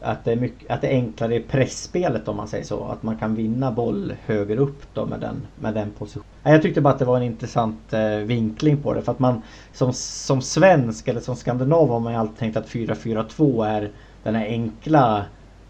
att 0.00 0.24
det, 0.24 0.32
är 0.32 0.36
mycket, 0.36 0.70
att 0.70 0.80
det 0.80 0.86
är 0.86 0.92
enklare 0.92 1.34
i 1.34 1.40
pressspelet 1.40 2.28
om 2.28 2.36
man 2.36 2.48
säger 2.48 2.64
så. 2.64 2.84
Att 2.84 3.02
man 3.02 3.16
kan 3.16 3.34
vinna 3.34 3.70
boll 3.70 4.12
högre 4.26 4.56
upp 4.56 4.82
då 4.94 5.06
med 5.06 5.20
den, 5.20 5.36
med 5.60 5.74
den 5.74 5.90
positionen. 5.98 6.26
Jag 6.42 6.62
tyckte 6.62 6.80
bara 6.80 6.92
att 6.92 6.98
det 6.98 7.04
var 7.04 7.16
en 7.16 7.22
intressant 7.22 7.92
eh, 7.92 8.16
vinkling 8.16 8.76
på 8.76 8.94
det. 8.94 9.02
För 9.02 9.12
att 9.12 9.18
man 9.18 9.42
som, 9.72 9.92
som 9.92 10.40
svensk 10.40 11.08
eller 11.08 11.20
som 11.20 11.36
skandinav 11.36 11.88
har 11.88 12.00
man 12.00 12.12
ju 12.12 12.18
alltid 12.18 12.36
tänkt 12.36 12.56
att 12.56 12.68
4-4-2 12.68 13.66
är 13.66 13.90
den 14.22 14.34
här 14.34 14.46
enkla 14.46 15.24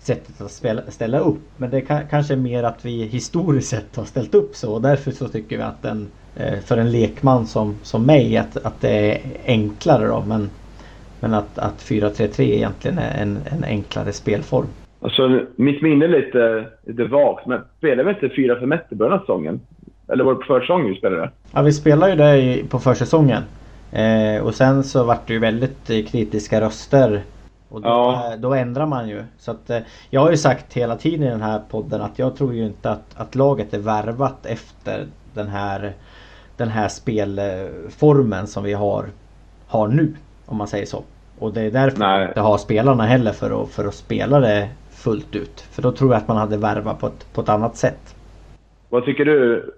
sättet 0.06 0.40
att 0.40 0.50
spela, 0.50 0.82
ställa 0.88 1.18
upp. 1.18 1.40
Men 1.56 1.70
det 1.70 1.80
kan, 1.80 2.00
kanske 2.10 2.34
är 2.34 2.38
mer 2.38 2.62
att 2.62 2.84
vi 2.84 3.06
historiskt 3.06 3.68
sett 3.68 3.96
har 3.96 4.04
ställt 4.04 4.34
upp 4.34 4.56
så. 4.56 4.74
Och 4.74 4.82
därför 4.82 5.10
så 5.10 5.28
tycker 5.28 5.56
vi 5.56 5.62
att 5.62 5.82
den 5.82 6.08
eh, 6.36 6.58
för 6.60 6.76
en 6.76 6.92
lekman 6.92 7.46
som, 7.46 7.76
som 7.82 8.06
mig 8.06 8.36
att, 8.36 8.56
att 8.56 8.80
det 8.80 9.12
är 9.12 9.20
enklare 9.46 10.06
då. 10.06 10.24
Men 10.26 10.50
men 11.20 11.34
att, 11.34 11.58
att 11.58 11.82
4-3-3 11.82 12.40
egentligen 12.40 12.98
är 12.98 13.22
en, 13.22 13.38
en 13.44 13.64
enklare 13.64 14.12
spelform. 14.12 14.66
Alltså, 15.00 15.40
mitt 15.56 15.82
minne 15.82 16.04
är 16.04 16.08
lite, 16.08 16.66
lite 16.86 17.04
vagt, 17.04 17.46
men 17.46 17.60
spelade 17.78 18.02
vi 18.02 18.26
inte 18.26 18.36
4-5-1 18.36 18.80
i 18.90 18.94
början 18.94 19.12
av 19.12 19.20
säsongen? 19.20 19.60
Eller 20.08 20.24
var 20.24 20.32
det 20.32 20.38
på 20.38 20.46
försäsongen 20.46 20.86
vi 20.88 20.98
spelade? 20.98 21.30
Ja, 21.52 21.62
vi 21.62 21.72
spelade 21.72 22.12
ju 22.12 22.16
det 22.16 22.68
på 22.68 22.78
försäsongen. 22.78 23.42
Eh, 23.92 24.44
och 24.44 24.54
sen 24.54 24.84
så 24.84 25.04
vart 25.04 25.26
det 25.26 25.32
ju 25.32 25.38
väldigt 25.38 25.90
eh, 25.90 26.04
kritiska 26.04 26.60
röster. 26.60 27.22
Och 27.68 27.80
då, 27.80 27.88
ja. 27.88 28.34
då 28.38 28.54
ändrar 28.54 28.86
man 28.86 29.08
ju. 29.08 29.24
Så 29.38 29.50
att, 29.50 29.70
eh, 29.70 29.78
jag 30.10 30.20
har 30.20 30.30
ju 30.30 30.36
sagt 30.36 30.72
hela 30.72 30.96
tiden 30.96 31.22
i 31.22 31.30
den 31.30 31.42
här 31.42 31.60
podden 31.70 32.02
att 32.02 32.18
jag 32.18 32.36
tror 32.36 32.54
ju 32.54 32.66
inte 32.66 32.90
att, 32.90 33.04
att 33.16 33.34
laget 33.34 33.74
är 33.74 33.78
värvat 33.78 34.46
efter 34.46 35.06
den 35.34 35.48
här, 35.48 35.92
den 36.56 36.68
här 36.68 36.88
spelformen 36.88 38.46
som 38.46 38.64
vi 38.64 38.72
har, 38.72 39.06
har 39.66 39.88
nu. 39.88 40.14
Om 40.46 40.56
man 40.56 40.68
säger 40.68 40.86
så. 40.86 41.02
Och 41.38 41.52
det 41.52 41.60
är 41.60 41.70
därför 41.70 41.98
Nej. 41.98 42.18
man 42.18 42.28
inte 42.28 42.40
har 42.40 42.58
spelarna 42.58 43.06
heller 43.06 43.32
för 43.32 43.62
att, 43.62 43.68
för 43.68 43.84
att 43.84 43.94
spela 43.94 44.40
det 44.40 44.68
fullt 44.90 45.36
ut. 45.36 45.60
För 45.60 45.82
då 45.82 45.92
tror 45.92 46.12
jag 46.12 46.18
att 46.18 46.28
man 46.28 46.36
hade 46.36 46.56
värvat 46.56 47.00
på 47.00 47.06
ett, 47.06 47.26
på 47.34 47.40
ett 47.40 47.48
annat 47.48 47.76
sätt. 47.76 48.16
Vad 48.88 49.04
tycker 49.04 49.24
du 49.24 49.70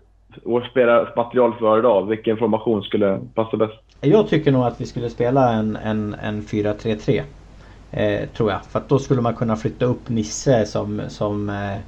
vårt 0.44 0.66
spelarmaterial 0.66 1.54
för 1.54 1.78
idag? 1.78 2.06
Vilken 2.06 2.36
formation 2.36 2.82
skulle 2.82 3.20
passa 3.34 3.56
bäst? 3.56 3.74
Jag 4.00 4.28
tycker 4.28 4.52
nog 4.52 4.64
att 4.64 4.80
vi 4.80 4.86
skulle 4.86 5.10
spela 5.10 5.52
en, 5.52 5.76
en, 5.76 6.16
en 6.22 6.42
4-3-3. 6.42 7.22
Eh, 7.90 8.28
tror 8.28 8.50
jag. 8.50 8.64
För 8.64 8.82
då 8.88 8.98
skulle 8.98 9.20
man 9.20 9.34
kunna 9.34 9.56
flytta 9.56 9.84
upp 9.84 10.08
Nisse 10.08 10.66
som, 10.66 11.02
som, 11.08 11.48
eh, 11.48 11.78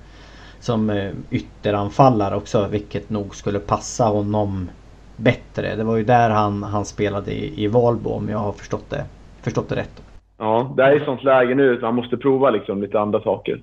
som 0.61 0.91
eh, 0.91 1.11
ytteranfallare 1.31 2.37
också. 2.37 2.69
Vilket 2.71 3.11
nog 3.11 3.37
skulle 3.37 3.59
passa 3.59 4.05
honom 4.05 4.71
bättre. 5.17 5.77
Det 5.77 5.85
var 5.85 5.97
ju 5.97 6.05
där 6.05 6.31
han, 6.31 6.63
han 6.63 6.85
spelade 6.85 7.33
i, 7.33 7.65
i 7.65 7.67
Valbo 7.67 8.11
om 8.11 8.29
jag 8.29 8.39
har 8.39 8.53
förstått 8.53 8.91
det, 8.91 9.05
förstått 9.43 9.69
det 9.69 9.77
rätt. 9.77 10.03
Ja, 10.39 10.75
det 10.77 10.83
är 10.83 10.97
ett 10.97 11.05
sånt 11.05 11.25
läge 11.25 11.55
nu 11.55 11.75
att 11.75 11.83
man 11.83 11.95
måste 11.95 12.17
prova 12.17 12.51
liksom 12.51 12.83
lite 12.83 13.01
andra 13.01 13.21
saker. 13.21 13.61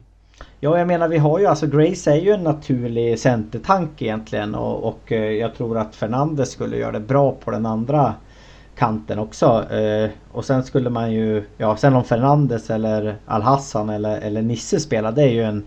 Ja, 0.60 0.78
jag 0.78 0.88
menar 0.88 1.08
vi 1.08 1.18
har 1.18 1.40
ju 1.40 1.46
alltså 1.46 1.68
Grace 1.68 2.12
är 2.12 2.16
ju 2.16 2.32
en 2.32 2.44
naturlig 2.44 3.20
centertank 3.20 4.02
egentligen 4.02 4.56
och, 4.56 4.88
och 4.88 5.12
eh, 5.12 5.32
jag 5.32 5.56
tror 5.56 5.78
att 5.78 5.96
Fernandes 5.96 6.52
skulle 6.52 6.78
göra 6.78 6.92
det 6.92 7.00
bra 7.00 7.32
på 7.32 7.52
den 7.52 7.66
andra 7.66 8.14
kanten 8.78 9.20
också. 9.20 9.46
Eh, 9.46 10.10
och 10.32 10.46
sen 10.46 10.64
skulle 10.64 10.90
man 10.90 11.12
ju, 11.12 11.44
ja 11.58 11.76
sen 11.76 11.96
om 11.96 12.04
Fernandes 12.04 12.70
eller 12.70 13.16
Al-Hassan 13.26 13.90
eller, 13.90 14.22
eller 14.22 14.42
Nisse 14.42 14.80
spelar 14.80 15.12
det 15.12 15.24
är 15.24 15.32
ju 15.32 15.44
en, 15.44 15.64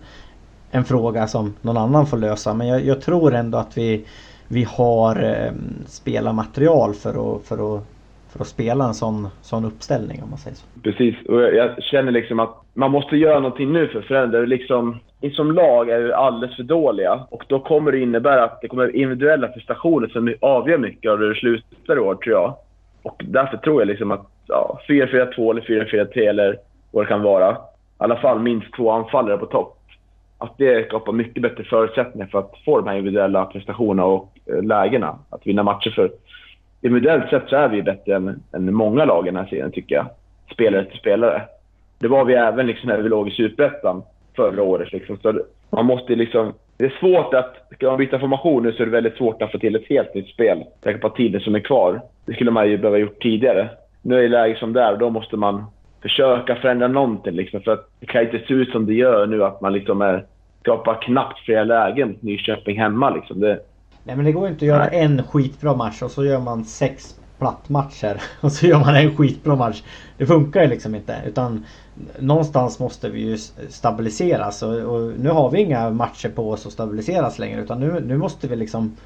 en 0.71 0.83
fråga 0.83 1.27
som 1.27 1.53
någon 1.61 1.77
annan 1.77 2.05
får 2.05 2.17
lösa. 2.17 2.53
Men 2.53 2.67
jag, 2.67 2.85
jag 2.85 3.01
tror 3.01 3.33
ändå 3.33 3.57
att 3.57 3.77
vi 3.77 4.05
vi 4.47 4.63
har 4.63 5.23
eh, 5.23 5.51
spelarmaterial 5.85 6.93
för 6.93 7.35
att, 7.35 7.47
för 7.47 7.75
att 7.75 7.83
för 8.31 8.41
att 8.41 8.47
spela 8.47 8.85
en 8.85 8.93
sån, 8.93 9.27
sån 9.41 9.65
uppställning 9.65 10.23
om 10.23 10.29
man 10.29 10.39
säger 10.39 10.57
så. 10.57 10.65
Precis, 10.83 11.15
och 11.25 11.41
jag 11.41 11.83
känner 11.83 12.11
liksom 12.11 12.39
att 12.39 12.55
man 12.73 12.91
måste 12.91 13.17
göra 13.17 13.39
någonting 13.39 13.73
nu 13.73 13.87
för 13.87 14.01
föräldrar. 14.01 14.45
Liksom, 14.45 14.99
som 15.33 15.51
lag 15.51 15.89
är 15.89 15.99
vi 15.99 16.13
alldeles 16.13 16.55
för 16.55 16.63
dåliga 16.63 17.27
och 17.29 17.43
då 17.47 17.59
kommer 17.59 17.91
det 17.91 17.99
innebära 17.99 18.43
att 18.43 18.61
det 18.61 18.67
kommer 18.67 18.95
individuella 18.95 19.47
prestationer 19.47 20.07
som 20.07 20.33
avgör 20.41 20.77
mycket 20.77 21.11
av 21.11 21.17
hur 21.17 21.29
det 21.29 21.39
slutar 21.39 21.95
i 21.95 21.99
år, 21.99 22.15
tror 22.15 22.35
jag. 22.35 22.55
Och 23.03 23.21
därför 23.25 23.57
tror 23.57 23.81
jag 23.81 23.87
liksom 23.87 24.11
att 24.11 24.27
ja, 24.47 24.79
4-4-2 24.87 25.51
eller 25.51 25.61
4-4-3 25.61 26.29
eller 26.29 26.57
vad 26.91 27.03
det 27.03 27.07
kan 27.07 27.21
vara. 27.21 27.51
I 27.51 27.55
alla 27.97 28.15
fall 28.15 28.39
minst 28.39 28.73
två 28.73 28.91
anfallare 28.91 29.37
på 29.37 29.45
topp 29.45 29.77
att 30.41 30.57
det 30.57 30.87
skapar 30.87 31.13
mycket 31.13 31.43
bättre 31.43 31.63
förutsättningar 31.63 32.27
för 32.27 32.39
att 32.39 32.53
få 32.65 32.77
de 32.77 32.87
här 32.87 32.97
individuella 32.97 33.45
prestationerna 33.45 34.05
och 34.05 34.39
eh, 34.45 34.63
lägena. 34.63 35.19
Att 35.29 35.47
vinna 35.47 35.63
matcher. 35.63 35.89
För 35.89 36.11
individuellt 36.81 37.29
sett 37.29 37.49
så 37.49 37.55
är 37.55 37.69
vi 37.69 37.83
bättre 37.83 38.15
än, 38.15 38.43
än 38.53 38.73
många 38.73 39.05
lag 39.05 39.27
i 39.27 39.29
den 39.29 39.35
här 39.35 39.49
serien, 39.49 39.71
tycker 39.71 39.95
jag. 39.95 40.05
Spelare 40.53 40.85
till 40.85 40.99
spelare. 40.99 41.41
Det 41.99 42.07
var 42.07 42.25
vi 42.25 42.33
även 42.33 42.67
liksom 42.67 42.89
när 42.89 42.97
vi 42.97 43.09
låg 43.09 43.27
i 43.27 43.31
Superettan 43.31 44.03
förra 44.35 44.63
året. 44.63 44.91
Liksom. 44.91 45.17
Så 45.17 45.41
man 45.69 45.85
måste 45.85 46.15
liksom... 46.15 46.53
Det 46.81 46.87
är 46.87 46.99
svårt 46.99 47.33
att... 47.33 47.55
Ska 47.73 47.87
man 47.89 47.97
byta 47.97 48.19
formation 48.19 48.63
nu 48.63 48.71
så 48.71 48.81
är 48.81 48.85
det 48.85 48.91
väldigt 48.91 49.17
svårt 49.17 49.41
att 49.41 49.51
få 49.51 49.59
till 49.59 49.75
ett 49.75 49.89
helt 49.89 50.13
nytt 50.15 50.27
spel. 50.27 50.63
Tänk 50.83 51.01
på 51.01 51.09
tiden 51.09 51.41
som 51.41 51.55
är 51.55 51.59
kvar. 51.59 52.01
Det 52.25 52.33
skulle 52.33 52.51
man 52.51 52.69
ju 52.69 52.77
behöva 52.77 52.97
gjort 52.97 53.21
tidigare. 53.21 53.69
Nu 54.01 54.17
är 54.17 54.21
det 54.21 54.27
läge 54.27 54.59
som 54.59 54.73
det 54.73 54.81
är 54.81 54.91
och 54.91 54.99
då 54.99 55.09
måste 55.09 55.37
man 55.37 55.65
försöka 56.01 56.55
förändra 56.55 56.87
någonting. 56.87 57.33
Liksom, 57.33 57.61
för 57.61 57.71
att 57.71 57.89
det 57.99 58.05
kan 58.05 58.21
inte 58.21 58.39
se 58.47 58.53
ut 58.53 58.71
som 58.71 58.85
det 58.85 58.93
gör 58.93 59.27
nu, 59.27 59.43
att 59.43 59.61
man 59.61 59.73
liksom 59.73 60.01
är, 60.01 60.25
skapar 60.61 61.01
knappt 61.01 61.39
flera 61.39 61.63
lägen 61.63 62.09
mot 62.09 62.21
Nyköping 62.21 62.79
hemma. 62.79 63.09
Liksom. 63.09 63.39
Det, 63.39 63.59
Nej 64.03 64.15
men 64.15 64.25
det 64.25 64.31
går 64.31 64.47
inte 64.47 64.65
att 64.65 64.69
göra 64.69 64.87
nej. 64.91 65.03
en 65.03 65.23
skitbra 65.23 65.75
match 65.75 66.01
och 66.01 66.11
så 66.11 66.25
gör 66.25 66.39
man 66.39 66.63
sex 66.63 67.20
plattmatcher 67.41 68.21
och 68.41 68.51
så 68.51 68.65
gör 68.65 68.79
man 68.79 68.95
en 68.95 69.17
skitbra 69.17 69.55
match. 69.55 69.83
Det 70.17 70.25
funkar 70.25 70.61
ju 70.61 70.67
liksom 70.67 70.95
inte. 70.95 71.21
Utan 71.25 71.65
någonstans 72.19 72.79
måste 72.79 73.09
vi 73.09 73.19
ju 73.19 73.37
stabiliseras 73.69 74.63
och, 74.63 74.75
och, 74.75 75.11
nu 75.19 75.29
har 75.29 75.49
vi 75.49 75.61
inga 75.61 75.89
matcher 75.89 76.29
på 76.29 76.51
oss 76.51 76.65
att 76.65 76.73
stabiliseras 76.73 77.39
längre 77.39 77.61
utan 77.61 77.79
nu, 77.79 78.03
nu 78.05 78.17
måste 78.17 78.47
vi 78.47 78.55
liksom 78.55 78.97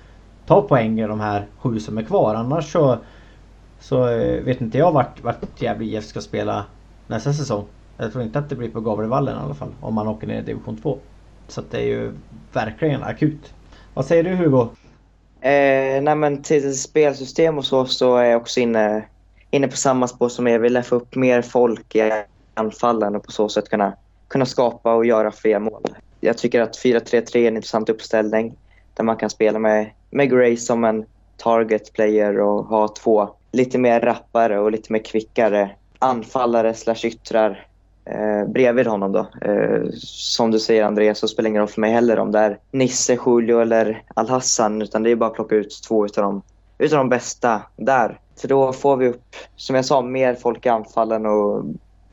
ta 0.45 0.61
poäng 0.61 0.99
i 0.99 1.07
de 1.07 1.19
här 1.19 1.45
sju 1.59 1.79
som 1.79 1.97
är 1.97 2.03
kvar. 2.03 2.35
Annars 2.35 2.71
så, 2.71 2.97
så 3.79 4.07
eh, 4.07 4.43
vet 4.43 4.61
inte 4.61 4.77
jag 4.77 4.91
vart, 4.91 5.23
vart 5.23 5.61
Gävle 5.61 5.85
IF 5.85 6.05
ska 6.05 6.21
spela 6.21 6.65
nästa 7.07 7.33
säsong. 7.33 7.65
Jag 7.97 8.11
tror 8.11 8.23
inte 8.23 8.39
att 8.39 8.49
det 8.49 8.55
blir 8.55 8.69
på 8.69 8.81
Gavlevallen 8.81 9.35
i 9.35 9.43
alla 9.43 9.53
fall. 9.53 9.71
Om 9.81 9.93
man 9.93 10.07
åker 10.07 10.27
ner 10.27 10.39
i 10.39 10.45
division 10.45 10.77
2. 10.77 10.97
Så 11.47 11.61
att 11.61 11.71
det 11.71 11.77
är 11.77 11.85
ju 11.85 12.11
verkligen 12.53 13.03
akut. 13.03 13.53
Vad 13.93 14.05
säger 14.05 14.23
du 14.23 14.35
Hugo? 14.35 14.67
Eh, 15.45 16.01
nej 16.01 16.15
men 16.15 16.41
till 16.41 16.79
spelsystem 16.79 17.57
och 17.57 17.65
så, 17.65 17.85
så 17.85 18.15
är 18.15 18.23
jag 18.23 18.41
också 18.41 18.59
inne, 18.59 19.05
inne 19.51 19.67
på 19.67 19.77
samma 19.77 20.07
spår 20.07 20.29
som 20.29 20.47
er. 20.47 20.59
Vi 20.59 20.69
vill 20.69 20.83
få 20.83 20.95
upp 20.95 21.15
mer 21.15 21.41
folk 21.41 21.95
i 21.95 22.11
anfallen 22.53 23.15
och 23.15 23.23
på 23.23 23.31
så 23.31 23.49
sätt 23.49 23.69
kunna, 23.69 23.93
kunna 24.27 24.45
skapa 24.45 24.93
och 24.93 25.05
göra 25.05 25.31
fler 25.31 25.59
mål. 25.59 25.81
Jag 26.19 26.37
tycker 26.37 26.61
att 26.61 26.83
4-3-3 26.83 27.37
är 27.37 27.47
en 27.47 27.55
intressant 27.55 27.89
uppställning 27.89 28.57
där 28.93 29.03
man 29.03 29.17
kan 29.17 29.29
spela 29.29 29.59
med, 29.59 29.91
med 30.09 30.29
Gray 30.29 30.57
som 30.57 30.83
en 30.83 31.05
target 31.37 31.93
player 31.93 32.39
och 32.39 32.65
ha 32.65 32.87
två 32.87 33.29
lite 33.51 33.77
mer 33.77 34.01
rappare 34.01 34.59
och 34.59 34.71
lite 34.71 34.93
mer 34.93 35.03
kvickare 35.03 35.69
anfallare 35.99 36.73
slash 36.73 37.05
yttrar 37.05 37.67
eh, 38.05 38.47
bredvid 38.47 38.87
honom 38.87 39.11
då. 39.11 39.27
Eh, 39.41 39.81
som 40.03 40.51
du 40.51 40.59
säger 40.59 40.83
Andreas 40.83 41.19
så 41.19 41.27
spelar 41.27 41.43
det 41.43 41.49
ingen 41.49 41.59
roll 41.59 41.69
för 41.69 41.81
mig 41.81 41.91
heller 41.91 42.19
om 42.19 42.31
det 42.31 42.39
är 42.39 42.59
Nisse, 42.71 43.17
Julio 43.25 43.59
eller 43.59 44.03
Al-Hassan 44.13 44.81
utan 44.81 45.03
det 45.03 45.11
är 45.11 45.15
bara 45.15 45.29
att 45.29 45.35
plocka 45.35 45.55
ut 45.55 45.81
två 45.87 46.05
utav 46.05 46.23
de, 46.23 46.41
utav 46.77 46.97
de 46.97 47.09
bästa 47.09 47.61
där. 47.75 48.19
För 48.41 48.47
då 48.47 48.73
får 48.73 48.97
vi 48.97 49.07
upp, 49.07 49.35
som 49.55 49.75
jag 49.75 49.85
sa, 49.85 50.01
mer 50.01 50.35
folk 50.35 50.65
i 50.65 50.69
anfallen 50.69 51.25
och 51.25 51.65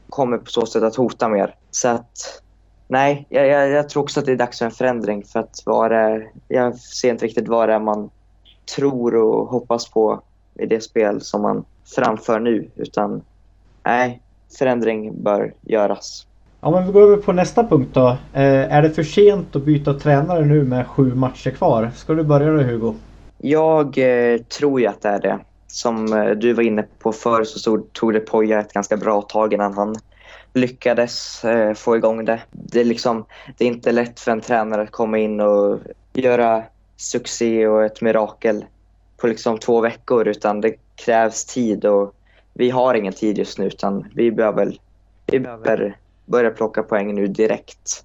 kommer 0.08 0.38
på 0.38 0.50
så 0.50 0.66
sätt 0.66 0.82
att 0.82 0.96
hota 0.96 1.28
mer. 1.28 1.54
Så 1.70 1.88
att 1.88 2.42
nej, 2.88 3.26
jag, 3.28 3.46
jag, 3.46 3.68
jag 3.68 3.88
tror 3.88 4.02
också 4.02 4.20
att 4.20 4.26
det 4.26 4.32
är 4.32 4.36
dags 4.36 4.58
för 4.58 4.64
en 4.64 4.70
förändring 4.70 5.24
för 5.24 5.40
att 5.40 5.62
vara, 5.66 6.20
jag 6.48 6.78
ser 6.78 7.10
inte 7.10 7.24
riktigt 7.24 7.48
vad 7.48 7.68
det 7.68 7.74
är 7.74 7.78
man 7.78 8.10
tror 8.76 9.14
och 9.14 9.48
hoppas 9.48 9.90
på 9.90 10.22
i 10.54 10.66
det 10.66 10.80
spel 10.80 11.20
som 11.20 11.42
man 11.42 11.64
framför 11.96 12.40
nu 12.40 12.70
utan 12.76 13.22
nej, 13.84 14.21
förändring 14.58 15.22
bör 15.22 15.54
göras. 15.62 16.26
Ja 16.60 16.70
men 16.70 16.86
vi 16.86 16.92
går 16.92 17.02
över 17.02 17.16
på 17.16 17.32
nästa 17.32 17.64
punkt 17.64 17.90
då. 17.92 18.08
Eh, 18.32 18.74
är 18.74 18.82
det 18.82 18.90
för 18.90 19.02
sent 19.02 19.56
att 19.56 19.64
byta 19.64 19.94
tränare 19.94 20.44
nu 20.44 20.64
med 20.64 20.86
sju 20.86 21.14
matcher 21.14 21.50
kvar? 21.50 21.90
Ska 21.96 22.14
du 22.14 22.22
börja 22.22 22.52
då 22.52 22.62
Hugo? 22.62 22.94
Jag 23.38 23.98
eh, 23.98 24.38
tror 24.38 24.80
ju 24.80 24.86
att 24.86 25.02
det 25.02 25.08
är 25.08 25.20
det. 25.20 25.38
Som 25.66 26.12
eh, 26.12 26.30
du 26.30 26.52
var 26.52 26.62
inne 26.62 26.84
på 26.98 27.12
förr 27.12 27.44
så 27.44 27.58
stod, 27.58 27.92
tog 27.92 28.12
det 28.12 28.20
Poja 28.20 28.60
ett 28.60 28.72
ganska 28.72 28.96
bra 28.96 29.22
tag 29.22 29.52
innan 29.54 29.74
han 29.74 29.96
lyckades 30.54 31.44
eh, 31.44 31.74
få 31.74 31.96
igång 31.96 32.24
det. 32.24 32.40
Det 32.50 32.80
är, 32.80 32.84
liksom, 32.84 33.24
det 33.58 33.64
är 33.64 33.68
inte 33.68 33.92
lätt 33.92 34.20
för 34.20 34.32
en 34.32 34.40
tränare 34.40 34.82
att 34.82 34.90
komma 34.90 35.18
in 35.18 35.40
och 35.40 35.78
göra 36.12 36.62
succé 36.96 37.66
och 37.66 37.84
ett 37.84 38.00
mirakel 38.00 38.64
på 39.16 39.26
liksom 39.26 39.58
två 39.58 39.80
veckor 39.80 40.28
utan 40.28 40.60
det 40.60 40.74
krävs 40.94 41.44
tid 41.44 41.84
och 41.84 42.14
vi 42.54 42.70
har 42.70 42.94
ingen 42.94 43.12
tid 43.12 43.38
just 43.38 43.58
nu 43.58 43.66
utan 43.66 44.08
vi 44.14 44.32
behöver, 44.32 44.76
vi 45.26 45.40
behöver 45.40 45.96
börja 46.24 46.50
plocka 46.50 46.82
poäng 46.82 47.14
nu 47.14 47.26
direkt. 47.26 48.04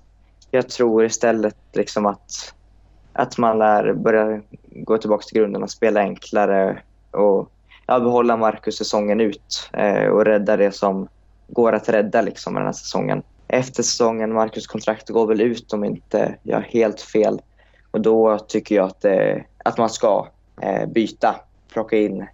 Jag 0.52 0.70
tror 0.70 1.06
istället 1.06 1.58
liksom 1.74 2.06
att, 2.06 2.54
att 3.14 3.38
man 3.38 3.58
lär 3.60 3.94
börja 3.94 4.42
gå 4.70 4.98
tillbaka 4.98 5.24
till 5.24 5.38
grunden 5.38 5.64
och 5.64 5.72
spela 5.72 6.00
enklare 6.00 6.82
och 7.12 7.52
ja, 7.88 8.00
behålla 8.00 8.38
Marcus 8.38 8.78
säsongen 8.78 9.22
ut 9.22 9.70
eh, 9.74 10.08
och 10.08 10.26
rädda 10.26 10.58
det 10.58 10.72
som 10.72 11.08
går 11.48 11.74
att 11.74 11.90
rädda 11.90 12.22
liksom 12.22 12.54
den 12.54 12.66
här 12.66 12.74
säsongen. 12.74 13.24
Efter 13.48 13.84
säsongen, 13.84 14.34
Marcus 14.34 14.68
kontrakt 14.68 15.10
går 15.10 15.28
väl 15.28 15.42
ut 15.42 15.74
om 15.74 15.84
inte 15.84 16.36
jag 16.44 16.58
har 16.58 16.62
helt 16.62 17.02
fel. 17.02 17.42
Och 17.92 18.02
då 18.02 18.40
tycker 18.40 18.76
jag 18.76 18.86
att, 18.86 19.06
eh, 19.06 19.38
att 19.58 19.78
man 19.78 19.90
ska 19.90 20.28
eh, 20.62 20.86
byta, 20.86 21.36
plocka 21.74 21.98
in 21.98 22.28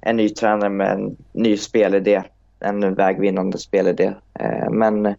en 0.00 0.16
ny 0.16 0.28
tränare 0.28 0.70
med 0.70 0.92
en 0.92 1.16
ny 1.32 1.56
spelidé, 1.56 2.22
en 2.60 2.94
vägvinnande 2.94 3.58
spelidé. 3.58 4.12
Eh, 4.34 4.70
men 4.70 5.14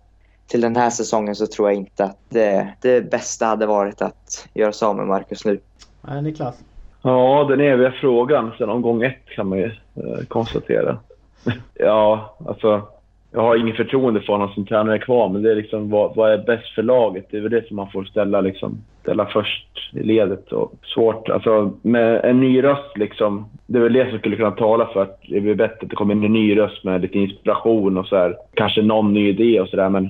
till 0.48 0.62
den 0.62 0.76
här 0.76 0.90
säsongen 0.90 1.36
så 1.36 1.48
tror 1.48 1.70
jag 1.70 1.78
inte 1.78 2.04
att 2.04 2.18
det, 2.30 2.74
det 2.82 3.12
bästa 3.12 3.46
hade 3.46 3.66
varit 3.66 4.02
att 4.02 4.48
göra 4.54 4.72
sig 4.72 4.86
av 4.86 4.96
med 4.96 5.08
Marcus 5.08 5.46
nu. 5.46 5.60
Nej, 6.02 6.22
Niklas? 6.22 6.64
Ja, 7.02 7.46
den 7.50 7.60
eviga 7.60 7.92
frågan 7.92 8.52
sen 8.58 8.70
omgång 8.70 9.04
ett 9.04 9.26
kan 9.36 9.48
man 9.48 9.58
ju 9.58 9.66
eh, 9.96 10.26
konstatera. 10.28 10.98
ja, 11.74 12.36
alltså 12.48 12.88
jag 13.34 13.42
har 13.42 13.56
ingen 13.56 13.76
förtroende 13.76 14.22
för 14.22 14.34
honom 14.34 14.50
som 14.50 14.66
tränare 14.66 15.00
kvar, 15.00 15.30
men 15.30 15.42
det 15.42 15.52
är 15.52 15.56
liksom 15.56 15.90
vad, 15.90 16.16
vad 16.16 16.32
är 16.32 16.38
bäst 16.38 16.70
för 16.76 16.84
laget? 16.84 17.26
Det 17.32 17.38
är 17.38 17.42
väl 17.42 17.52
det 17.52 17.68
som 17.68 17.76
man 17.76 17.92
får 17.92 18.04
ställa, 18.04 18.42
liksom, 18.42 18.78
ställa 19.02 19.26
först 19.26 19.68
i 19.94 20.04
ledet. 20.04 20.52
Och 20.52 20.74
svårt, 20.84 21.30
alltså 21.30 21.74
med 21.82 22.26
en 22.26 22.40
ny 22.40 22.64
röst 22.64 22.98
liksom. 22.98 23.46
Det 23.68 23.78
är 23.78 23.84
väl 23.84 23.94
det 23.94 24.10
som 24.10 24.20
skulle 24.20 24.36
kunna 24.36 24.52
tala 24.52 24.86
för 24.86 25.02
att 25.02 25.22
det 25.30 25.42
blir 25.42 25.56
bättre 25.56 25.78
att 25.82 25.90
det 25.90 25.96
kommer 25.96 26.16
in 26.16 26.24
en 26.24 26.34
ny 26.34 26.58
röst 26.58 26.84
med 26.84 27.02
lite 27.02 27.20
inspiration 27.20 27.98
och 27.98 28.08
så 28.08 28.16
här. 28.16 28.36
Kanske 28.54 28.82
någon 28.82 29.14
ny 29.14 29.30
idé 29.30 29.62
och 29.62 29.70
sådär, 29.70 29.90
men 29.90 30.10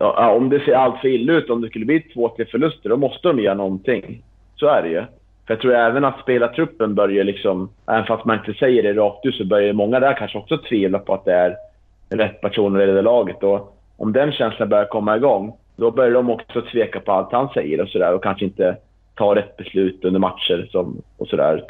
ja, 0.00 0.30
om 0.30 0.48
det 0.48 0.60
ser 0.60 0.74
allt 0.74 1.00
för 1.00 1.08
illa 1.08 1.32
ut, 1.32 1.50
om 1.50 1.60
det 1.60 1.68
skulle 1.68 1.84
bli 1.84 2.00
två, 2.00 2.28
tre 2.36 2.46
förluster, 2.46 2.88
då 2.88 2.96
måste 2.96 3.28
de 3.28 3.38
göra 3.38 3.54
någonting. 3.54 4.22
Så 4.54 4.66
är 4.66 4.82
det 4.82 4.88
ju. 4.88 5.02
För 5.46 5.54
jag 5.54 5.60
tror 5.60 5.74
även 5.74 6.04
att 6.04 6.20
spelartruppen 6.20 6.94
börjar 6.94 7.24
liksom, 7.24 7.68
även 7.86 8.06
fast 8.06 8.24
man 8.24 8.38
inte 8.38 8.54
säger 8.58 8.82
det 8.82 8.92
rakt 8.92 9.26
ut, 9.26 9.34
så 9.34 9.44
börjar 9.44 9.72
många 9.72 10.00
där 10.00 10.14
kanske 10.14 10.38
också 10.38 10.58
tvivla 10.58 10.98
på 10.98 11.14
att 11.14 11.24
det 11.24 11.32
är 11.32 11.56
rätt 12.08 12.40
personer 12.40 12.88
i 12.88 12.92
det 12.92 13.02
laget. 13.02 13.42
Och 13.42 13.76
om 13.96 14.12
den 14.12 14.32
känslan 14.32 14.68
börjar 14.68 14.84
komma 14.84 15.16
igång, 15.16 15.56
då 15.76 15.90
börjar 15.90 16.12
de 16.12 16.30
också 16.30 16.62
tveka 16.62 17.00
på 17.00 17.12
allt 17.12 17.32
han 17.32 17.48
säger 17.48 17.80
och 17.80 17.88
sådär 17.88 18.14
och 18.14 18.22
kanske 18.22 18.44
inte 18.44 18.76
ta 19.14 19.34
rätt 19.34 19.56
beslut 19.56 20.04
under 20.04 20.20
matcher 20.20 20.68
som, 20.70 21.02
och 21.16 21.28
sådär. 21.28 21.64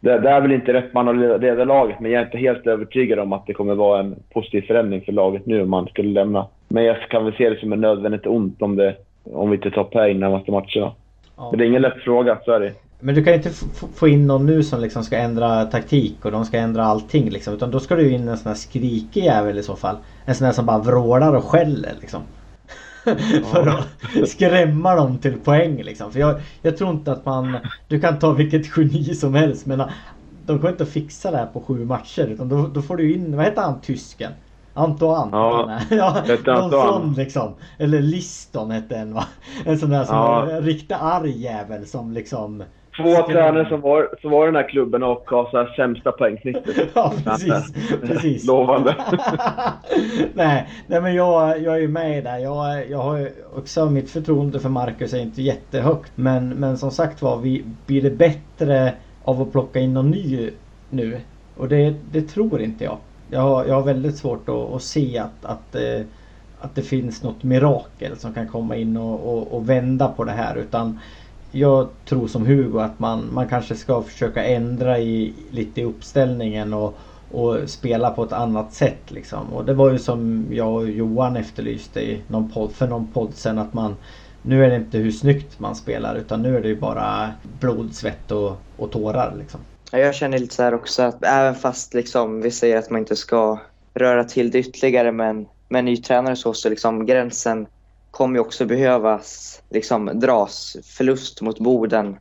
det, 0.00 0.18
det 0.18 0.30
är 0.30 0.40
väl 0.40 0.52
inte 0.52 0.72
rätt 0.72 0.94
man 0.94 1.08
att 1.08 1.40
leda 1.40 1.64
laget, 1.64 2.00
men 2.00 2.10
jag 2.10 2.20
är 2.20 2.26
inte 2.26 2.38
helt 2.38 2.66
övertygad 2.66 3.18
om 3.18 3.32
att 3.32 3.46
det 3.46 3.52
kommer 3.52 3.74
vara 3.74 4.00
en 4.00 4.16
positiv 4.32 4.62
förändring 4.62 5.00
för 5.00 5.12
laget 5.12 5.46
nu 5.46 5.62
om 5.62 5.70
man 5.70 5.86
skulle 5.86 6.08
lämna. 6.08 6.46
Men 6.68 6.84
jag 6.84 7.00
kan 7.00 7.24
väl 7.24 7.34
se 7.34 7.50
det 7.50 7.60
som 7.60 7.72
en 7.72 7.80
nödvändigt 7.80 8.26
ont 8.26 8.62
om, 8.62 8.76
det, 8.76 8.96
om 9.24 9.50
vi 9.50 9.56
inte 9.56 9.70
tar 9.70 9.84
poäng 9.84 10.18
närmaste 10.18 10.50
matcherna. 10.50 10.92
Ja. 11.36 11.50
Men 11.50 11.58
det 11.58 11.64
är 11.64 11.68
ingen 11.68 11.82
lätt 11.82 12.02
fråga, 12.02 12.38
så 12.44 12.52
är 12.52 12.60
det. 12.60 12.72
Men 13.04 13.14
du 13.14 13.24
kan 13.24 13.34
inte 13.34 13.50
få 13.94 14.08
in 14.08 14.26
någon 14.26 14.46
nu 14.46 14.62
som 14.62 14.80
liksom 14.80 15.04
ska 15.04 15.18
ändra 15.18 15.64
taktik 15.64 16.24
och 16.24 16.30
de 16.30 16.44
ska 16.44 16.58
ändra 16.58 16.84
allting 16.84 17.30
liksom. 17.30 17.54
Utan 17.54 17.70
då 17.70 17.80
ska 17.80 17.96
du 17.96 18.10
in 18.10 18.28
en 18.28 18.38
sån 18.38 18.48
här 18.48 18.54
skrikig 18.54 19.24
jävel 19.24 19.58
i 19.58 19.62
så 19.62 19.76
fall. 19.76 19.96
En 20.24 20.34
sån 20.34 20.44
här 20.44 20.52
som 20.52 20.66
bara 20.66 20.78
vrålar 20.78 21.34
och 21.34 21.44
skäller 21.44 21.94
liksom. 22.00 22.22
för 23.52 23.66
att 23.66 24.28
skrämma 24.28 24.94
dem 24.94 25.18
till 25.18 25.32
poäng 25.32 25.82
liksom. 25.82 26.12
För 26.12 26.20
jag, 26.20 26.40
jag 26.62 26.76
tror 26.76 26.90
inte 26.90 27.12
att 27.12 27.24
man... 27.24 27.56
Du 27.88 28.00
kan 28.00 28.18
ta 28.18 28.32
vilket 28.32 28.76
geni 28.76 29.14
som 29.14 29.34
helst 29.34 29.66
men 29.66 29.82
de 30.46 30.58
kommer 30.58 30.70
inte 30.70 30.82
att 30.82 30.88
fixa 30.88 31.30
det 31.30 31.36
här 31.36 31.46
på 31.46 31.60
sju 31.60 31.84
matcher. 31.84 32.26
Utan 32.26 32.48
då, 32.48 32.66
då 32.66 32.82
får 32.82 32.96
du 32.96 33.14
in, 33.14 33.36
vad 33.36 33.44
heter 33.44 33.62
han 33.62 33.80
tysken? 33.80 34.32
Antoine. 34.74 35.28
Ja, 35.32 35.80
ja 35.90 36.22
någon 36.46 36.70
sån 36.70 37.14
liksom. 37.14 37.54
Eller 37.78 38.00
Liston 38.00 38.70
hette 38.70 38.96
en 38.96 39.14
va? 39.14 39.24
En 39.64 39.78
sån 39.78 39.90
där 39.90 40.04
som 40.04 40.16
ja. 40.16 40.50
en 40.50 40.62
riktigt 40.62 40.96
arg 41.00 41.42
jävel 41.42 41.86
som 41.86 42.12
liksom 42.12 42.62
Två 42.96 43.22
tränare 43.22 43.68
som 43.68 43.80
var, 43.80 44.08
som 44.20 44.30
var 44.30 44.42
i 44.42 44.46
den 44.46 44.56
här 44.56 44.68
klubben 44.68 45.02
och 45.02 45.30
har 45.30 45.50
så 45.50 45.56
här 45.56 45.74
sämsta 45.76 46.12
poängsnittet. 46.12 46.76
ja, 46.94 47.12
precis. 47.24 47.72
precis. 48.02 48.44
Lovande. 48.46 48.96
nej, 50.34 50.68
nej, 50.86 51.00
men 51.00 51.14
jag, 51.14 51.62
jag 51.62 51.74
är 51.74 51.80
ju 51.80 51.88
med 51.88 52.24
där. 52.24 52.38
Jag, 52.38 52.90
jag 52.90 52.98
har 52.98 53.28
också 53.56 53.90
mitt 53.90 54.10
förtroende 54.10 54.60
för 54.60 54.68
Marcus 54.68 55.14
är 55.14 55.18
inte 55.18 55.42
jättehögt. 55.42 56.12
Men, 56.14 56.48
men 56.48 56.78
som 56.78 56.90
sagt 56.90 57.22
var, 57.22 57.38
vi, 57.38 57.64
blir 57.86 58.02
det 58.02 58.10
bättre 58.10 58.94
av 59.24 59.42
att 59.42 59.52
plocka 59.52 59.80
in 59.80 59.94
någon 59.94 60.10
ny 60.10 60.50
nu? 60.90 61.20
Och 61.56 61.68
det, 61.68 61.94
det 62.12 62.22
tror 62.22 62.60
inte 62.60 62.84
jag. 62.84 62.98
Jag 63.30 63.40
har, 63.40 63.64
jag 63.64 63.74
har 63.74 63.82
väldigt 63.82 64.16
svårt 64.16 64.48
att, 64.48 64.74
att 64.74 64.82
se 64.82 65.18
att, 65.18 65.44
att, 65.44 65.74
eh, 65.74 66.06
att 66.60 66.74
det 66.74 66.82
finns 66.82 67.22
något 67.22 67.42
mirakel 67.42 68.16
som 68.16 68.34
kan 68.34 68.48
komma 68.48 68.76
in 68.76 68.96
och, 68.96 69.34
och, 69.34 69.52
och 69.52 69.68
vända 69.68 70.08
på 70.08 70.24
det 70.24 70.32
här. 70.32 70.56
Utan 70.56 70.98
jag 71.54 71.88
tror 72.04 72.28
som 72.28 72.46
Hugo 72.46 72.78
att 72.78 72.98
man, 72.98 73.28
man 73.32 73.48
kanske 73.48 73.74
ska 73.74 74.02
försöka 74.02 74.44
ändra 74.44 74.98
i, 74.98 75.32
lite 75.50 75.80
i 75.80 75.84
uppställningen 75.84 76.74
och, 76.74 76.94
och 77.30 77.58
spela 77.66 78.10
på 78.10 78.24
ett 78.24 78.32
annat 78.32 78.72
sätt. 78.72 79.10
Liksom. 79.10 79.52
Och 79.52 79.64
det 79.64 79.74
var 79.74 79.90
ju 79.90 79.98
som 79.98 80.46
jag 80.50 80.74
och 80.74 80.90
Johan 80.90 81.36
efterlyste 81.36 82.00
i 82.00 82.22
någon 82.28 82.50
podd, 82.50 82.72
för 82.72 82.86
någon 82.86 83.06
podd 83.12 83.34
sen 83.34 83.58
att 83.58 83.74
man 83.74 83.96
nu 84.42 84.64
är 84.64 84.70
det 84.70 84.76
inte 84.76 84.98
hur 84.98 85.10
snyggt 85.10 85.60
man 85.60 85.76
spelar 85.76 86.14
utan 86.14 86.42
nu 86.42 86.56
är 86.56 86.60
det 86.60 86.68
ju 86.68 86.80
bara 86.80 87.32
blod, 87.60 87.94
svett 87.94 88.30
och, 88.30 88.52
och 88.76 88.90
tårar. 88.90 89.34
Liksom. 89.38 89.60
Jag 89.90 90.14
känner 90.14 90.38
lite 90.38 90.54
så 90.54 90.62
här 90.62 90.74
också 90.74 91.02
att 91.02 91.24
även 91.24 91.54
fast 91.54 91.94
liksom, 91.94 92.40
vi 92.40 92.50
säger 92.50 92.76
att 92.76 92.90
man 92.90 93.00
inte 93.00 93.16
ska 93.16 93.58
röra 93.94 94.24
till 94.24 94.50
det 94.50 94.58
ytterligare 94.58 95.12
med 95.12 95.46
en 95.68 95.84
ny 95.84 95.96
tränare 95.96 96.36
så, 96.36 96.52
så 96.52 96.68
liksom 96.68 97.06
gränsen 97.06 97.66
kommer 98.14 98.34
ju 98.34 98.40
också 98.40 98.66
behövas 98.66 99.62
liksom, 99.70 100.10
dras. 100.14 100.76
Förlust 100.84 101.40
mot 101.40 101.58
Boden 101.58 102.16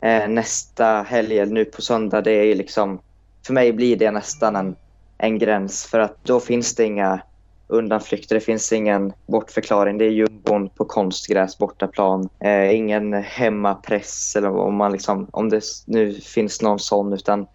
eh, 0.00 0.28
nästa 0.28 1.02
helg, 1.02 1.46
nu 1.46 1.64
på 1.64 1.82
söndag, 1.82 2.20
det 2.20 2.32
är 2.32 2.54
liksom... 2.54 3.00
För 3.46 3.52
mig 3.52 3.72
blir 3.72 3.96
det 3.96 4.10
nästan 4.10 4.56
en, 4.56 4.76
en 5.18 5.38
gräns 5.38 5.86
för 5.86 5.98
att 5.98 6.24
då 6.24 6.40
finns 6.40 6.74
det 6.74 6.84
inga 6.84 7.20
undanflykter. 7.68 8.34
Det 8.34 8.40
finns 8.40 8.72
ingen 8.72 9.12
bortförklaring. 9.26 9.98
Det 9.98 10.04
är 10.04 10.10
jumbon 10.10 10.68
på 10.68 10.84
konstgräs, 10.84 11.58
bortaplan. 11.58 12.28
Eh, 12.40 12.74
ingen 12.74 13.12
hemmapress 13.12 14.36
eller 14.36 14.56
om, 14.56 14.74
man 14.74 14.92
liksom, 14.92 15.28
om 15.30 15.48
det 15.48 15.62
nu 15.86 16.12
finns 16.12 16.62
någon 16.62 16.78
sån. 16.78 17.12
Utan 17.12 17.46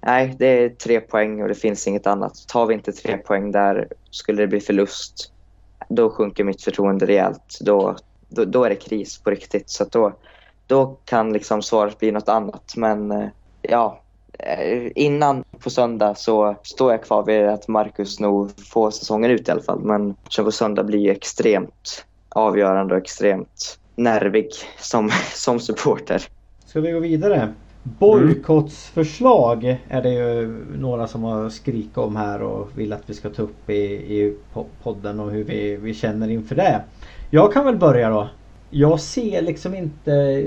nej, 0.00 0.36
det 0.38 0.46
är 0.46 0.68
tre 0.68 1.00
poäng 1.00 1.42
och 1.42 1.48
det 1.48 1.54
finns 1.54 1.86
inget 1.86 2.06
annat. 2.06 2.48
Tar 2.48 2.66
vi 2.66 2.74
inte 2.74 2.92
tre 2.92 3.16
poäng 3.16 3.52
där 3.52 3.88
skulle 4.10 4.42
det 4.42 4.46
bli 4.46 4.60
förlust. 4.60 5.32
Då 5.88 6.10
sjunker 6.10 6.44
mitt 6.44 6.62
förtroende 6.62 7.06
rejält. 7.06 7.58
Då, 7.60 7.96
då, 8.28 8.44
då 8.44 8.64
är 8.64 8.68
det 8.68 8.76
kris 8.76 9.18
på 9.18 9.30
riktigt. 9.30 9.70
Så 9.70 9.84
då, 9.84 10.12
då 10.66 10.96
kan 11.04 11.32
liksom 11.32 11.62
svaret 11.62 11.98
bli 11.98 12.10
något 12.10 12.28
annat. 12.28 12.72
Men 12.76 13.10
eh, 13.10 13.28
ja, 13.62 14.00
eh, 14.38 14.90
innan 14.94 15.44
på 15.58 15.70
söndag 15.70 16.14
så 16.14 16.56
står 16.62 16.92
jag 16.92 17.02
kvar 17.02 17.24
vid 17.24 17.46
att 17.46 17.68
Marcus 17.68 18.20
nog 18.20 18.50
får 18.66 18.90
säsongen 18.90 19.30
ut 19.30 19.48
i 19.48 19.50
alla 19.50 19.62
fall. 19.62 19.80
Men 19.80 20.14
på 20.44 20.52
söndag 20.52 20.84
blir 20.84 20.98
ju 20.98 21.10
extremt 21.10 22.04
avgörande 22.28 22.94
och 22.94 23.00
extremt 23.00 23.78
nervig 23.96 24.50
som, 24.78 25.10
som 25.34 25.60
supporter. 25.60 26.22
Ska 26.66 26.80
vi 26.80 26.92
gå 26.92 26.98
vidare? 26.98 27.54
Bojkottsförslag 27.98 29.64
är 29.88 30.02
det 30.02 30.10
ju 30.12 30.48
några 30.78 31.06
som 31.06 31.22
har 31.22 31.48
skrikit 31.48 31.98
om 31.98 32.16
här 32.16 32.42
och 32.42 32.78
vill 32.78 32.92
att 32.92 33.10
vi 33.10 33.14
ska 33.14 33.30
ta 33.30 33.42
upp 33.42 33.70
i, 33.70 33.74
i 33.74 34.36
podden 34.82 35.20
och 35.20 35.30
hur 35.30 35.44
vi, 35.44 35.76
vi 35.76 35.94
känner 35.94 36.28
inför 36.28 36.54
det. 36.54 36.84
Jag 37.30 37.52
kan 37.52 37.64
väl 37.64 37.76
börja 37.78 38.10
då. 38.10 38.28
Jag 38.70 39.00
ser 39.00 39.42
liksom 39.42 39.74
inte 39.74 40.46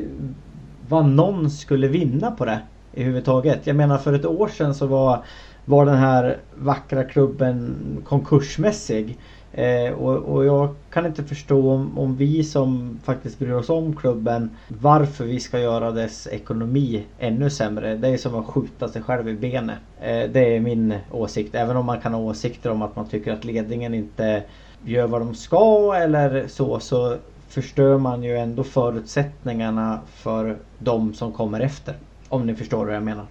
vad 0.88 1.06
någon 1.06 1.50
skulle 1.50 1.88
vinna 1.88 2.32
på 2.32 2.46
det 2.46 2.60
i 2.92 3.04
huvud 3.04 3.26
taget. 3.26 3.68
Jag 3.68 3.76
menar 3.76 3.98
för 3.98 4.14
ett 4.14 4.26
år 4.26 4.48
sedan 4.48 4.76
så 4.76 4.88
var, 4.88 5.26
var 5.66 5.86
den 5.86 5.98
här 5.98 6.38
vackra 6.52 7.04
klubben 7.04 7.76
konkursmässig. 8.06 9.20
Eh, 9.54 9.94
och, 9.94 10.18
och, 10.18 10.46
jag 10.46 10.76
kan 10.90 11.06
inte 11.06 11.24
förstå 11.24 11.72
om, 11.72 12.00
om, 12.00 12.16
vi 12.16 12.44
som 12.44 13.00
faktiskt 13.04 13.40
bryr 13.40 13.52
oss 13.52 13.70
om 13.70 13.96
klubben 13.96 14.50
varför 14.68 15.26
vi 15.26 15.40
ska 15.40 15.60
göra 15.60 15.92
dess 15.92 16.28
ekonomi 16.28 17.04
ännu 17.20 17.50
sämre. 17.50 17.96
Det 17.96 18.08
är 18.08 18.18
som 18.18 18.36
att 18.36 18.46
skjuta 18.46 18.88
sig 18.88 19.02
själv 19.02 19.30
i 19.30 19.34
benet. 19.34 19.78
Eh, 20.02 20.30
det 20.30 20.56
är 20.56 20.60
min 20.60 20.94
åsikt. 21.12 21.56
Även 21.56 21.78
om 21.78 21.86
man 21.86 22.02
kan 22.02 22.14
ha 22.14 22.22
åsikter 22.22 22.72
om 22.72 22.82
att 22.82 22.96
man 22.96 23.08
tycker 23.08 23.34
att 23.34 23.46
ledningen 23.46 23.94
inte 23.94 24.44
gör 24.86 25.08
vad 25.08 25.22
de 25.22 25.36
ska 25.36 25.94
eller 25.96 26.48
så. 26.48 26.80
Så 26.80 27.18
förstör 27.48 27.98
man 27.98 28.24
ju 28.24 28.38
ändå 28.38 28.64
förutsättningarna 28.64 30.00
för 30.14 30.58
de 30.80 31.14
som 31.14 31.32
kommer 31.32 31.60
efter. 31.60 31.96
Om 32.30 32.46
ni 32.46 32.56
förstår 32.56 32.86
vad 32.86 32.96
jag 32.96 33.04
menar. 33.04 33.26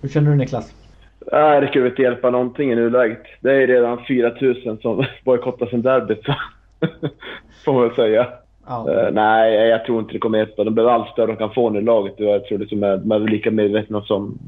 Hur 0.00 0.08
känner 0.08 0.30
du 0.30 0.36
Niklas? 0.36 0.72
Nej, 1.32 1.60
det 1.60 1.68
skulle 1.68 1.88
inte 1.88 2.02
hjälpa 2.02 2.30
någonting 2.30 2.72
i 2.72 2.74
nuläget. 2.74 3.22
Det 3.40 3.62
är 3.62 3.66
redan 3.66 4.04
4 4.08 4.32
000 4.40 4.78
som 4.82 5.04
bojkottar 5.24 5.66
sin 5.66 5.82
derbyt, 5.82 6.24
så 6.24 6.34
får 7.64 7.72
man 7.72 7.82
väl 7.82 7.94
säga. 7.94 8.26
Ja. 8.66 8.86
Uh, 8.88 9.12
nej, 9.12 9.68
jag 9.68 9.84
tror 9.84 10.00
inte 10.00 10.12
det 10.12 10.18
kommer 10.18 10.38
hjälpa. 10.38 10.64
De 10.64 10.74
behöver 10.74 10.94
allt 10.94 11.08
stöd 11.08 11.28
de 11.28 11.36
kan 11.36 11.54
få 11.54 11.70
nu 11.70 11.78
i 11.78 11.82
laget. 11.82 12.14
Jag 12.16 12.44
tror 12.44 12.58
liksom 12.58 12.82
är, 12.82 12.96
de 12.96 13.12
är 13.12 13.18
lika 13.18 13.50
medvetna 13.50 14.02
som, 14.02 14.38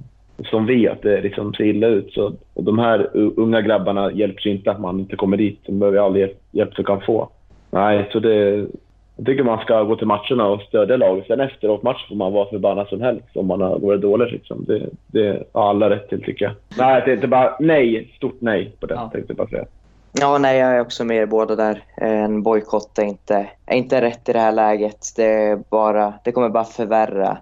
som 0.51 0.67
vi 0.67 0.89
att 0.89 1.03
det 1.03 1.21
liksom 1.21 1.55
ser 1.55 1.65
illa 1.65 1.87
ut. 1.87 2.13
Så, 2.13 2.33
och 2.55 2.65
de 2.65 2.79
här 2.79 3.11
unga 3.15 3.61
grabbarna 3.61 4.13
hjälps 4.13 4.47
inte 4.47 4.71
att 4.71 4.81
man 4.81 5.01
inte 5.01 5.17
kommer 5.17 5.37
dit. 5.37 5.61
De 5.67 5.79
behöver 5.79 5.99
all 5.99 6.17
hjälp, 6.17 6.41
hjälp 6.51 6.77
de 6.77 6.85
kan 6.85 7.01
få. 7.01 7.29
Nej, 7.71 8.09
så 8.13 8.19
det, 8.21 8.67
jag 9.19 9.27
tycker 9.27 9.45
man 9.45 9.59
ska 9.59 9.83
gå 9.83 9.97
till 9.97 10.07
matcherna 10.07 10.47
och 10.47 10.63
stödja 10.63 10.97
laget. 10.97 11.27
Sen 11.27 11.41
efteråt 11.41 11.83
match 11.83 12.09
får 12.09 12.17
man 12.17 12.33
vara 12.33 12.51
förbannad 12.51 12.89
som 12.89 13.01
helst 13.01 13.37
om 13.37 13.47
man 13.47 13.61
har 13.61 13.79
varit 13.79 14.01
dålig. 14.01 14.33
Liksom. 14.33 14.65
Det, 14.65 14.89
det 15.07 15.49
har 15.53 15.71
alla 15.71 15.91
rätt 15.91 16.09
till 16.09 16.23
tycker 16.23 16.45
jag. 16.45 16.55
Nej, 16.79 17.03
det 17.05 17.11
är 17.11 17.15
inte 17.15 17.29
bara 17.29 17.57
nej. 17.61 18.13
Stort 18.17 18.41
nej 18.41 18.73
på 18.81 18.87
det 18.87 18.95
ja. 18.95 19.11
tänkte 19.13 19.31
jag 19.33 19.37
bara 19.37 19.49
säga. 19.49 19.65
Ja, 20.13 20.39
nej, 20.39 20.59
jag 20.59 20.77
är 20.77 20.81
också 20.81 21.05
med 21.05 21.17
er 21.17 21.27
båda 21.27 21.57
där. 21.57 21.83
En 21.97 22.43
bojkott 22.43 22.99
är 22.99 23.05
inte, 23.05 23.47
är 23.67 23.77
inte 23.77 24.01
rätt 24.01 24.29
i 24.29 24.33
det 24.33 24.39
här 24.39 24.53
läget. 24.53 25.07
Det, 25.17 25.25
är 25.25 25.57
bara, 25.71 26.15
det 26.25 26.33
kommer 26.33 26.49
bara 26.49 26.65
förvärra 26.65 27.39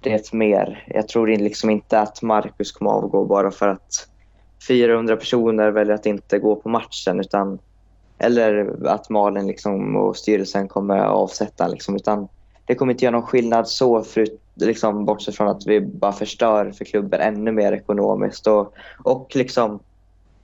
det 0.00 0.32
mer. 0.32 0.84
Jag 0.86 1.08
tror 1.08 1.26
liksom 1.26 1.70
inte 1.70 2.00
att 2.00 2.22
Marcus 2.22 2.72
kommer 2.72 2.90
avgå 2.90 3.24
bara 3.24 3.50
för 3.50 3.68
att 3.68 4.08
400 4.68 5.16
personer 5.16 5.70
väljer 5.70 5.94
att 5.94 6.06
inte 6.06 6.38
gå 6.38 6.56
på 6.56 6.68
matchen. 6.68 7.20
Utan 7.20 7.58
eller 8.18 8.76
att 8.86 9.10
Malin 9.10 9.46
liksom 9.46 9.96
och 9.96 10.16
styrelsen 10.16 10.68
kommer 10.68 10.98
avsätta. 10.98 11.68
Liksom, 11.68 11.96
utan 11.96 12.28
det 12.66 12.74
kommer 12.74 12.92
inte 12.92 13.04
göra 13.04 13.16
någon 13.16 13.26
skillnad 13.26 13.68
så, 13.68 14.02
för, 14.02 14.26
liksom, 14.54 15.04
bortsett 15.04 15.36
från 15.36 15.48
att 15.48 15.66
vi 15.66 15.80
bara 15.80 16.12
förstör 16.12 16.72
för 16.72 16.84
klubben 16.84 17.20
ännu 17.20 17.52
mer 17.52 17.72
ekonomiskt 17.72 18.46
och, 18.46 18.74
och 19.04 19.36
liksom 19.36 19.80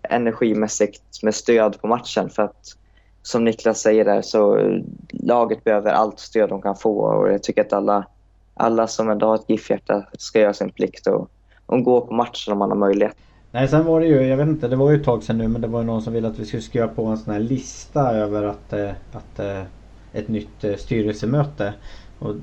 energimässigt 0.02 1.22
med 1.22 1.34
stöd 1.34 1.80
på 1.80 1.86
matchen. 1.86 2.30
För 2.30 2.42
att 2.42 2.76
som 3.22 3.44
Niklas 3.44 3.80
säger 3.80 4.04
där 4.04 4.22
så 4.22 4.70
laget 5.10 5.64
behöver 5.64 5.92
allt 5.92 6.18
stöd 6.18 6.48
de 6.48 6.62
kan 6.62 6.76
få 6.76 6.98
och 6.98 7.32
jag 7.32 7.42
tycker 7.42 7.60
att 7.60 7.72
alla, 7.72 8.06
alla 8.54 8.86
som 8.86 9.10
ändå 9.10 9.26
har 9.26 9.34
ett 9.34 9.48
GIF-hjärta 9.50 10.06
ska 10.12 10.40
göra 10.40 10.54
sin 10.54 10.70
plikt 10.70 11.06
och, 11.06 11.30
och 11.66 11.82
gå 11.82 12.00
på 12.00 12.14
matchen 12.14 12.52
om 12.52 12.58
man 12.58 12.70
har 12.70 12.78
möjlighet. 12.78 13.16
Nej 13.54 13.68
sen 13.68 13.84
var 13.84 14.00
det 14.00 14.06
ju, 14.06 14.22
jag 14.22 14.36
vet 14.36 14.48
inte, 14.48 14.68
det 14.68 14.76
var 14.76 14.90
ju 14.90 14.96
ett 14.96 15.04
tag 15.04 15.22
sedan 15.22 15.38
nu 15.38 15.48
men 15.48 15.60
det 15.60 15.68
var 15.68 15.80
ju 15.80 15.86
någon 15.86 16.02
som 16.02 16.12
ville 16.12 16.28
att 16.28 16.38
vi 16.38 16.46
skulle 16.46 16.62
skriva 16.62 16.88
på 16.88 17.06
en 17.06 17.16
sån 17.18 17.32
här 17.32 17.40
lista 17.40 18.12
över 18.12 18.42
att, 18.42 18.72
eh, 18.72 18.90
att 19.12 19.38
eh, 19.38 19.62
ett 20.12 20.28
nytt 20.28 20.64
eh, 20.64 20.76
styrelsemöte. 20.76 21.74
Och 22.18 22.34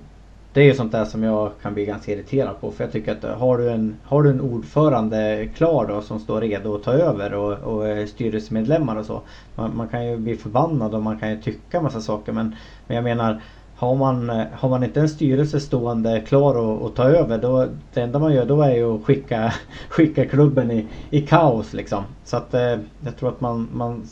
det 0.54 0.62
är 0.62 0.66
ju 0.66 0.74
sånt 0.74 0.92
där 0.92 1.06
som 1.06 1.24
jag 1.24 1.52
kan 1.62 1.74
bli 1.74 1.86
ganska 1.86 2.12
irriterad 2.12 2.62
på 2.62 2.72
för 2.72 2.84
jag 2.84 2.94
tycker 2.94 3.12
att 3.12 3.40
har 3.40 3.58
du 3.58 3.70
en, 3.70 3.98
har 4.04 4.24
du 4.24 4.30
en 4.30 4.42
ordförande 4.42 5.50
klar 5.56 5.88
då 5.88 6.02
som 6.02 6.20
står 6.20 6.42
redo 6.42 6.76
att 6.76 6.84
ta 6.84 6.92
över 6.92 7.34
och, 7.34 7.54
och 7.54 8.10
styrelsemedlemmar 8.10 8.96
och 8.96 9.06
så. 9.06 9.22
Man, 9.56 9.78
man, 9.78 9.88
kan 9.88 10.08
ju 10.08 10.18
bli 10.18 10.36
förbannad 10.36 10.96
och 10.96 11.04
man 11.04 11.20
kan 11.20 11.30
ju 11.30 11.42
tycka 11.42 11.82
massa 11.82 12.02
saker 12.02 12.32
men, 12.32 12.56
men 12.88 12.96
jag 12.96 13.04
menar 13.04 13.42
har 13.82 13.96
man, 13.96 14.30
har 14.54 14.70
man 14.70 14.84
inte 14.84 15.00
en 15.00 15.10
styrelse 15.10 15.60
stående 15.60 16.22
klar 16.28 16.86
att 16.86 16.96
ta 16.96 17.04
över 17.04 17.38
då 17.38 17.68
det 17.94 18.02
enda 18.02 18.20
man 18.20 18.34
gör 18.34 18.46
då 18.46 18.62
är 18.62 18.76
ju 18.76 18.96
att 18.96 19.04
skicka, 19.04 19.54
skicka 19.90 20.26
klubben 20.26 20.72
i, 20.72 20.86
i 21.10 21.22
kaos 21.22 21.74
liksom. 21.74 22.04
Så 22.24 22.38
att 22.38 22.54
eh, 22.54 22.78
jag 23.06 23.18
tror 23.20 23.30
att 23.30 23.42
man, 23.42 23.68
man 23.74 24.04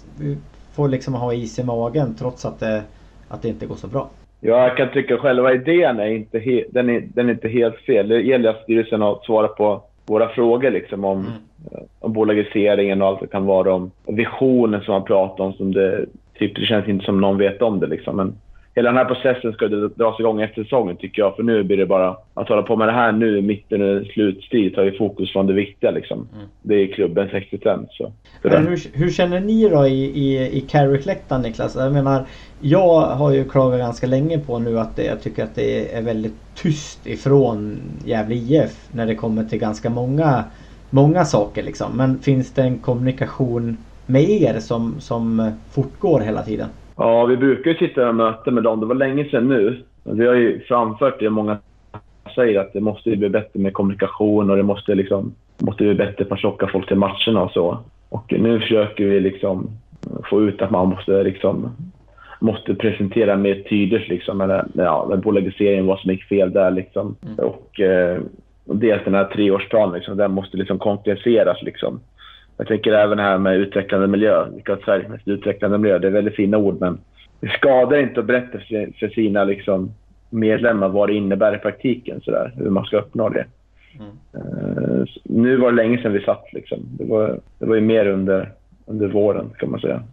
får 0.73 0.87
liksom 0.87 1.13
ha 1.13 1.33
is 1.33 1.59
i 1.59 1.63
magen 1.63 2.15
trots 2.19 2.45
att 2.45 2.59
det, 2.59 2.83
att 3.27 3.41
det 3.41 3.49
inte 3.49 3.65
går 3.65 3.75
så 3.75 3.87
bra. 3.87 4.09
Ja, 4.39 4.67
jag 4.67 4.77
kan 4.77 4.91
tycka 4.93 5.17
själva 5.17 5.53
idén 5.53 5.99
är 5.99 6.07
inte, 6.07 6.39
he, 6.39 6.63
den 6.71 6.89
är, 6.89 7.03
den 7.13 7.29
är 7.29 7.33
inte 7.33 7.49
helt 7.49 7.77
fel. 7.77 8.07
Det 8.07 8.21
gäller 8.21 8.49
att 8.49 8.63
styrelsen 8.63 9.01
har 9.01 9.19
svarat 9.25 9.55
på 9.55 9.83
våra 10.05 10.29
frågor 10.29 10.71
liksom 10.71 11.05
om, 11.05 11.19
mm. 11.19 11.31
Eh, 11.71 11.81
om 11.99 12.13
bolagiseringen 12.13 13.01
och 13.01 13.07
allt 13.07 13.19
det 13.19 13.27
kan 13.27 13.45
vara 13.45 13.73
om 13.73 13.91
visionen 14.07 14.81
som 14.81 14.93
man 14.93 15.03
pratar 15.03 15.43
om. 15.43 15.53
Som 15.53 15.73
det, 15.73 16.05
typ, 16.39 16.55
det 16.55 16.65
känns 16.65 16.87
inte 16.87 17.05
som 17.05 17.21
någon 17.21 17.37
vet 17.37 17.61
om 17.61 17.79
det 17.79 17.87
liksom. 17.87 18.15
Men 18.15 18.35
hela 18.79 18.89
den 18.89 18.97
här 18.97 19.05
processen 19.05 19.53
ska 19.53 19.67
dras 19.67 20.19
igång 20.19 20.41
efter 20.41 20.63
säsongen 20.63 20.97
tycker 20.97 21.21
jag. 21.21 21.35
För 21.35 21.43
nu 21.43 21.63
blir 21.63 21.77
det 21.77 21.85
bara 21.85 22.17
att 22.33 22.49
hålla 22.49 22.61
på 22.61 22.75
med 22.75 22.87
det 22.87 22.91
här 22.91 23.11
nu, 23.11 23.41
mitten 23.41 23.81
i 23.81 24.11
slutstrid, 24.13 24.75
tar 24.75 24.83
ju 24.83 24.97
fokus 24.97 25.31
från 25.31 25.47
det 25.47 25.53
viktiga 25.53 25.91
liksom. 25.91 26.27
Mm. 26.35 26.47
Det 26.61 26.75
är 26.75 26.87
klubbens 26.87 27.33
existens. 27.33 27.89
Så. 27.91 28.11
Hur, 28.43 28.97
hur, 28.97 29.11
känner 29.11 29.39
ni 29.39 29.69
då 29.69 29.87
i, 29.87 30.03
i, 30.03 30.57
i 30.57 30.61
Carrick-läktaren 30.61 31.41
Niklas? 31.41 31.75
Jag 31.75 31.93
menar, 31.93 32.25
jag 32.59 33.01
har 33.01 33.31
ju 33.31 33.49
klagat 33.49 33.79
ganska 33.79 34.07
länge 34.07 34.39
på 34.39 34.59
nu 34.59 34.79
att 34.79 34.95
det, 34.95 35.05
jag 35.05 35.21
tycker 35.21 35.43
att 35.43 35.55
det 35.55 35.95
är 35.95 36.01
väldigt 36.01 36.55
tyst 36.55 37.07
ifrån 37.07 37.81
Gävle 38.05 38.35
IF 38.35 38.87
när 38.91 39.05
det 39.05 39.15
kommer 39.15 39.43
till 39.43 39.59
ganska 39.59 39.89
många, 39.89 40.43
många 40.89 41.25
saker 41.25 41.63
liksom. 41.63 41.97
Men 41.97 42.19
finns 42.19 42.53
det 42.53 42.61
en 42.61 42.77
kommunikation 42.77 43.77
med 44.05 44.29
er 44.29 44.59
som, 44.59 44.95
som 44.99 45.51
fortgår 45.71 46.19
hela 46.19 46.43
tiden? 46.43 46.67
Ja, 46.99 47.25
vi 47.25 47.37
brukar 47.37 47.71
ju 47.71 47.77
sitta 47.77 48.09
och 48.09 48.15
möten 48.15 48.53
med 48.53 48.63
dem. 48.63 48.79
Det 48.79 48.85
var 48.85 48.95
länge 48.95 49.25
sedan 49.25 49.47
nu. 49.47 49.83
Vi 50.03 50.27
har 50.27 50.35
ju 50.35 50.59
framfört 50.59 51.19
det. 51.19 51.29
Många 51.29 51.57
säger 52.35 52.59
att 52.59 52.73
det 52.73 52.81
måste 52.81 53.15
bli 53.15 53.29
bättre 53.29 53.59
med 53.59 53.73
kommunikation 53.73 54.49
och 54.49 54.57
det 54.57 54.63
måste, 54.63 54.95
liksom, 54.95 55.33
måste 55.57 55.83
bli 55.83 55.93
bättre 55.93 56.25
på 56.25 56.33
att 56.33 56.43
locka 56.43 56.67
folk 56.67 56.87
till 56.87 56.97
matcherna 56.97 57.43
och 57.43 57.51
så. 57.51 57.77
Och 58.09 58.33
nu 58.37 58.59
försöker 58.59 59.05
vi 59.05 59.19
liksom 59.19 59.69
få 60.29 60.41
ut 60.41 60.61
att 60.61 60.71
man 60.71 60.89
måste, 60.89 61.23
liksom, 61.23 61.71
måste 62.39 62.75
presentera 62.75 63.35
mer 63.35 63.55
tydligt 63.55 64.09
liksom, 64.09 64.41
eller, 64.41 64.65
ja, 64.73 65.19
bolagiseringen, 65.23 65.85
vad 65.85 65.99
som 65.99 66.11
gick 66.11 66.23
fel 66.23 66.51
där. 66.51 66.71
Liksom. 66.71 67.15
Mm. 67.25 67.39
Och 67.39 67.79
eh, 67.79 68.21
dels 68.65 69.03
den 69.03 69.13
här 69.13 69.25
treårsplanen, 69.25 69.95
liksom, 69.95 70.17
den 70.17 70.31
måste 70.31 70.57
liksom 70.57 70.79
konkretiseras. 70.79 71.61
Liksom. 71.61 71.99
Jag 72.59 72.67
tänker 72.67 72.91
även 72.91 73.19
här 73.19 73.37
med 73.37 73.57
utvecklande 73.57 74.07
miljö. 74.07 74.45
Vilka 74.49 74.77
Sveriges 74.77 75.09
mest 75.09 75.27
utvecklande 75.27 75.77
miljö. 75.77 75.99
Det 75.99 76.07
är 76.07 76.11
väldigt 76.11 76.35
fina 76.35 76.57
ord, 76.57 76.77
men 76.79 76.99
det 77.39 77.49
skadar 77.49 77.97
inte 77.97 78.19
att 78.19 78.25
berätta 78.25 78.57
för 78.99 79.07
sina 79.07 79.43
liksom, 79.43 79.91
medlemmar 80.29 80.89
vad 80.89 81.09
det 81.09 81.15
innebär 81.15 81.55
i 81.55 81.57
praktiken, 81.57 82.21
så 82.21 82.31
där, 82.31 82.53
hur 82.55 82.69
man 82.69 82.85
ska 82.85 82.97
uppnå 82.97 83.29
det. 83.29 83.45
Mm. 83.99 84.11
Uh, 84.35 85.05
nu 85.23 85.57
var 85.57 85.71
det 85.71 85.75
länge 85.75 86.01
sedan 86.01 86.13
vi 86.13 86.23
satt. 86.23 86.53
Liksom. 86.53 86.79
Det, 86.97 87.05
var, 87.05 87.39
det 87.59 87.65
var 87.65 87.75
ju 87.75 87.81
mer 87.81 88.05
under, 88.05 88.51
under 88.85 89.07
våren, 89.07 89.49
kan 89.59 89.71
man 89.71 89.79
säga. 89.79 90.03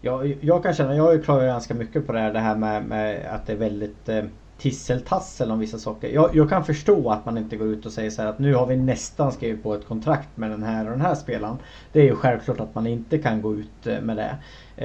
Ja, 0.00 0.24
jag 0.40 0.62
kan 0.62 0.74
känna, 0.74 0.94
jag 0.94 1.02
har 1.02 1.12
ju 1.12 1.22
klagat 1.22 1.46
ganska 1.46 1.74
mycket 1.74 2.06
på 2.06 2.12
det 2.12 2.18
här, 2.18 2.32
det 2.32 2.38
här 2.38 2.56
med, 2.56 2.84
med 2.84 3.20
att 3.34 3.46
det 3.46 3.52
är 3.52 3.56
väldigt 3.56 4.08
eh, 4.08 4.24
tisseltassel 4.60 5.50
om 5.50 5.58
vissa 5.58 5.78
saker. 5.78 6.08
Jag, 6.08 6.36
jag, 6.36 6.48
kan 6.48 6.64
förstå 6.64 7.10
att 7.10 7.24
man 7.24 7.38
inte 7.38 7.56
går 7.56 7.68
ut 7.68 7.86
och 7.86 7.92
säger 7.92 8.10
så 8.10 8.22
här 8.22 8.28
att 8.28 8.38
nu 8.38 8.54
har 8.54 8.66
vi 8.66 8.76
nästan 8.76 9.32
skrivit 9.32 9.62
på 9.62 9.74
ett 9.74 9.86
kontrakt 9.86 10.36
med 10.36 10.50
den 10.50 10.62
här 10.62 10.84
och 10.84 10.90
den 10.90 11.00
här 11.00 11.14
spelaren. 11.14 11.56
Det 11.92 12.00
är 12.00 12.04
ju 12.04 12.16
självklart 12.16 12.60
att 12.60 12.74
man 12.74 12.86
inte 12.86 13.18
kan 13.18 13.42
gå 13.42 13.54
ut 13.54 13.86
eh, 13.86 14.00
med 14.00 14.16
det. 14.16 14.36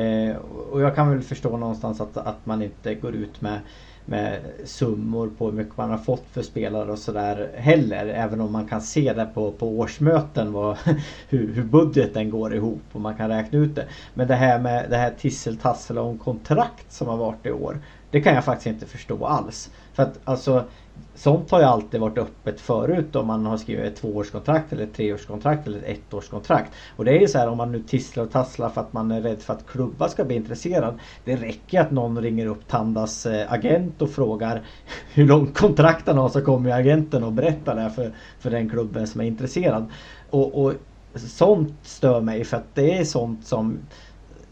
Eh, 0.01 0.35
och 0.71 0.81
jag 0.81 0.95
kan 0.95 1.09
väl 1.09 1.21
förstå 1.21 1.57
någonstans 1.57 2.01
att, 2.01 2.17
att 2.17 2.45
man 2.45 2.61
inte 2.61 2.95
går 2.95 3.15
ut 3.15 3.41
med 3.41 3.59
med 4.05 4.39
summor 4.63 5.31
på 5.37 5.45
hur 5.45 5.51
mycket 5.51 5.77
man 5.77 5.89
har 5.89 5.97
fått 5.97 6.23
för 6.31 6.41
spelare 6.41 6.91
och 6.91 6.99
sådär 6.99 7.51
heller. 7.55 8.05
Även 8.05 8.41
om 8.41 8.51
man 8.51 8.67
kan 8.67 8.81
se 8.81 9.13
det 9.13 9.25
på, 9.33 9.51
på 9.51 9.69
årsmöten 9.69 10.53
vad, 10.53 10.77
hur, 11.29 11.53
hur 11.53 11.63
budgeten 11.63 12.29
går 12.29 12.55
ihop 12.55 12.83
och 12.91 13.01
man 13.01 13.15
kan 13.15 13.29
räkna 13.29 13.59
ut 13.59 13.75
det. 13.75 13.85
Men 14.13 14.27
det 14.27 14.35
här 14.35 14.59
med 14.59 14.89
det 14.89 14.97
här 14.97 15.13
tisseltassel 15.19 15.97
om 15.97 16.17
kontrakt 16.17 16.91
som 16.91 17.07
har 17.07 17.17
varit 17.17 17.45
i 17.45 17.51
år. 17.51 17.79
Det 18.15 18.21
kan 18.21 18.35
jag 18.35 18.45
faktiskt 18.45 18.67
inte 18.67 18.85
förstå 18.85 19.25
alls. 19.25 19.71
För 19.93 20.03
att 20.03 20.19
alltså 20.23 20.65
Sånt 21.15 21.51
har 21.51 21.59
ju 21.59 21.65
alltid 21.65 21.99
varit 21.99 22.17
öppet 22.17 22.61
förut 22.61 23.15
om 23.15 23.27
man 23.27 23.45
har 23.45 23.57
skrivit 23.57 23.85
ett 23.85 23.95
tvåårskontrakt 23.95 24.73
eller 24.73 24.83
ett 24.83 24.93
treårskontrakt 24.93 25.67
eller 25.67 25.77
ett 25.77 26.13
ettårskontrakt. 26.13 26.71
Och 26.95 27.05
det 27.05 27.11
är 27.11 27.19
ju 27.19 27.27
så 27.27 27.37
här 27.37 27.49
om 27.49 27.57
man 27.57 27.71
nu 27.71 27.83
tisslar 27.83 28.23
och 28.23 28.31
tasslar 28.31 28.69
för 28.69 28.81
att 28.81 28.93
man 28.93 29.11
är 29.11 29.21
rädd 29.21 29.41
för 29.41 29.53
att 29.53 29.67
klubbar 29.67 30.07
ska 30.07 30.25
bli 30.25 30.35
intresserad. 30.35 30.99
Det 31.25 31.35
räcker 31.35 31.81
att 31.81 31.91
någon 31.91 32.21
ringer 32.21 32.45
upp 32.45 32.67
Tandas 32.67 33.25
eh, 33.25 33.53
agent 33.53 34.01
och 34.01 34.09
frågar 34.09 34.61
hur 35.13 35.25
långt 35.25 35.57
kontrakt 35.57 36.07
han 36.07 36.17
har 36.17 36.29
så 36.29 36.41
kommer 36.41 36.69
ju 36.69 36.75
agenten 36.75 37.23
och 37.23 37.33
berättar 37.33 37.75
det 37.75 37.89
för, 37.89 38.11
för 38.39 38.49
den 38.49 38.69
klubben 38.69 39.07
som 39.07 39.21
är 39.21 39.25
intresserad. 39.25 39.85
Och, 40.29 40.65
och 40.65 40.73
sånt 41.15 41.73
stör 41.83 42.21
mig 42.21 42.43
för 42.43 42.57
att 42.57 42.75
det 42.75 42.97
är 42.97 43.03
sånt 43.03 43.45
som 43.47 43.77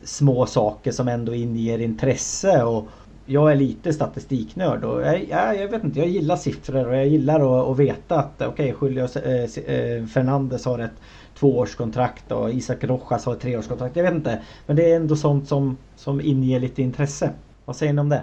små 0.04 0.46
saker 0.46 0.92
som 0.92 1.08
ändå 1.08 1.34
inger 1.34 1.80
intresse 1.80 2.64
och 2.64 2.88
jag 3.26 3.52
är 3.52 3.56
lite 3.56 3.94
statistiknörd 3.94 4.84
och 4.84 5.02
jag, 5.02 5.26
jag, 5.30 5.58
jag, 5.62 5.68
vet 5.68 5.84
inte, 5.84 6.00
jag 6.00 6.08
gillar 6.08 6.36
siffror 6.36 6.88
och 6.88 6.96
jag 6.96 7.08
gillar 7.08 7.36
att, 7.36 7.70
att 7.70 7.80
veta 7.80 8.16
att 8.16 8.42
okej, 8.42 8.74
okay, 8.74 8.90
Julio 8.90 9.04
eh, 9.04 9.44
eh, 9.44 10.06
Fernandes 10.06 10.66
har 10.66 10.80
ett 10.80 11.02
tvåårskontrakt 11.40 12.32
och 12.32 12.50
Isak 12.50 12.84
Rojas 12.84 13.26
har 13.26 13.34
ett 13.34 13.40
treårskontrakt. 13.40 13.96
Jag 13.96 14.04
vet 14.04 14.14
inte. 14.14 14.40
Men 14.66 14.76
det 14.76 14.92
är 14.92 14.96
ändå 14.96 15.16
sånt 15.16 15.48
som, 15.48 15.78
som 15.96 16.22
inger 16.22 16.60
lite 16.60 16.82
intresse. 16.82 17.30
Vad 17.66 17.76
säger 17.76 17.94
ni 17.94 18.02
om 18.02 18.10
det? 18.10 18.22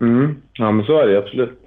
Mm. 0.00 0.42
Ja 0.52 0.70
men 0.70 0.86
så 0.86 0.98
är 0.98 1.06
det 1.06 1.18
absolut. 1.18 1.58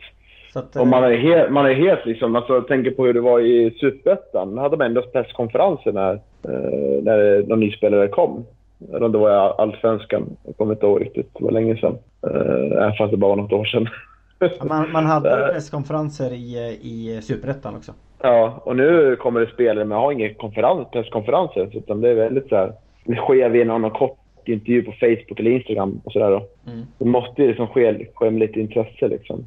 Att, 0.56 0.76
och 0.76 0.88
man 0.88 1.04
är 1.04 1.18
helt, 1.18 1.52
man 1.52 1.66
är 1.66 1.74
helt 1.74 2.06
liksom, 2.06 2.36
alltså 2.36 2.54
jag 2.54 2.68
tänker 2.68 2.92
på 2.92 3.06
hur 3.06 3.14
det 3.14 3.22
var 3.22 3.40
i 3.40 3.72
Superettan. 3.80 4.56
Då 4.56 4.62
hade 4.62 4.78
man 4.78 4.88
ändå 4.88 5.02
presskonferenser 5.02 5.92
när, 5.92 6.14
eh, 6.14 7.04
när 7.04 7.44
de 7.44 7.60
nyspelare 7.60 8.08
kom. 8.08 8.46
Eller 8.90 9.04
om 9.04 9.12
det 9.12 9.18
var 9.18 9.62
allsvenskan. 9.62 10.38
Jag 10.44 10.58
kommer 10.58 10.74
inte 10.74 10.86
ihåg 10.86 11.02
riktigt. 11.02 11.30
Det 11.34 11.44
var 11.44 11.52
länge 11.52 11.78
sedan. 11.78 11.98
Eh, 12.28 12.78
även 12.78 12.94
fast 12.98 13.12
det 13.12 13.18
bara 13.18 13.36
var 13.36 13.44
något 13.44 13.54
år 13.54 13.66
sedan. 13.66 13.88
man, 14.68 14.92
man 14.92 15.06
hade 15.06 15.30
eh. 15.46 15.54
presskonferenser 15.54 16.34
i, 16.34 16.80
i 16.82 17.22
Superettan 17.22 17.76
också. 17.76 17.92
Ja, 18.22 18.62
och 18.64 18.76
nu 18.76 19.16
kommer 19.16 19.40
det 19.40 19.52
spelare 19.52 19.86
men 19.86 19.98
har 19.98 20.12
inga 20.12 20.34
konferens, 20.34 20.88
presskonferenser. 20.92 21.78
Utan 21.78 22.02
det 22.02 22.10
är 22.10 22.16
väldigt 22.16 22.50
så 22.50 22.56
här. 22.56 22.74
Det 23.06 23.16
sker 23.16 23.50
via 23.50 23.66
någon 23.66 23.92
kort 23.92 24.18
intervju 24.46 24.84
på 24.84 24.92
Facebook 24.92 25.40
eller 25.40 25.52
Instagram 25.52 26.02
och 26.04 26.12
sådär. 26.12 26.46
Mm. 26.68 26.86
Det 26.98 27.06
måste 27.06 27.42
ju 27.42 27.48
liksom 27.48 27.68
ske, 27.68 28.08
ske 28.16 28.32
med 28.32 28.40
lite 28.40 28.60
intresse 28.60 29.08
liksom. 29.08 29.46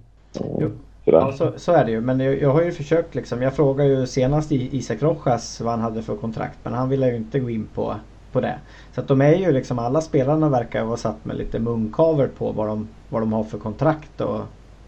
Jo. 0.61 0.71
Ja, 1.05 1.33
så, 1.33 1.53
så, 1.57 1.73
är 1.73 1.85
det 1.85 1.91
ju. 1.91 2.01
Men 2.01 2.21
jag, 2.21 2.43
jag, 2.43 2.51
har 2.51 2.63
ju 2.63 2.73
försökt 2.73 3.15
liksom. 3.15 3.43
Jag 3.43 3.57
frågade 3.57 3.89
ju 3.89 4.07
senast 4.07 4.53
Isak 4.53 5.03
Rojas 5.03 5.61
vad 5.61 5.71
han 5.73 5.81
hade 5.81 6.03
för 6.03 6.17
kontrakt. 6.17 6.59
Men 6.63 6.73
han 6.73 6.89
ville 6.89 7.11
ju 7.11 7.17
inte 7.17 7.39
gå 7.39 7.51
in 7.51 7.69
på 7.75 7.95
på 8.37 8.41
det. 8.41 8.59
Så 8.95 9.01
att 9.01 9.09
de 9.09 9.21
är 9.21 9.35
ju 9.35 9.53
liksom, 9.53 9.79
alla 9.79 10.01
spelarna 10.01 10.49
verkar 10.49 10.85
vara 10.85 10.97
satt 10.97 11.25
med 11.25 11.37
lite 11.37 11.59
munkaver 11.59 12.29
på 12.29 12.53
vad 12.53 12.67
de, 12.67 12.89
vad 13.09 13.23
de 13.23 13.33
har 13.33 13.45
för 13.45 13.59
kontrakt 13.59 14.21
och, 14.21 14.41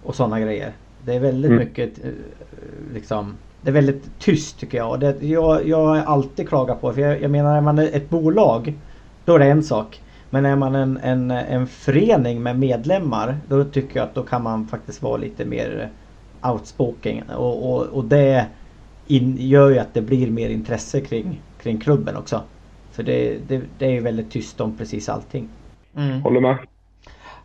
och 0.02 0.14
sådana 0.14 0.40
grejer. 0.40 0.72
Det 1.04 1.14
är 1.14 1.20
väldigt 1.20 1.50
mm. 1.50 1.64
mycket 1.64 2.04
eh, 2.04 2.10
liksom 2.94 3.34
det 3.60 3.70
är 3.70 3.74
väldigt 3.74 4.18
tyst 4.18 4.58
tycker 4.58 4.78
jag. 4.78 5.00
Det, 5.00 5.22
jag, 5.22 5.68
jag 5.68 5.86
har 5.86 5.96
alltid 5.96 6.48
klagat 6.48 6.80
på, 6.80 6.92
för 6.92 7.00
jag, 7.00 7.22
jag 7.22 7.30
menar 7.30 7.56
är 7.56 7.60
man 7.60 7.78
ett 7.78 8.10
bolag 8.10 8.74
då 9.24 9.34
är 9.34 9.38
det 9.38 9.44
en 9.44 9.62
sak. 9.62 10.00
Men 10.30 10.46
är 10.46 10.56
man 10.56 10.74
en, 10.74 10.98
en, 11.02 11.30
en 11.30 11.66
förening 11.66 12.42
med 12.42 12.58
medlemmar 12.58 13.36
då 13.48 13.64
tycker 13.64 14.00
jag 14.00 14.08
att 14.08 14.14
då 14.14 14.22
kan 14.22 14.42
man 14.42 14.66
faktiskt 14.66 15.02
vara 15.02 15.16
lite 15.16 15.44
mer 15.44 15.90
outspoken. 16.42 17.30
Och, 17.30 17.72
och, 17.72 17.82
och 17.86 18.04
det 18.04 18.46
in, 19.06 19.36
gör 19.38 19.70
ju 19.70 19.78
att 19.78 19.94
det 19.94 20.02
blir 20.02 20.30
mer 20.30 20.48
intresse 20.48 21.00
kring, 21.00 21.42
kring 21.62 21.80
klubben 21.80 22.16
också. 22.16 22.42
För 22.98 23.02
det, 23.02 23.38
det, 23.48 23.60
det 23.78 23.86
är 23.86 23.90
ju 23.90 24.00
väldigt 24.00 24.30
tyst 24.30 24.60
om 24.60 24.76
precis 24.76 25.08
allting. 25.08 25.48
Mm. 25.96 26.22
Håller 26.22 26.40
med. 26.40 26.56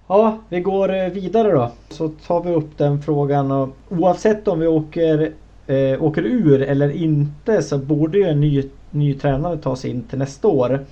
Ja, 0.07 0.37
vi 0.49 0.59
går 0.59 0.95
eh, 0.95 1.09
vidare 1.09 1.51
då. 1.51 1.71
Så 1.89 2.09
tar 2.09 2.43
vi 2.43 2.51
upp 2.51 2.77
den 2.77 3.01
frågan 3.01 3.51
och 3.51 3.69
oavsett 3.89 4.47
om 4.47 4.59
vi 4.59 4.67
åker, 4.67 5.31
eh, 5.67 6.03
åker 6.03 6.21
ur 6.21 6.61
eller 6.61 6.89
inte 6.89 7.61
så 7.61 7.77
borde 7.77 8.17
ju 8.17 8.23
en 8.23 8.41
ny, 8.41 8.63
ny 8.91 9.13
tränare 9.13 9.57
tas 9.57 9.85
in 9.85 10.03
till 10.03 10.19
nästa 10.19 10.47
år. 10.47 10.85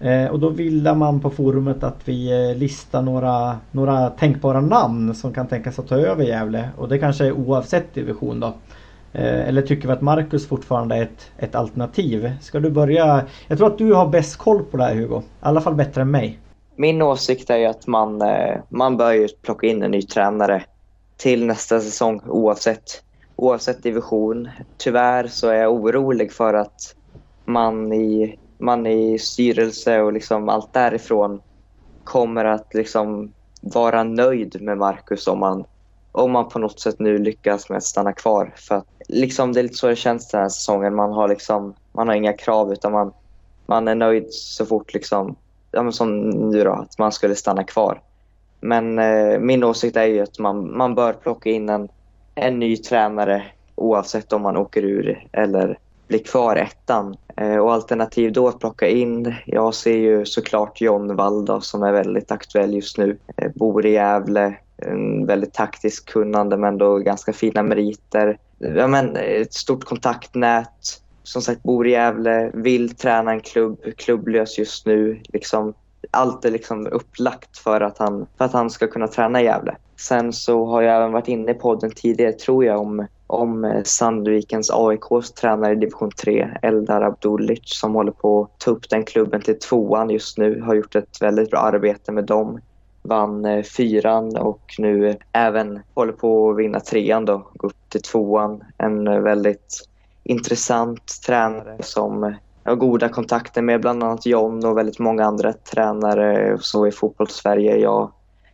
Eh, 0.00 0.26
och 0.26 0.40
då 0.40 0.48
vill 0.48 0.94
man 0.94 1.20
på 1.20 1.30
forumet 1.30 1.84
att 1.84 2.00
vi 2.04 2.50
eh, 2.50 2.58
listar 2.58 3.02
några, 3.02 3.56
några 3.70 4.10
tänkbara 4.10 4.60
namn 4.60 5.14
som 5.14 5.32
kan 5.32 5.46
tänkas 5.46 5.78
att 5.78 5.88
ta 5.88 5.96
över 5.96 6.24
Gävle. 6.24 6.68
Och 6.76 6.88
det 6.88 6.98
kanske 6.98 7.26
är 7.26 7.32
oavsett 7.32 7.94
division 7.94 8.40
då. 8.40 8.54
Eh, 9.18 9.48
eller 9.48 9.62
tycker 9.62 9.88
vi 9.88 9.94
att 9.94 10.00
Marcus 10.00 10.48
fortfarande 10.48 10.96
är 10.96 11.02
ett, 11.02 11.30
ett 11.38 11.54
alternativ? 11.54 12.32
Ska 12.40 12.60
du 12.60 12.70
börja? 12.70 13.24
Jag 13.48 13.58
tror 13.58 13.66
att 13.66 13.78
du 13.78 13.92
har 13.92 14.06
bäst 14.08 14.36
koll 14.36 14.64
på 14.64 14.76
det 14.76 14.84
här 14.84 14.94
Hugo. 14.94 15.18
I 15.18 15.22
alla 15.40 15.60
fall 15.60 15.74
bättre 15.74 16.00
än 16.00 16.10
mig. 16.10 16.38
Min 16.76 17.02
åsikt 17.02 17.50
är 17.50 17.56
ju 17.56 17.66
att 17.66 17.86
man, 17.86 18.22
eh, 18.22 18.56
man 18.68 18.96
bör 18.96 19.12
ju 19.12 19.28
plocka 19.28 19.66
in 19.66 19.82
en 19.82 19.90
ny 19.90 20.02
tränare 20.02 20.64
till 21.16 21.46
nästa 21.46 21.80
säsong 21.80 22.20
oavsett, 22.26 23.02
oavsett 23.36 23.82
division. 23.82 24.48
Tyvärr 24.76 25.26
så 25.26 25.48
är 25.48 25.54
jag 25.54 25.72
orolig 25.72 26.32
för 26.32 26.54
att 26.54 26.94
man 27.44 27.92
i, 27.92 28.38
man 28.58 28.86
i 28.86 29.18
styrelse 29.18 30.00
och 30.00 30.12
liksom 30.12 30.48
allt 30.48 30.72
därifrån 30.72 31.40
kommer 32.04 32.44
att 32.44 32.74
liksom 32.74 33.32
vara 33.60 34.04
nöjd 34.04 34.62
med 34.62 34.78
Marcus 34.78 35.28
om 35.28 35.38
man, 35.38 35.64
om 36.16 36.32
man 36.32 36.48
på 36.48 36.58
något 36.58 36.80
sätt 36.80 36.98
nu 36.98 37.18
lyckas 37.18 37.68
med 37.68 37.76
att 37.76 37.84
stanna 37.84 38.12
kvar. 38.12 38.54
För 38.56 38.74
att 38.74 38.86
liksom, 39.08 39.52
det 39.52 39.60
är 39.60 39.62
lite 39.62 39.74
så 39.74 39.86
det 39.86 39.96
känns 39.96 40.28
den 40.28 40.40
här 40.40 40.48
säsongen. 40.48 40.94
Man 40.94 41.12
har, 41.12 41.28
liksom, 41.28 41.74
man 41.92 42.08
har 42.08 42.14
inga 42.14 42.32
krav 42.32 42.72
utan 42.72 42.92
man, 42.92 43.12
man 43.66 43.88
är 43.88 43.94
nöjd 43.94 44.26
så 44.30 44.66
fort 44.66 44.94
liksom, 44.94 45.36
ja, 45.72 45.82
men 45.82 45.92
som 45.92 46.30
nu 46.30 46.64
då, 46.64 46.72
att 46.72 46.98
man 46.98 47.12
skulle 47.12 47.34
stanna 47.34 47.64
kvar. 47.64 48.00
Men 48.60 48.98
eh, 48.98 49.38
min 49.38 49.64
åsikt 49.64 49.96
är 49.96 50.04
ju 50.04 50.20
att 50.20 50.38
man, 50.38 50.76
man 50.76 50.94
bör 50.94 51.12
plocka 51.12 51.50
in 51.50 51.68
en, 51.68 51.88
en 52.34 52.58
ny 52.58 52.76
tränare 52.76 53.44
oavsett 53.74 54.32
om 54.32 54.42
man 54.42 54.56
åker 54.56 54.82
ur 54.82 55.28
eller 55.32 55.78
blir 56.08 56.18
kvar 56.18 56.56
ettan. 56.56 57.16
Eh, 57.36 57.56
och 57.56 57.72
alternativ 57.72 58.32
då 58.32 58.48
att 58.48 58.58
plocka 58.58 58.88
in, 58.88 59.34
jag 59.46 59.74
ser 59.74 59.96
ju 59.96 60.26
såklart 60.26 60.80
John 60.80 61.16
Wall 61.16 61.62
som 61.62 61.82
är 61.82 61.92
väldigt 61.92 62.30
aktuell 62.30 62.74
just 62.74 62.98
nu. 62.98 63.18
Eh, 63.36 63.50
bor 63.54 63.86
i 63.86 63.92
Gävle, 63.92 64.56
en 64.78 65.26
väldigt 65.26 65.54
taktiskt 65.54 66.06
kunnande 66.08 66.56
men 66.56 66.72
ändå 66.72 66.98
ganska 66.98 67.32
fina 67.32 67.62
meriter 67.62 68.38
ja, 68.58 68.86
men, 68.86 69.16
ett 69.16 69.54
stort 69.54 69.84
kontaktnät. 69.84 71.02
Som 71.22 71.42
sagt, 71.42 71.62
bor 71.62 71.86
i 71.86 71.90
Gävle, 71.90 72.50
vill 72.54 72.96
träna 72.96 73.30
en 73.30 73.40
klubb, 73.40 73.78
klubblös 73.96 74.58
just 74.58 74.86
nu. 74.86 75.20
Liksom, 75.32 75.74
allt 76.10 76.44
är 76.44 76.50
liksom 76.50 76.86
upplagt 76.86 77.58
för 77.58 77.80
att, 77.80 77.98
han, 77.98 78.26
för 78.38 78.44
att 78.44 78.52
han 78.52 78.70
ska 78.70 78.86
kunna 78.86 79.08
träna 79.08 79.40
i 79.40 79.44
Gävle. 79.44 79.76
Sen 79.96 80.32
så 80.32 80.66
har 80.66 80.82
jag 80.82 80.96
även 80.96 81.12
varit 81.12 81.28
inne 81.28 81.50
i 81.50 81.54
podden 81.54 81.90
tidigare, 81.90 82.32
tror 82.32 82.64
jag, 82.64 82.80
om, 82.80 83.06
om 83.26 83.64
eh, 83.64 83.82
Sandvikens 83.82 84.70
AIKs 84.70 85.32
tränare 85.32 85.72
i 85.72 85.76
division 85.76 86.10
3, 86.10 86.50
Eldar 86.62 87.02
Abdulic, 87.02 87.60
som 87.64 87.94
håller 87.94 88.12
på 88.12 88.42
att 88.42 88.60
ta 88.60 88.70
upp 88.70 88.90
den 88.90 89.04
klubben 89.04 89.40
till 89.40 89.58
tvåan 89.58 90.10
just 90.10 90.38
nu. 90.38 90.60
Har 90.60 90.74
gjort 90.74 90.96
ett 90.96 91.22
väldigt 91.22 91.50
bra 91.50 91.60
arbete 91.60 92.12
med 92.12 92.24
dem 92.24 92.60
vann 93.06 93.44
eh, 93.44 93.62
fyran 93.62 94.36
och 94.36 94.74
nu 94.78 95.16
även 95.32 95.80
håller 95.94 96.12
på 96.12 96.50
att 96.50 96.56
vinna 96.56 96.80
trean 96.80 97.24
då, 97.24 97.46
gå 97.54 97.66
upp 97.66 97.88
till 97.88 98.02
tvåan. 98.02 98.64
En 98.78 99.08
eh, 99.08 99.20
väldigt 99.20 99.88
intressant 100.24 101.22
tränare 101.26 101.82
som 101.82 102.34
jag 102.64 102.70
har 102.70 102.76
goda 102.76 103.08
kontakter 103.08 103.62
med 103.62 103.80
bland 103.80 104.02
annat 104.02 104.26
John 104.26 104.64
och 104.64 104.78
väldigt 104.78 104.98
många 104.98 105.24
andra 105.24 105.52
tränare 105.52 106.58
så 106.60 106.86
i 106.86 106.92
fotbollssverige. 106.92 107.76
Jag, 107.76 108.12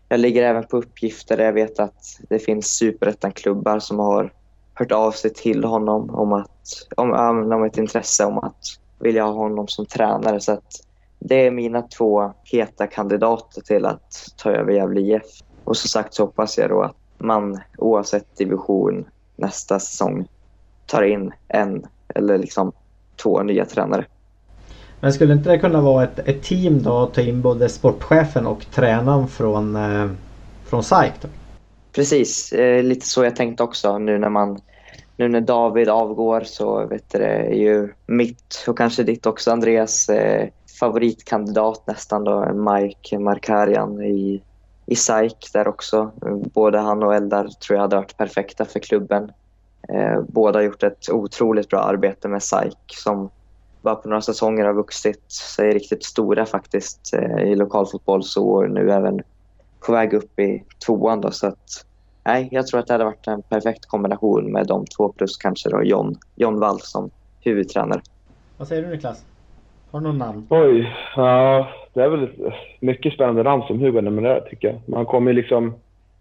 jag 0.09 0.21
ligger 0.21 0.43
även 0.43 0.65
på 0.65 0.77
uppgifter 0.77 1.37
där 1.37 1.45
jag 1.45 1.53
vet 1.53 1.81
att 1.81 2.21
det 2.29 2.39
finns 2.39 2.67
superettan-klubbar 2.67 3.79
som 3.79 3.99
har 3.99 4.33
hört 4.75 4.93
av 4.93 5.11
sig 5.11 5.35
till 5.35 5.65
honom 5.65 6.11
om, 6.11 6.33
att, 6.33 6.87
om, 6.97 7.13
om 7.53 7.65
ett 7.65 7.79
intresse 7.79 8.25
om 8.25 8.39
att 8.39 8.65
vilja 8.99 9.25
ha 9.25 9.33
honom 9.33 9.69
som 9.69 9.87
tränare. 9.87 10.41
Så 10.41 10.53
att 10.53 10.87
det 11.25 11.47
är 11.47 11.51
mina 11.51 11.83
två 11.83 12.33
heta 12.45 12.87
kandidater 12.87 13.61
till 13.61 13.87
att 13.87 14.33
ta 14.37 14.51
över 14.51 14.73
Gävle 14.73 15.01
IF. 15.01 15.23
Och 15.65 15.77
som 15.77 15.89
sagt 15.89 16.15
så 16.15 16.23
hoppas 16.23 16.59
jag 16.59 16.71
då 16.71 16.83
att 16.83 16.97
man 17.19 17.61
oavsett 17.79 18.37
division 18.37 19.05
nästa 19.37 19.81
säsong 19.81 20.29
tar 20.87 21.03
in 21.03 21.33
en 21.49 21.87
eller 22.15 22.39
liksom 22.39 22.73
två 23.23 23.43
nya 23.43 23.65
tränare. 23.65 24.05
Men 25.01 25.13
skulle 25.13 25.33
inte 25.33 25.51
det 25.51 25.59
kunna 25.59 25.81
vara 25.81 26.05
ett, 26.05 26.19
ett 26.19 26.43
team 26.43 26.83
då 26.83 26.99
att 26.99 27.15
ta 27.15 27.21
in 27.21 27.43
både 27.43 27.69
sportchefen 27.69 28.47
och 28.47 28.67
tränaren 28.71 29.29
från, 29.29 29.77
eh, 29.77 30.11
från 30.65 30.85
SAIK? 30.85 31.13
Precis, 31.93 32.53
eh, 32.53 32.83
lite 32.83 33.07
så 33.07 33.25
jag 33.25 33.37
tänkte 33.37 33.63
också 33.63 33.99
nu 33.99 34.19
när 34.19 34.29
man 34.29 34.61
nu 35.17 35.29
när 35.29 35.41
David 35.41 35.89
avgår 35.89 36.41
så 36.45 36.87
vet 36.87 37.13
du, 37.13 37.19
det 37.19 37.27
är 37.27 37.55
ju 37.55 37.89
mitt 38.07 38.65
och 38.69 38.79
kanske 38.79 39.03
ditt 39.03 39.27
också 39.27 39.51
Andreas 39.51 40.09
eh, 40.09 40.49
favoritkandidat 40.83 41.87
nästan 41.87 42.25
då, 42.25 42.53
Mike 42.53 43.19
Markarian 43.19 44.03
i, 44.03 44.43
i 44.87 44.97
SAIK 44.97 45.51
där 45.53 45.69
också. 45.69 46.11
Både 46.55 46.79
han 46.79 47.03
och 47.03 47.15
Eldar 47.15 47.49
tror 47.49 47.77
jag 47.77 47.81
hade 47.81 47.97
varit 47.97 48.17
perfekta 48.17 48.65
för 48.65 48.81
klubben. 48.81 49.33
Eh, 49.89 50.21
båda 50.29 50.59
har 50.59 50.65
gjort 50.65 50.83
ett 50.83 51.11
otroligt 51.11 51.69
bra 51.69 51.81
arbete 51.81 52.29
med 52.29 52.43
SAIK 52.43 52.79
som 52.87 53.31
bara 53.83 53.95
på 53.95 54.09
några 54.09 54.23
säsonger 54.23 54.65
har 54.65 54.73
vuxit 54.73 55.33
sig 55.33 55.75
riktigt 55.75 56.05
stora 56.05 56.47
faktiskt 56.47 57.15
eh, 57.15 57.43
i 57.43 57.55
lokalfotboll 57.55 58.25
så 58.25 58.63
nu 58.63 58.93
även 58.93 59.23
på 59.87 59.93
väg 59.93 60.15
upp 60.15 60.39
i 60.39 60.65
tvåan. 60.87 61.21
Då, 61.21 61.31
så 61.31 61.47
att, 61.47 61.87
nej, 62.25 62.49
jag 62.51 62.67
tror 62.67 62.81
att 62.81 62.87
det 62.87 62.95
hade 62.95 63.05
varit 63.05 63.27
en 63.27 63.43
perfekt 63.43 63.87
kombination 63.87 64.53
med 64.53 64.67
de 64.67 64.87
två 64.87 65.13
plus 65.13 65.37
kanske 65.37 65.69
då 65.69 65.83
John, 65.83 66.19
John 66.35 66.61
Wall 66.61 66.81
som 66.81 67.11
huvudtränare. 67.41 68.03
Vad 68.59 68.69
säger 68.69 68.83
du 68.83 68.89
Niklas? 68.89 69.25
Har 69.93 70.01
du 70.01 70.07
någon 70.07 70.19
namn? 70.19 70.47
Oj, 70.51 70.93
ja, 71.17 71.69
det 71.95 72.03
är 72.03 72.09
väl 72.09 72.29
mycket 72.81 73.13
spännande 73.13 73.43
namn 73.43 73.63
som 73.63 73.81
Hugo 73.81 74.01
nämner 74.01 74.23
där 74.23 74.41
tycker 74.41 74.69
jag. 74.69 74.81
Man 74.87 75.07
kommer 75.07 75.33
liksom... 75.33 75.75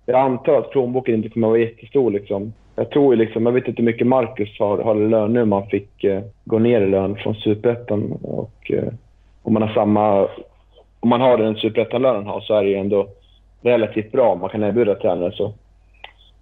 Jag 0.05 0.19
antar 0.19 0.57
att 0.57 0.71
plånboken 0.71 1.15
inte 1.15 1.29
kommer 1.29 1.47
att 1.47 1.51
vara 1.51 1.59
jättestor 1.59 2.11
liksom. 2.11 2.53
Jag 2.75 2.89
tror 2.89 3.15
liksom, 3.15 3.45
jag 3.45 3.53
vet 3.53 3.67
inte 3.67 3.81
hur 3.81 3.85
mycket 3.85 4.07
Marcus 4.07 4.59
har, 4.59 4.77
har 4.77 4.95
lön 4.95 5.33
nu. 5.33 5.45
Man 5.45 5.67
fick 5.67 6.03
eh, 6.03 6.21
gå 6.45 6.59
ner 6.59 6.81
i 6.81 6.89
lön 6.89 7.15
från 7.15 7.35
Superettan 7.35 8.11
och 8.21 8.71
eh, 8.71 8.93
om 9.43 9.53
man 9.53 9.61
har 9.61 9.73
samma... 9.73 10.27
Om 10.99 11.09
man 11.09 11.21
har 11.21 11.37
den 11.37 11.55
Superettan-lönen 11.55 12.25
har 12.25 12.41
så 12.41 12.53
är 12.53 12.63
det 12.63 12.69
ju 12.69 12.75
ändå 12.75 13.07
relativt 13.61 14.11
bra 14.11 14.31
om 14.31 14.39
man 14.39 14.49
kan 14.49 14.63
erbjuda 14.63 14.95
tränare 14.95 15.31
så. 15.31 15.53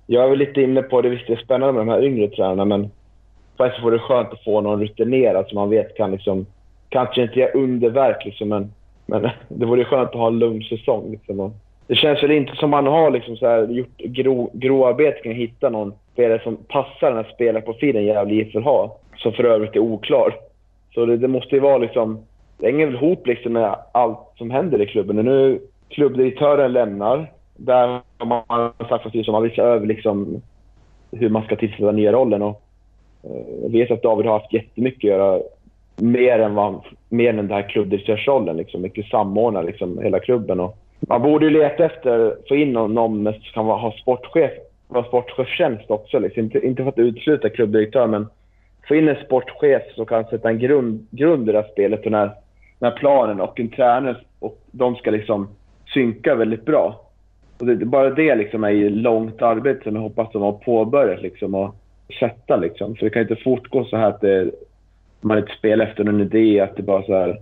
Jag 0.07 0.23
är 0.23 0.29
väl 0.29 0.39
lite 0.39 0.61
inne 0.61 0.81
på 0.81 1.01
det, 1.01 1.09
visst 1.09 1.27
det 1.27 1.33
är 1.33 1.37
spännande 1.37 1.73
med 1.73 1.81
de 1.81 1.91
här 1.91 2.03
yngre 2.03 2.27
tränarna 2.27 2.65
men 2.65 2.91
faktiskt 3.57 3.85
vore 3.85 3.95
det 3.95 3.99
skönt 3.99 4.33
att 4.33 4.43
få 4.43 4.61
någon 4.61 4.81
rutinerad 4.81 5.47
som 5.47 5.55
man 5.55 5.69
vet 5.69 5.97
kan 5.97 6.11
liksom 6.11 6.45
kanske 6.89 7.21
inte 7.21 7.39
göra 7.39 7.51
underverk 7.51 8.25
liksom, 8.25 8.49
men, 8.49 8.71
men 9.05 9.21
det 9.47 9.65
vore 9.65 9.85
skönt 9.85 10.09
att 10.09 10.15
ha 10.15 10.27
en 10.27 10.39
lugn 10.39 10.63
säsong. 10.63 11.11
Liksom. 11.11 11.53
Det 11.87 11.95
känns 11.95 12.23
väl 12.23 12.31
inte 12.31 12.55
som 12.55 12.69
man 12.69 12.87
har 12.87 13.11
liksom, 13.11 13.37
så 13.37 13.47
här, 13.47 13.67
gjort 13.67 13.97
gro, 13.97 14.49
grovarbete 14.53 15.21
kring 15.21 15.31
att 15.31 15.37
hitta 15.37 15.69
någon 15.69 15.93
spelare 16.13 16.41
som 16.43 16.55
passar 16.55 17.07
den 17.07 17.15
här 17.15 17.31
spelarprofilen 17.33 18.05
Gävle 18.05 18.33
IF 18.33 18.55
vill 18.55 18.63
ha, 18.63 18.97
som 19.17 19.33
för 19.33 19.43
övrigt 19.43 19.75
är 19.75 19.79
oklar. 19.79 20.35
Så 20.93 21.05
det, 21.05 21.17
det 21.17 21.27
måste 21.27 21.55
ju 21.55 21.61
vara 21.61 21.77
liksom... 21.77 22.19
Det 22.57 22.65
hänger 22.65 22.85
väl 22.85 22.95
ihop 22.95 23.27
liksom 23.27 23.53
med 23.53 23.75
allt 23.91 24.19
som 24.37 24.51
händer 24.51 24.81
i 24.81 24.85
klubben. 24.85 25.15
Nu 25.15 25.59
klubbdirektören 25.89 26.73
lämnar. 26.73 27.31
Där 27.55 28.01
har 28.17 28.25
man 28.25 28.71
sagt 28.89 29.05
att 29.05 29.27
man 29.27 29.43
vill 29.43 29.55
se 29.55 29.61
över 29.61 29.87
liksom 29.87 30.41
hur 31.11 31.29
man 31.29 31.43
ska 31.43 31.55
tillsätta 31.55 31.91
nya 31.91 32.11
rollen. 32.11 32.41
Och, 32.41 32.61
eh, 33.23 33.61
jag 33.63 33.69
vet 33.69 33.91
att 33.91 34.03
David 34.03 34.25
har 34.25 34.39
haft 34.39 34.53
jättemycket 34.53 35.11
att 35.11 35.17
göra 35.17 35.41
mer 36.01 36.39
än, 36.39 36.55
vad, 36.55 36.81
mer 37.09 37.29
än 37.29 37.35
den 37.35 37.51
här 37.51 37.69
klubbdirektörsrollen. 37.69 38.57
Liksom, 38.57 38.81
mycket 38.81 39.05
samordna 39.05 39.61
liksom, 39.61 39.99
hela 40.03 40.19
klubben. 40.19 40.59
Och 40.59 40.77
man 40.99 41.21
borde 41.21 41.45
ju 41.45 41.51
leta 41.51 41.85
efter, 41.85 42.35
få 42.47 42.55
in 42.55 42.73
någon, 42.73 42.93
någon 42.93 43.23
som 43.23 43.41
kan 43.53 43.65
vara, 43.65 43.77
ha 43.77 43.91
sportchef, 43.91 44.51
vara 44.87 45.03
sportchefstjänst 45.03 45.91
också. 45.91 46.19
Liksom. 46.19 46.43
Inte, 46.43 46.65
inte 46.65 46.83
för 46.83 46.89
att 46.89 46.99
utesluta 46.99 47.49
klubbdirektör, 47.49 48.07
men 48.07 48.27
få 48.87 48.95
in 48.95 49.07
en 49.07 49.25
sportchef 49.25 49.83
som 49.95 50.05
kan 50.05 50.25
sätta 50.25 50.49
en 50.49 50.59
grund, 50.59 51.07
grund 51.11 51.49
i 51.49 51.51
det 51.51 51.61
här 51.61 51.71
spelet 51.71 52.05
och 52.05 52.11
den 52.11 52.31
här 52.81 52.91
planen 52.91 53.41
och 53.41 53.59
en 53.59 53.69
tränare 53.69 54.15
och 54.39 54.57
de 54.71 54.95
ska 54.95 55.11
liksom 55.11 55.47
synka 55.93 56.35
väldigt 56.35 56.65
bra. 56.65 57.01
Och 57.59 57.65
det, 57.65 57.85
bara 57.85 58.09
det 58.09 58.35
liksom 58.35 58.63
är 58.63 58.69
ju 58.69 58.89
långt 58.89 59.41
arbete 59.41 59.83
som 59.83 59.95
jag 59.95 60.01
hoppas 60.01 60.31
de 60.31 60.41
har 60.41 60.51
påbörjat 60.51 61.21
liksom 61.21 61.55
och 61.55 61.75
sätta 62.19 62.55
liksom. 62.55 62.95
För 62.95 63.05
det 63.05 63.09
kan 63.09 63.21
inte 63.21 63.35
fortgå 63.35 63.85
så 63.85 63.97
här 63.97 64.07
att 64.07 64.21
det 64.21 64.51
man 65.21 65.37
inte 65.37 65.55
spelar 65.57 65.85
efter 65.85 66.03
någon 66.03 66.21
idé, 66.21 66.59
att 66.59 66.75
det 66.75 66.83
bara 66.83 67.03
så 67.03 67.13
här, 67.13 67.39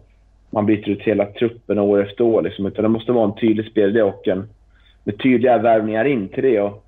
man 0.50 0.66
byter 0.66 0.90
ut 0.90 1.02
hela 1.02 1.26
truppen 1.26 1.80
år 1.80 2.02
efter 2.02 2.24
år. 2.24 2.42
Liksom, 2.42 2.66
utan 2.66 2.84
det 2.84 2.90
måste 2.90 3.12
vara 3.12 3.26
en 3.26 3.36
tydlig 3.36 3.66
spelidé 3.66 4.02
och 4.02 4.28
en, 4.28 4.50
med 5.04 5.20
tydliga 5.20 5.58
värvningar 5.58 6.06
in 6.06 6.28
till 6.28 6.44
det. 6.44 6.62
Och 6.62 6.84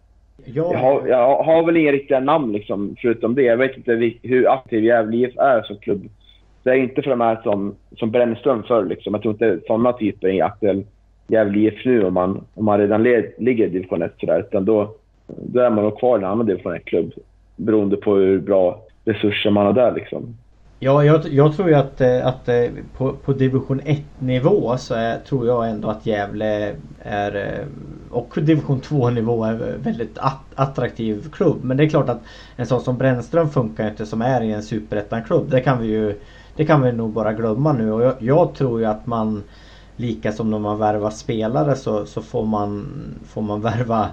jag, 0.46 0.74
har, 0.74 1.08
jag 1.08 1.44
har 1.44 1.66
väl 1.66 1.78
inga 1.78 1.92
riktiga 1.92 2.20
namn 2.20 2.54
liksom, 2.54 2.96
förutom 3.02 3.36
det. 3.36 3.42
Jag 3.42 3.58
vet 3.58 3.78
inte 3.78 4.14
hur 4.24 4.50
aktiv 4.50 4.84
Gävle 4.84 5.18
IF 5.18 5.38
är 5.38 5.62
som 5.62 5.78
klubb. 5.78 6.10
Det 6.64 6.70
är 6.70 6.76
inte 6.76 7.02
för 7.02 7.10
de 7.10 7.22
här 7.22 7.40
som, 7.44 7.76
som 7.98 8.12
Brännström 8.12 8.64
förr. 8.64 8.86
Liksom. 8.86 9.14
Jag 9.14 9.22
tror 9.22 9.34
inte 9.34 9.60
sådana 9.68 9.94
typer 9.94 10.28
är 10.28 10.44
aktuell 10.44 10.84
Gävle 11.28 11.60
IF 11.60 11.86
nu 11.86 12.06
om 12.06 12.14
man, 12.14 12.44
om 12.54 12.66
man 12.66 12.80
redan 12.80 13.04
led, 13.04 13.32
ligger 13.38 13.66
i 13.66 13.70
division 13.70 14.02
1. 14.02 14.14
Sådär. 14.20 14.40
Utan 14.40 14.66
då, 14.66 14.96
då 15.28 15.60
är 15.60 15.70
man 15.70 15.84
nog 15.84 16.00
kvar 16.00 16.18
i 16.18 16.22
en 16.22 16.30
annan 16.30 16.46
division 16.46 16.76
1-klubb 16.76 17.14
beroende 17.56 17.98
på 17.98 18.16
hur 18.16 18.40
bra 18.40 18.82
resurser 19.06 19.50
man 19.50 19.66
har 19.66 19.74
där. 19.74 19.92
Liksom. 19.92 20.36
Ja, 20.82 21.04
jag, 21.04 21.28
jag 21.28 21.56
tror 21.56 21.70
ju 21.70 21.76
att, 21.76 22.02
eh, 22.02 22.28
att 22.28 22.50
eh, 22.50 22.70
på, 22.98 23.14
på 23.14 23.34
division 23.34 23.82
1 23.86 24.02
nivå 24.20 24.78
så 24.78 24.94
är, 24.94 25.20
tror 25.20 25.48
jag 25.48 25.70
ändå 25.70 25.90
att 25.90 26.06
Gävle 26.06 26.76
är 27.00 27.36
eh, 27.36 27.68
och 28.12 28.34
division 28.42 28.82
2 28.82 29.10
nivå 29.10 29.44
är 29.44 29.78
väldigt 29.78 30.18
attraktiv 30.56 31.30
klubb. 31.32 31.64
Men 31.64 31.78
det 31.78 31.84
är 31.84 31.90
klart 31.90 32.10
att 32.10 32.22
en 32.56 32.66
sån 32.66 32.82
som 32.82 32.98
Brännström 32.98 33.50
funkar 33.50 33.90
inte 33.90 34.06
som 34.06 34.22
är 34.22 34.42
i 34.42 34.52
en 34.52 34.64
superettan-klubb. 34.64 35.50
Det 35.50 35.62
kan 35.62 35.82
vi 35.82 35.88
ju 35.88 36.20
det 36.56 36.66
kan 36.66 36.82
vi 36.82 36.92
nog 36.92 37.14
bara 37.14 37.34
glömma 37.34 37.74
nu 37.74 37.92
och 37.92 38.04
jag, 38.04 38.16
jag 38.20 38.54
tror 38.56 38.80
ju 38.80 38.86
att 38.86 39.06
man 39.08 39.44
Lika 39.96 40.32
som 40.32 40.52
när 40.52 40.60
man 40.60 40.80
värvar 40.80 41.10
spelare 41.10 41.76
så, 41.76 42.06
så 42.06 42.22
får, 42.22 42.46
man, 42.46 42.88
får 43.26 43.42
man 43.42 43.62
värva 43.62 44.10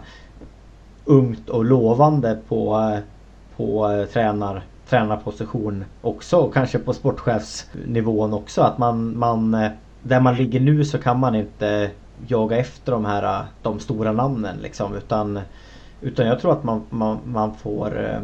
ungt 1.04 1.48
och 1.48 1.64
lovande 1.64 2.38
på, 2.48 2.92
på 3.56 4.06
tränar 4.12 4.62
tränarposition 4.89 5.84
också 6.03 6.37
och 6.37 6.55
kanske 6.55 6.78
på 6.78 6.93
sportchefsnivån 6.93 8.32
också. 8.32 8.62
Att 8.62 8.78
man, 8.78 9.18
man, 9.18 9.55
eh, 9.55 9.70
där 10.03 10.20
man 10.20 10.37
ligger 10.37 10.61
nu 10.61 10.84
så 10.84 10.99
kan 10.99 11.20
man 11.20 11.34
inte 11.34 11.91
jaga 12.26 12.57
efter 12.57 12.93
de 12.93 13.05
här 13.05 13.41
eh, 13.41 13.47
de 13.62 13.80
stora 13.80 14.12
namnen 14.12 14.57
liksom 14.57 14.95
utan 14.95 15.41
Utan 16.01 16.26
jag 16.26 16.41
tror 16.41 16.53
att 16.53 16.64
man, 16.64 16.82
man, 16.91 17.18
man 17.24 17.55
får 17.55 18.05
eh, 18.05 18.20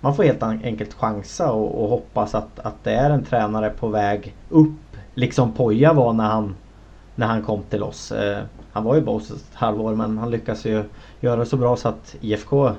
Man 0.00 0.16
får 0.16 0.24
helt 0.24 0.42
enkelt 0.42 0.94
chansa 0.94 1.52
och, 1.52 1.82
och, 1.82 1.88
hoppas 1.88 2.34
att, 2.34 2.58
att 2.58 2.84
det 2.84 2.92
är 2.92 3.10
en 3.10 3.24
tränare 3.24 3.70
på 3.70 3.88
väg 3.88 4.34
upp 4.48 4.96
Liksom 5.14 5.52
Poja 5.52 5.92
var 5.92 6.12
när 6.12 6.24
han 6.24 6.56
När 7.14 7.26
han 7.26 7.42
kom 7.42 7.62
till 7.62 7.82
oss 7.82 8.12
Han 8.72 8.84
var 8.84 8.94
ju 8.94 9.00
bara 9.00 9.16
hos 9.16 9.30
ett 9.30 9.54
halvår 9.54 9.94
men 9.94 10.18
han 10.18 10.30
lyckas 10.30 10.64
ju 10.64 10.84
Göra 11.20 11.36
det 11.36 11.46
så 11.46 11.56
bra 11.56 11.76
så 11.76 11.88
att 11.88 12.16
IFK 12.20 12.70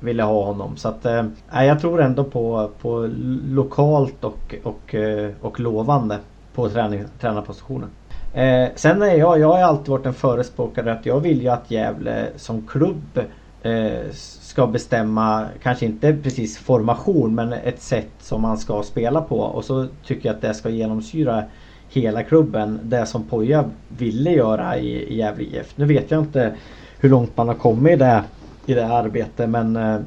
ville 0.00 0.22
ha 0.22 0.44
honom. 0.44 0.76
Så 0.76 0.88
att, 0.88 1.06
eh, 1.06 1.24
jag 1.52 1.80
tror 1.80 2.02
ändå 2.02 2.24
på, 2.24 2.70
på 2.80 3.10
lokalt 3.48 4.24
och, 4.24 4.54
och, 4.62 4.94
eh, 4.94 5.30
och 5.40 5.60
lovande 5.60 6.18
på 6.54 6.68
träning, 6.68 7.04
tränarpositionen. 7.20 7.88
Eh, 8.34 8.68
sen 8.74 9.02
är 9.02 9.14
jag, 9.14 9.38
jag 9.38 9.48
har 9.48 9.58
alltid 9.58 9.88
varit 9.88 10.06
en 10.06 10.14
förespråkare 10.14 10.92
att 10.92 11.06
jag 11.06 11.20
vill 11.20 11.42
ju 11.42 11.48
att 11.48 11.70
Gävle 11.70 12.26
som 12.36 12.66
klubb 12.66 13.20
eh, 13.62 14.10
ska 14.12 14.66
bestämma, 14.66 15.44
kanske 15.62 15.86
inte 15.86 16.16
precis 16.22 16.58
formation 16.58 17.34
men 17.34 17.52
ett 17.52 17.82
sätt 17.82 18.10
som 18.18 18.42
man 18.42 18.58
ska 18.58 18.82
spela 18.82 19.20
på. 19.20 19.40
Och 19.40 19.64
så 19.64 19.86
tycker 20.06 20.28
jag 20.28 20.36
att 20.36 20.42
det 20.42 20.54
ska 20.54 20.68
genomsyra 20.68 21.44
hela 21.88 22.22
klubben. 22.22 22.80
Det 22.82 23.06
som 23.06 23.22
Poja 23.22 23.64
ville 23.88 24.30
göra 24.30 24.78
i, 24.78 24.88
i 24.88 25.16
Gävle 25.16 25.44
IF. 25.44 25.76
Nu 25.76 25.84
vet 25.84 26.10
jag 26.10 26.20
inte 26.20 26.54
hur 27.00 27.08
långt 27.08 27.36
man 27.36 27.48
har 27.48 27.54
kommit 27.54 27.92
i 27.92 27.96
det 27.96 28.22
i 28.66 28.74
det 28.74 28.82
här 28.82 29.04
arbetet 29.04 29.50
men 29.50 29.76
eh, 29.76 30.00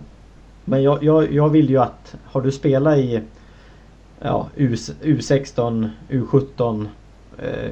Men 0.66 0.84
jag, 0.84 1.04
jag, 1.04 1.34
jag 1.34 1.50
vill 1.50 1.70
ju 1.70 1.78
att 1.78 2.16
Har 2.24 2.42
du 2.42 2.52
spelat 2.52 2.98
i 2.98 3.22
Ja 4.22 4.48
U, 4.56 4.76
U16 5.02 5.90
U17 6.10 6.88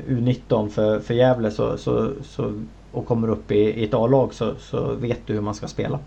U19 0.07 0.69
för, 0.69 0.99
för 0.99 1.13
Gävle 1.13 1.51
så, 1.51 1.77
så, 1.77 2.11
så 2.23 2.53
och 2.91 3.05
kommer 3.05 3.29
upp 3.29 3.51
i, 3.51 3.59
i 3.59 3.83
ett 3.83 3.93
A-lag 3.93 4.33
så, 4.33 4.55
så 4.59 4.93
vet 4.93 5.19
du 5.25 5.33
hur 5.33 5.41
man 5.41 5.53
ska 5.53 5.67
spela. 5.67 5.99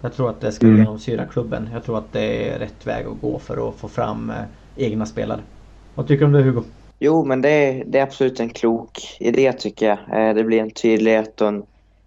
Jag 0.00 0.14
tror 0.14 0.30
att 0.30 0.40
det 0.40 0.52
ska 0.52 0.66
mm. 0.66 0.78
genomsyra 0.78 1.26
klubben. 1.26 1.68
Jag 1.72 1.84
tror 1.84 1.98
att 1.98 2.12
det 2.12 2.48
är 2.48 2.58
rätt 2.58 2.86
väg 2.86 3.06
att 3.06 3.20
gå 3.20 3.38
för 3.38 3.68
att 3.68 3.74
få 3.74 3.88
fram 3.88 4.30
eh, 4.30 4.36
egna 4.76 5.06
spelare. 5.06 5.40
Vad 5.94 6.08
tycker 6.08 6.20
du 6.20 6.26
om 6.26 6.32
det 6.32 6.42
Hugo? 6.42 6.62
Jo, 6.98 7.24
men 7.24 7.42
det 7.42 7.48
är, 7.48 7.84
det 7.86 7.98
är 7.98 8.02
absolut 8.02 8.40
en 8.40 8.48
klok 8.48 9.16
idé 9.20 9.52
tycker 9.52 9.88
jag. 9.88 10.28
Eh, 10.28 10.34
det 10.34 10.44
blir 10.44 10.60
en 10.60 10.70
tydlighet 10.70 11.40
och 11.40 11.48
en 11.48 11.62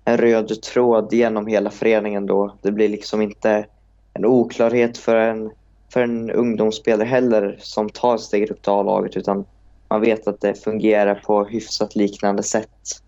en 0.07 0.17
röd 0.17 0.61
tråd 0.61 1.13
genom 1.13 1.47
hela 1.47 1.69
föreningen 1.69 2.25
då. 2.25 2.55
Det 2.61 2.71
blir 2.71 2.89
liksom 2.89 3.21
inte 3.21 3.65
en 4.13 4.25
oklarhet 4.25 4.97
för 4.97 5.15
en, 5.15 5.51
för 5.93 6.01
en 6.01 6.31
ungdomsspelare 6.31 7.07
heller 7.07 7.57
som 7.59 7.89
tar 7.89 8.17
steget 8.17 8.51
upp 8.51 8.61
till 8.61 8.71
A-laget 8.71 9.17
utan 9.17 9.45
man 9.89 10.01
vet 10.01 10.27
att 10.27 10.41
det 10.41 10.63
fungerar 10.63 11.15
på 11.15 11.43
hyfsat 11.43 11.95
liknande 11.95 12.43
sätt 12.43 13.01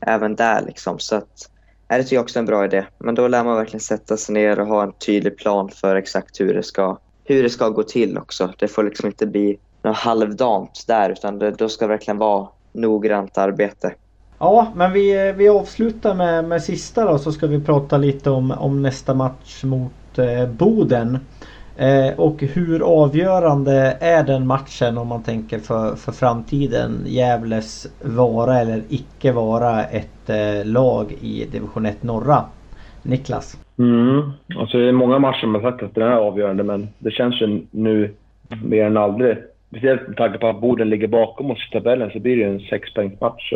även 0.00 0.36
där 0.36 0.62
liksom. 0.66 0.98
Så 0.98 1.16
att, 1.16 1.50
det 1.88 2.02
tycker 2.02 2.16
jag 2.16 2.22
också 2.22 2.38
är 2.38 2.40
en 2.40 2.46
bra 2.46 2.64
idé. 2.64 2.84
Men 2.98 3.14
då 3.14 3.28
lär 3.28 3.44
man 3.44 3.56
verkligen 3.56 3.80
sätta 3.80 4.16
sig 4.16 4.32
ner 4.32 4.60
och 4.60 4.66
ha 4.66 4.82
en 4.82 4.92
tydlig 4.92 5.38
plan 5.38 5.68
för 5.68 5.96
exakt 5.96 6.40
hur 6.40 6.54
det 6.54 6.62
ska, 6.62 6.98
hur 7.24 7.42
det 7.42 7.50
ska 7.50 7.68
gå 7.68 7.82
till 7.82 8.18
också. 8.18 8.52
Det 8.58 8.68
får 8.68 8.82
liksom 8.82 9.06
inte 9.06 9.26
bli 9.26 9.58
något 9.82 9.96
halvdant 9.96 10.84
där 10.86 11.10
utan 11.10 11.38
det, 11.38 11.50
då 11.50 11.68
ska 11.68 11.84
det 11.84 11.92
verkligen 11.92 12.18
vara 12.18 12.48
noggrant 12.72 13.38
arbete. 13.38 13.94
Ja, 14.42 14.72
men 14.74 14.92
vi, 14.92 15.34
vi 15.36 15.48
avslutar 15.48 16.14
med, 16.14 16.44
med 16.44 16.62
sista 16.62 17.04
då 17.04 17.18
så 17.18 17.32
ska 17.32 17.46
vi 17.46 17.60
prata 17.60 17.96
lite 17.96 18.30
om, 18.30 18.50
om 18.50 18.82
nästa 18.82 19.14
match 19.14 19.64
mot 19.64 20.18
eh, 20.18 20.48
Boden. 20.48 21.18
Eh, 21.76 22.18
och 22.18 22.40
hur 22.40 23.02
avgörande 23.02 23.96
är 24.00 24.24
den 24.24 24.46
matchen 24.46 24.98
om 24.98 25.08
man 25.08 25.22
tänker 25.22 25.58
för, 25.58 25.96
för 25.96 26.12
framtiden? 26.12 27.02
Gävles 27.06 27.86
vara 28.00 28.60
eller 28.60 28.82
icke 28.88 29.32
vara 29.32 29.84
ett 29.84 30.30
eh, 30.30 30.64
lag 30.64 31.12
i 31.20 31.46
division 31.52 31.86
1 31.86 32.02
norra? 32.02 32.44
Niklas? 33.02 33.58
Mm. 33.78 34.32
Alltså 34.58 34.78
det 34.78 34.88
är 34.88 34.92
många 34.92 35.18
matcher 35.18 35.46
man 35.46 35.64
har 35.64 35.70
sagt 35.70 35.82
att 35.82 35.94
den 35.94 36.08
är 36.08 36.16
avgörande, 36.16 36.62
men 36.62 36.88
det 36.98 37.10
känns 37.10 37.42
ju 37.42 37.66
nu 37.70 38.14
mer 38.62 38.84
än 38.84 38.96
aldrig. 38.96 39.36
Speciellt 39.72 40.08
med 40.08 40.16
tanke 40.16 40.38
på 40.38 40.46
att 40.46 40.60
Boden 40.60 40.90
ligger 40.90 41.08
bakom 41.08 41.50
oss 41.50 41.68
i 41.68 41.72
tabellen 41.72 42.10
så 42.10 42.20
blir 42.20 42.36
det 42.36 42.42
ju 42.42 42.48
en 42.48 42.60
sexpoängsmatch. 42.60 43.52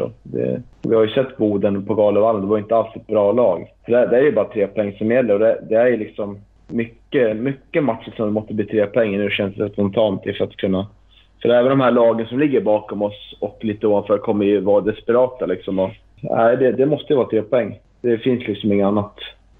Vi 0.83 0.95
har 0.95 1.05
ju 1.05 1.11
sett 1.11 1.37
Boden 1.37 1.87
på 1.87 1.95
Galevallen, 1.95 2.41
det 2.41 2.47
var 2.47 2.59
inte 2.59 2.77
alls 2.77 2.97
ett 2.97 3.07
bra 3.07 3.33
lag. 3.33 3.73
Så 3.87 3.93
det, 3.93 4.07
det 4.07 4.17
är 4.17 4.23
ju 4.23 4.33
bara 4.33 4.49
tre 4.49 4.67
poäng 4.67 4.97
som 4.99 5.11
gäller 5.11 5.35
och 5.35 5.41
det, 5.41 5.59
det 5.69 5.75
är 5.75 5.87
ju 5.87 5.97
liksom 5.97 6.39
mycket, 6.69 7.37
mycket 7.37 7.85
matcher 7.85 8.13
som 8.17 8.33
måste 8.33 8.55
bli 8.55 8.65
tre 8.65 8.87
poäng 8.87 9.19
nu 9.19 9.31
känns 9.31 9.55
det 9.55 9.71
spontant 9.71 10.23
för 10.23 10.45
att 10.45 10.57
kunna... 10.57 10.87
För 11.43 11.49
även 11.49 11.71
de 11.71 11.81
här 11.81 11.91
lagen 11.91 12.27
som 12.27 12.39
ligger 12.39 12.61
bakom 12.61 13.03
oss 13.03 13.37
och 13.41 13.59
lite 13.61 13.87
ovanför 13.87 14.19
kommer 14.19 14.45
ju 14.45 14.61
vara 14.61 14.81
desperata 14.81 15.47
liksom. 15.47 15.79
Och, 15.79 15.91
nej, 16.21 16.57
det, 16.57 16.73
det 16.73 16.87
måste 16.87 17.13
ju 17.13 17.17
vara 17.17 17.29
tre 17.29 17.43
poäng. 17.43 17.79
Det 18.01 18.19
finns 18.19 18.47
liksom 18.47 18.73
inget 18.73 18.87
annat. 18.87 19.15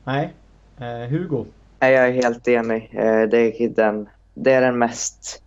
Nej. 0.05 0.29
Eh, 0.81 1.11
Hugo? 1.11 1.45
Jag 1.81 2.09
är 2.09 2.13
helt 2.13 2.49
enig. 2.49 2.91
Eh, 2.93 3.23
det 3.31 3.63
är 3.63 3.69
den, 3.69 4.09
det 4.35 4.53
är 4.53 4.61
den 4.61 4.79
mest, 4.79 5.43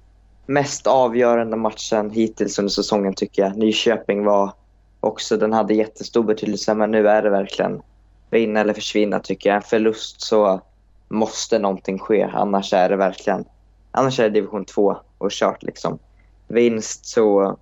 mest 0.49 0.87
avgörande 0.87 1.57
matchen 1.57 2.09
hittills 2.09 2.59
under 2.59 2.69
säsongen 2.69 3.13
tycker 3.13 3.41
jag. 3.41 3.57
Nyköping 3.57 4.25
var 4.25 4.53
också, 4.99 5.37
den 5.37 5.53
hade 5.53 5.73
jättestor 5.73 6.23
betydelse 6.23 6.73
men 6.73 6.91
nu 6.91 7.07
är 7.07 7.23
det 7.23 7.29
verkligen 7.29 7.81
vinna 8.29 8.59
eller 8.59 8.73
försvinna 8.73 9.19
tycker 9.19 9.49
jag. 9.49 9.55
En 9.55 9.61
förlust 9.61 10.21
så 10.21 10.61
måste 11.09 11.59
någonting 11.59 11.99
ske. 11.99 12.29
Annars 12.33 12.73
är 12.73 12.89
det 12.89 12.95
verkligen 12.95 13.45
annars 13.91 14.19
är 14.19 14.23
det 14.23 14.29
division 14.29 14.65
2 14.65 14.97
och 15.17 15.31
kört. 15.31 15.63
Liksom. 15.63 15.99
Vinst 16.47 17.05
så 17.05 17.57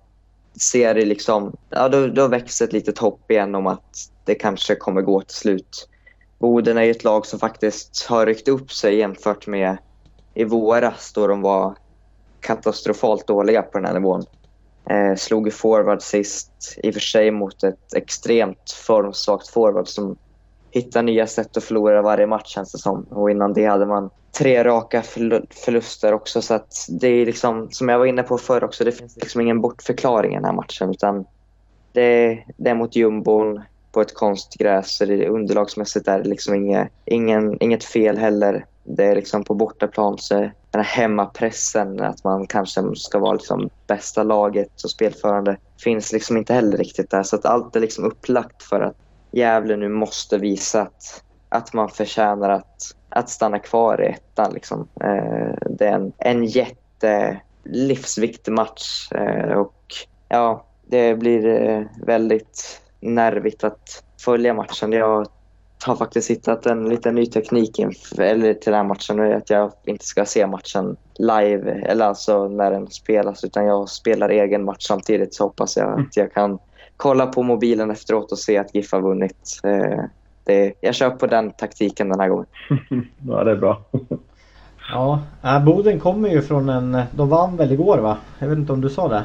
ser 0.60 0.94
det 0.94 1.04
liksom, 1.04 1.56
ja, 1.70 1.88
då, 1.88 2.06
då 2.06 2.28
växer 2.28 2.64
ett 2.64 2.72
litet 2.72 2.98
hopp 2.98 3.30
igen 3.30 3.54
om 3.54 3.66
att 3.66 4.10
det 4.24 4.34
kanske 4.34 4.74
kommer 4.74 5.02
gå 5.02 5.20
till 5.20 5.36
slut. 5.36 5.88
Boden 6.38 6.78
är 6.78 6.90
ett 6.90 7.04
lag 7.04 7.26
som 7.26 7.38
faktiskt 7.38 8.06
har 8.08 8.26
ryckt 8.26 8.48
upp 8.48 8.72
sig 8.72 8.96
jämfört 8.96 9.46
med 9.46 9.76
i 10.34 10.44
våras 10.44 11.12
då 11.12 11.26
de 11.26 11.42
var 11.42 11.74
katastrofalt 12.40 13.26
dåliga 13.26 13.62
på 13.62 13.78
den 13.78 13.86
här 13.86 13.94
nivån. 13.94 14.24
Eh, 14.90 15.16
slog 15.16 15.48
i 15.48 15.50
forward 15.50 16.02
sist, 16.02 16.78
i 16.82 16.90
och 16.90 16.94
för 16.94 17.00
sig 17.00 17.30
mot 17.30 17.62
ett 17.62 17.94
extremt 17.94 18.70
formsvagt 18.86 19.48
forward 19.48 19.88
som 19.88 20.16
hittar 20.70 21.02
nya 21.02 21.26
sätt 21.26 21.56
att 21.56 21.64
förlora 21.64 22.02
varje 22.02 22.26
match 22.26 22.54
känns 22.54 22.72
det 22.72 22.78
som. 22.78 23.02
Och 23.02 23.30
innan 23.30 23.52
det 23.52 23.64
hade 23.64 23.86
man 23.86 24.10
tre 24.38 24.64
raka 24.64 25.02
förluster 25.50 26.12
också. 26.12 26.42
Så 26.42 26.54
att 26.54 26.86
det 26.88 27.08
är 27.08 27.26
liksom, 27.26 27.68
som 27.70 27.88
jag 27.88 27.98
var 27.98 28.06
inne 28.06 28.22
på 28.22 28.38
förr 28.38 28.64
också, 28.64 28.84
det 28.84 28.92
finns 28.92 29.16
liksom 29.16 29.40
ingen 29.40 29.60
bortförklaring 29.60 30.32
i 30.32 30.34
den 30.34 30.44
här 30.44 30.52
matchen. 30.52 30.90
Utan 30.90 31.24
det, 31.92 32.44
det 32.56 32.70
är 32.70 32.74
mot 32.74 32.96
jumbon 32.96 33.62
på 33.92 34.00
ett 34.00 34.14
konstgräs. 34.14 34.96
Så 34.96 35.04
det, 35.04 35.28
underlagsmässigt 35.28 36.08
är 36.08 36.18
det 36.22 36.28
liksom 36.28 36.54
inget, 36.54 36.88
ingen, 37.04 37.62
inget 37.62 37.84
fel 37.84 38.18
heller. 38.18 38.66
Det 38.96 39.04
är 39.04 39.14
liksom 39.14 39.44
på 39.44 39.54
bortaplan 39.54 40.18
så 40.18 40.34
den 40.34 40.52
här 40.82 40.82
hemmapressen 40.82 42.00
att 42.00 42.24
man 42.24 42.46
kanske 42.46 42.82
ska 42.96 43.18
vara 43.18 43.32
liksom 43.32 43.70
bästa 43.86 44.22
laget 44.22 44.82
och 44.84 44.90
spelförande 44.90 45.56
finns 45.84 46.12
liksom 46.12 46.36
inte 46.36 46.54
heller 46.54 46.76
riktigt 46.76 47.10
där. 47.10 47.22
Så 47.22 47.36
att 47.36 47.46
allt 47.46 47.76
är 47.76 47.80
liksom 47.80 48.04
upplagt 48.04 48.62
för 48.62 48.80
att 48.80 48.96
Gävle 49.30 49.76
nu 49.76 49.88
måste 49.88 50.38
visa 50.38 50.82
att, 50.82 51.24
att 51.48 51.72
man 51.72 51.88
förtjänar 51.88 52.50
att, 52.50 52.96
att 53.08 53.30
stanna 53.30 53.58
kvar 53.58 54.02
i 54.02 54.06
ettan. 54.06 54.52
Liksom. 54.52 54.88
Eh, 55.00 55.54
det 55.70 55.86
är 55.86 55.92
en, 55.92 56.12
en 56.18 56.44
jätte 56.44 57.40
livsviktig 57.64 58.52
match 58.52 59.12
eh, 59.12 59.58
och 59.58 59.84
ja, 60.28 60.64
det 60.86 61.14
blir 61.14 61.46
eh, 61.46 61.82
väldigt 62.06 62.80
nervigt 63.00 63.64
att 63.64 64.04
följa 64.24 64.54
matchen. 64.54 64.92
Jag 64.92 65.26
har 65.84 65.96
faktiskt 65.96 66.30
hittat 66.30 66.66
en 66.66 66.88
liten 66.88 67.14
ny 67.14 67.26
teknik 67.26 67.78
inför, 67.78 68.22
eller 68.22 68.54
till 68.54 68.72
den 68.72 68.74
här 68.74 68.88
matchen. 68.88 69.32
att 69.32 69.50
jag 69.50 69.72
inte 69.84 70.04
ska 70.04 70.24
se 70.24 70.46
matchen 70.46 70.96
live, 71.18 71.70
eller 71.70 72.06
alltså 72.06 72.48
när 72.48 72.70
den 72.70 72.86
spelas, 72.90 73.44
utan 73.44 73.66
jag 73.66 73.88
spelar 73.88 74.28
egen 74.28 74.64
match 74.64 74.86
samtidigt. 74.86 75.34
Så 75.34 75.44
hoppas 75.44 75.76
jag 75.76 76.00
att 76.00 76.16
jag 76.16 76.32
kan 76.32 76.58
kolla 76.96 77.26
på 77.26 77.42
mobilen 77.42 77.90
efteråt 77.90 78.32
och 78.32 78.38
se 78.38 78.58
att 78.58 78.74
GIF 78.74 78.92
har 78.92 79.00
vunnit. 79.00 79.60
Eh, 79.64 80.04
det, 80.44 80.72
jag 80.80 80.94
kör 80.94 81.10
på 81.10 81.26
den 81.26 81.50
taktiken 81.50 82.08
den 82.08 82.20
här 82.20 82.28
gången. 82.28 82.46
ja, 83.28 83.44
det 83.44 83.50
är 83.50 83.56
bra. 83.56 83.82
ja, 84.92 85.22
äh, 85.44 85.64
Boden 85.64 86.00
kommer 86.00 86.28
ju 86.28 86.42
från 86.42 86.68
en... 86.68 87.02
De 87.10 87.28
vann 87.28 87.56
väl 87.56 87.72
igår 87.72 87.98
va? 87.98 88.16
Jag 88.38 88.48
vet 88.48 88.58
inte 88.58 88.72
om 88.72 88.80
du 88.80 88.90
sa 88.90 89.08
det? 89.08 89.24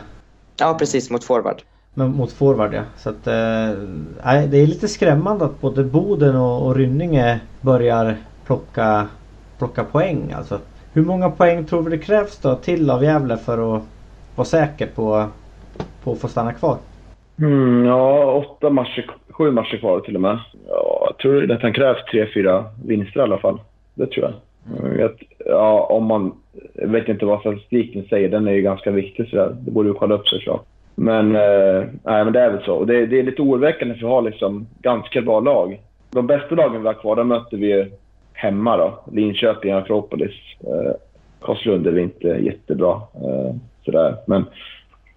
Ja, 0.57 0.75
precis. 0.79 1.09
Mot 1.09 1.23
forward. 1.23 1.61
Men 1.93 2.15
mot 2.15 2.31
forward 2.31 2.73
ja. 2.73 2.81
Så 2.97 3.09
att, 3.09 3.27
äh, 3.27 4.43
det 4.49 4.57
är 4.57 4.67
lite 4.67 4.87
skrämmande 4.87 5.45
att 5.45 5.61
både 5.61 5.83
Boden 5.83 6.35
och, 6.35 6.67
och 6.67 6.75
Rynninge 6.75 7.39
börjar 7.61 8.15
plocka, 8.45 9.07
plocka 9.57 9.83
poäng. 9.83 10.33
Alltså, 10.37 10.59
hur 10.93 11.05
många 11.05 11.29
poäng 11.29 11.65
tror 11.65 11.83
du 11.83 11.89
det 11.89 11.97
krävs 11.97 12.37
då 12.37 12.55
till 12.55 12.89
av 12.89 13.03
Gävle 13.03 13.37
för 13.37 13.75
att 13.75 13.83
vara 14.35 14.45
säker 14.45 14.87
på, 14.95 15.25
på 16.03 16.11
att 16.11 16.19
få 16.19 16.27
stanna 16.27 16.53
kvar? 16.53 16.77
Mm, 17.39 17.85
ja, 17.85 18.31
åtta 18.33 18.69
matcher, 18.69 19.11
sju 19.29 19.51
matcher 19.51 19.77
kvar 19.77 19.99
till 19.99 20.15
och 20.15 20.21
med. 20.21 20.39
Ja, 20.67 21.05
jag 21.07 21.17
tror 21.17 21.51
att 21.51 21.61
det 21.61 21.71
krävs 21.71 22.05
tre, 22.11 22.27
fyra 22.33 22.65
vinster 22.85 23.19
i 23.19 23.23
alla 23.23 23.37
fall. 23.37 23.59
Det 23.93 24.07
tror 24.07 24.25
jag. 24.25 24.33
Mm. 24.79 24.97
Vet, 24.97 25.15
ja, 25.45 25.87
om 25.89 26.05
man, 26.05 26.31
jag 26.73 26.87
vet 26.87 27.09
inte 27.09 27.25
vad 27.25 27.39
statistiken 27.39 28.05
säger, 28.09 28.29
den 28.29 28.47
är 28.47 28.51
ju 28.51 28.61
ganska 28.61 28.91
viktig 28.91 29.29
sådär. 29.29 29.55
Det 29.59 29.71
borde 29.71 29.89
ju 29.89 29.93
kolla 29.93 30.15
upp 30.15 30.27
såklart. 30.27 30.65
Men, 30.95 31.35
eh, 31.35 31.83
nej, 32.03 32.23
men 32.23 32.33
det 32.33 32.39
är 32.39 32.49
väl 32.49 32.63
så. 32.63 32.73
Och 32.73 32.87
det, 32.87 33.05
det 33.05 33.19
är 33.19 33.23
lite 33.23 33.41
oroväckande 33.41 33.93
för 33.95 34.01
vi 34.01 34.13
har 34.13 34.21
liksom 34.21 34.67
ganska 34.81 35.21
bra 35.21 35.39
lag. 35.39 35.79
De 36.11 36.27
bästa 36.27 36.55
lagen 36.55 36.81
vi 36.81 36.87
har 36.87 36.93
kvar, 36.93 37.15
de 37.15 37.27
möter 37.27 37.57
vi 37.57 37.91
hemma 38.33 38.77
då. 38.77 38.99
Linköping, 39.11 39.71
Akropolis. 39.71 40.33
Eh, 40.59 40.91
Karlslund 41.41 41.87
är 41.87 41.91
vi 41.91 42.01
inte 42.01 42.27
jättebra. 42.27 42.91
Eh, 42.93 43.55
sådär. 43.85 44.15
Men 44.27 44.45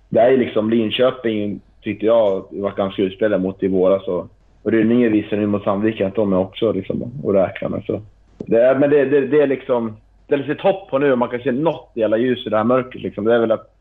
det 0.09 0.21
är 0.21 0.37
liksom 0.37 0.71
Linköping 0.71 1.61
tyckte 1.83 2.07
jag 2.07 2.45
var 2.51 2.71
ganska 2.77 3.03
utspelade 3.03 3.43
mot 3.43 3.63
i 3.63 3.69
våras. 3.69 4.09
Och, 4.09 4.29
och 4.63 4.73
Rynninge 4.73 5.09
visar 5.09 5.37
nu 5.37 5.47
mot 5.47 5.65
Sandviken 5.65 6.07
att 6.07 6.15
de 6.15 6.33
är 6.33 6.39
också 6.39 6.73
liksom 6.73 7.03
att 7.03 7.35
räkna 7.35 7.69
med. 7.69 7.83
Så. 7.87 8.03
Det 8.39 8.63
är, 8.63 8.75
men 8.79 8.91
det, 8.91 9.05
det, 9.05 9.27
det 9.27 9.41
är 9.41 9.47
liksom... 9.47 9.97
Det 10.29 10.35
är 10.35 10.39
lite 10.39 10.63
hopp 10.63 10.91
på 10.91 10.99
nu 10.99 11.13
om 11.13 11.19
man 11.19 11.29
kan 11.29 11.41
se 11.41 11.53
något 11.53 11.91
jävla 11.95 12.17
ljus 12.17 12.47
i 12.47 12.51
det 12.51 12.57
här 12.57 12.65
mörkret. 12.65 13.03
Liksom. 13.03 13.25
Det 13.25 13.35
är 13.35 13.39
väl 13.39 13.53
att 13.53 13.76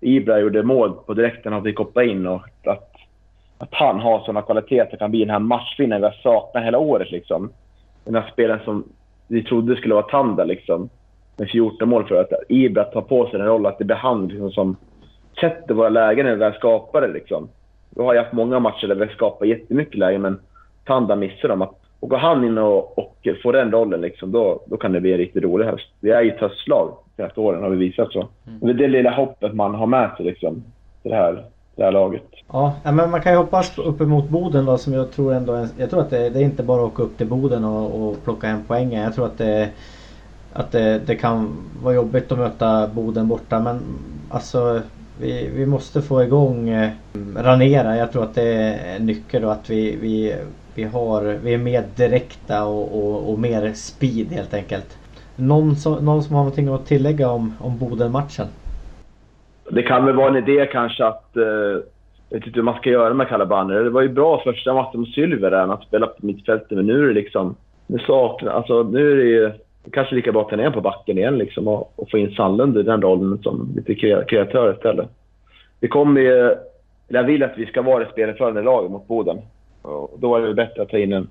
Ibra 0.00 0.40
gjorde 0.40 0.62
mål 0.62 0.92
på 1.06 1.14
direkten 1.14 1.52
och 1.52 1.64
fick 1.64 1.78
hoppa 1.78 2.04
in 2.04 2.26
och 2.26 2.42
att, 2.64 2.94
att 3.58 3.74
han 3.74 4.00
har 4.00 4.20
sådana 4.20 4.42
kvaliteter 4.42 4.96
kan 4.96 5.10
bli 5.10 5.20
den 5.20 5.30
här 5.30 5.38
matchvinnaren 5.38 6.02
vi 6.02 6.06
har 6.06 6.14
saknat 6.22 6.64
hela 6.64 6.78
året. 6.78 7.10
Liksom. 7.10 7.52
Den 8.04 8.14
här 8.14 8.30
spelaren 8.32 8.60
som 8.64 8.84
vi 9.26 9.42
trodde 9.42 9.76
skulle 9.76 9.94
vara 9.94 10.06
Tanda 10.06 10.44
liksom, 10.44 10.88
med 11.36 11.50
14 11.50 11.88
mål 11.88 12.08
för 12.08 12.20
att 12.20 12.32
Ibra 12.48 12.84
tar 12.84 13.02
på 13.02 13.26
sig 13.26 13.38
den 13.38 13.48
rollen, 13.48 13.66
att 13.66 13.78
det 13.78 13.84
blir 13.84 13.96
han 13.96 14.28
liksom, 14.28 14.50
som 14.50 14.76
sätter 15.40 15.74
våra 15.74 15.88
lägen 15.88 16.26
när 16.26 16.32
vi 16.32 16.38
väl 16.38 16.54
skapar 16.54 17.00
det. 17.00 17.12
Liksom. 17.12 17.48
Vi 17.90 18.02
har 18.02 18.14
ju 18.14 18.18
haft 18.20 18.32
många 18.32 18.58
matcher 18.58 18.86
där 18.86 18.94
vi 18.94 19.08
skapar 19.08 19.46
jättemycket 19.46 19.98
lägen, 19.98 20.22
men 20.22 20.40
Tanda 20.84 21.16
missar 21.16 21.48
dem. 21.48 21.68
Och 22.00 22.08
går 22.08 22.16
han 22.16 22.44
in 22.44 22.58
och, 22.58 22.98
och 22.98 23.28
får 23.42 23.52
den 23.52 23.72
rollen, 23.72 24.00
liksom, 24.00 24.32
då, 24.32 24.62
då 24.66 24.76
kan 24.76 24.92
det 24.92 25.00
bli 25.00 25.12
en 25.12 25.18
riktigt 25.18 25.42
rolig 25.42 25.66
höst. 25.66 25.88
Vi 26.00 26.10
är 26.10 26.22
ju 26.22 26.30
ett 26.30 26.40
höstlag 26.40 26.96
senaste 27.16 27.40
åren, 27.40 27.62
har 27.62 27.70
vi 27.70 27.76
visat 27.76 28.12
så. 28.12 28.28
Mm. 28.46 28.60
Det 28.60 28.70
är 28.70 28.74
det 28.74 28.88
lilla 28.88 29.10
hoppet 29.10 29.54
man 29.54 29.74
har 29.74 29.86
med 29.86 30.10
sig 30.16 30.26
liksom, 30.26 30.64
till 31.02 31.10
det 31.10 31.16
här, 31.16 31.44
det 31.76 31.84
här 31.84 31.92
laget. 31.92 32.22
Ja, 32.52 32.74
men 32.84 33.10
man 33.10 33.20
kan 33.20 33.32
ju 33.32 33.38
hoppas 33.38 33.78
uppemot 33.78 34.28
Boden 34.28 34.64
då 34.64 34.78
som 34.78 34.92
jag 34.92 35.10
tror 35.10 35.34
ändå... 35.34 35.66
Jag 35.78 35.90
tror 35.90 36.00
att 36.00 36.10
det, 36.10 36.30
det 36.30 36.38
är 36.38 36.44
inte 36.44 36.62
bara 36.62 36.82
att 36.82 36.92
åka 36.92 37.02
upp 37.02 37.18
till 37.18 37.26
Boden 37.26 37.64
och, 37.64 38.08
och 38.08 38.24
plocka 38.24 38.48
en 38.48 38.64
poäng. 38.64 38.92
Jag 38.92 39.14
tror 39.14 39.26
att 39.26 39.38
det 39.38 39.68
att 40.52 40.72
det, 40.72 41.00
det, 41.06 41.16
kan 41.16 41.56
vara 41.82 41.94
jobbigt 41.94 42.32
att 42.32 42.38
möta 42.38 42.88
Boden 42.88 43.28
borta 43.28 43.60
men 43.60 43.80
alltså 44.30 44.80
vi, 45.20 45.50
vi 45.54 45.66
måste 45.66 46.02
få 46.02 46.22
igång 46.22 46.68
eh, 46.68 46.90
Ranera. 47.36 47.96
Jag 47.96 48.12
tror 48.12 48.22
att 48.22 48.34
det 48.34 48.52
är 48.52 48.96
en 48.96 49.06
nyckel 49.06 49.44
och 49.44 49.52
att 49.52 49.70
vi, 49.70 49.96
vi, 49.96 50.34
vi, 50.78 50.84
har, 50.84 51.22
vi 51.44 51.54
är 51.54 51.58
mer 51.58 51.84
direkta 51.96 52.64
och, 52.64 52.98
och, 52.98 53.32
och 53.32 53.38
mer 53.38 53.72
speed 53.72 54.26
helt 54.32 54.54
enkelt. 54.54 54.98
Någon 55.36 55.76
som, 55.76 56.04
någon 56.04 56.22
som 56.22 56.34
har 56.34 56.42
någonting 56.42 56.68
att 56.68 56.86
tillägga 56.86 57.30
om, 57.30 57.54
om 57.60 57.78
Boden-matchen? 57.78 58.46
Det 59.70 59.82
kan 59.82 60.06
väl 60.06 60.16
vara 60.16 60.28
en 60.28 60.36
idé 60.36 60.68
kanske 60.72 61.06
att... 61.06 61.36
Eh, 61.36 61.42
jag 62.30 62.38
vet 62.38 62.46
inte 62.46 62.58
hur 62.58 62.62
man 62.62 62.78
ska 62.78 62.90
göra 62.90 63.14
med 63.14 63.28
Kalabaner. 63.28 63.84
Det 63.84 63.90
var 63.90 64.02
ju 64.02 64.08
bra 64.08 64.40
första 64.44 64.74
matchen 64.74 65.00
mot 65.00 65.08
Sylver 65.08 65.52
att 65.52 65.82
spela 65.82 66.06
på 66.06 66.26
mittfältet, 66.26 66.70
men 66.70 66.86
nu 66.86 67.02
är 67.02 67.08
det 67.08 67.14
liksom... 67.14 67.56
Nu 67.86 67.98
saknar... 67.98 68.52
Alltså 68.52 68.82
nu 68.82 69.12
är 69.12 69.16
det 69.16 69.30
ju 69.30 69.52
kanske 69.92 70.14
lika 70.14 70.32
bra 70.32 70.42
att 70.42 70.48
ta 70.48 70.56
ner 70.56 70.70
på 70.70 70.80
backen 70.80 71.18
igen 71.18 71.38
liksom, 71.38 71.68
och, 71.68 71.92
och 71.96 72.10
få 72.10 72.18
in 72.18 72.30
Sandlund 72.30 72.78
i 72.78 72.82
den 72.82 73.02
rollen 73.02 73.38
som 73.42 73.72
lite 73.76 73.94
kreatör 74.24 74.72
istället. 74.72 75.08
Vi 75.80 75.88
kommer 75.88 76.20
ju... 76.20 76.54
Jag 77.08 77.22
vill 77.22 77.42
att 77.42 77.58
vi 77.58 77.66
ska 77.66 77.82
vara 77.82 78.04
det 78.04 78.10
spelförande 78.10 78.62
laget 78.62 78.90
mot 78.90 79.08
Boden. 79.08 79.38
Och 79.82 80.16
då 80.18 80.36
är 80.36 80.40
det 80.40 80.54
bättre 80.54 80.82
att 80.82 80.88
ta 80.88 80.98
in 80.98 81.12
en, 81.12 81.28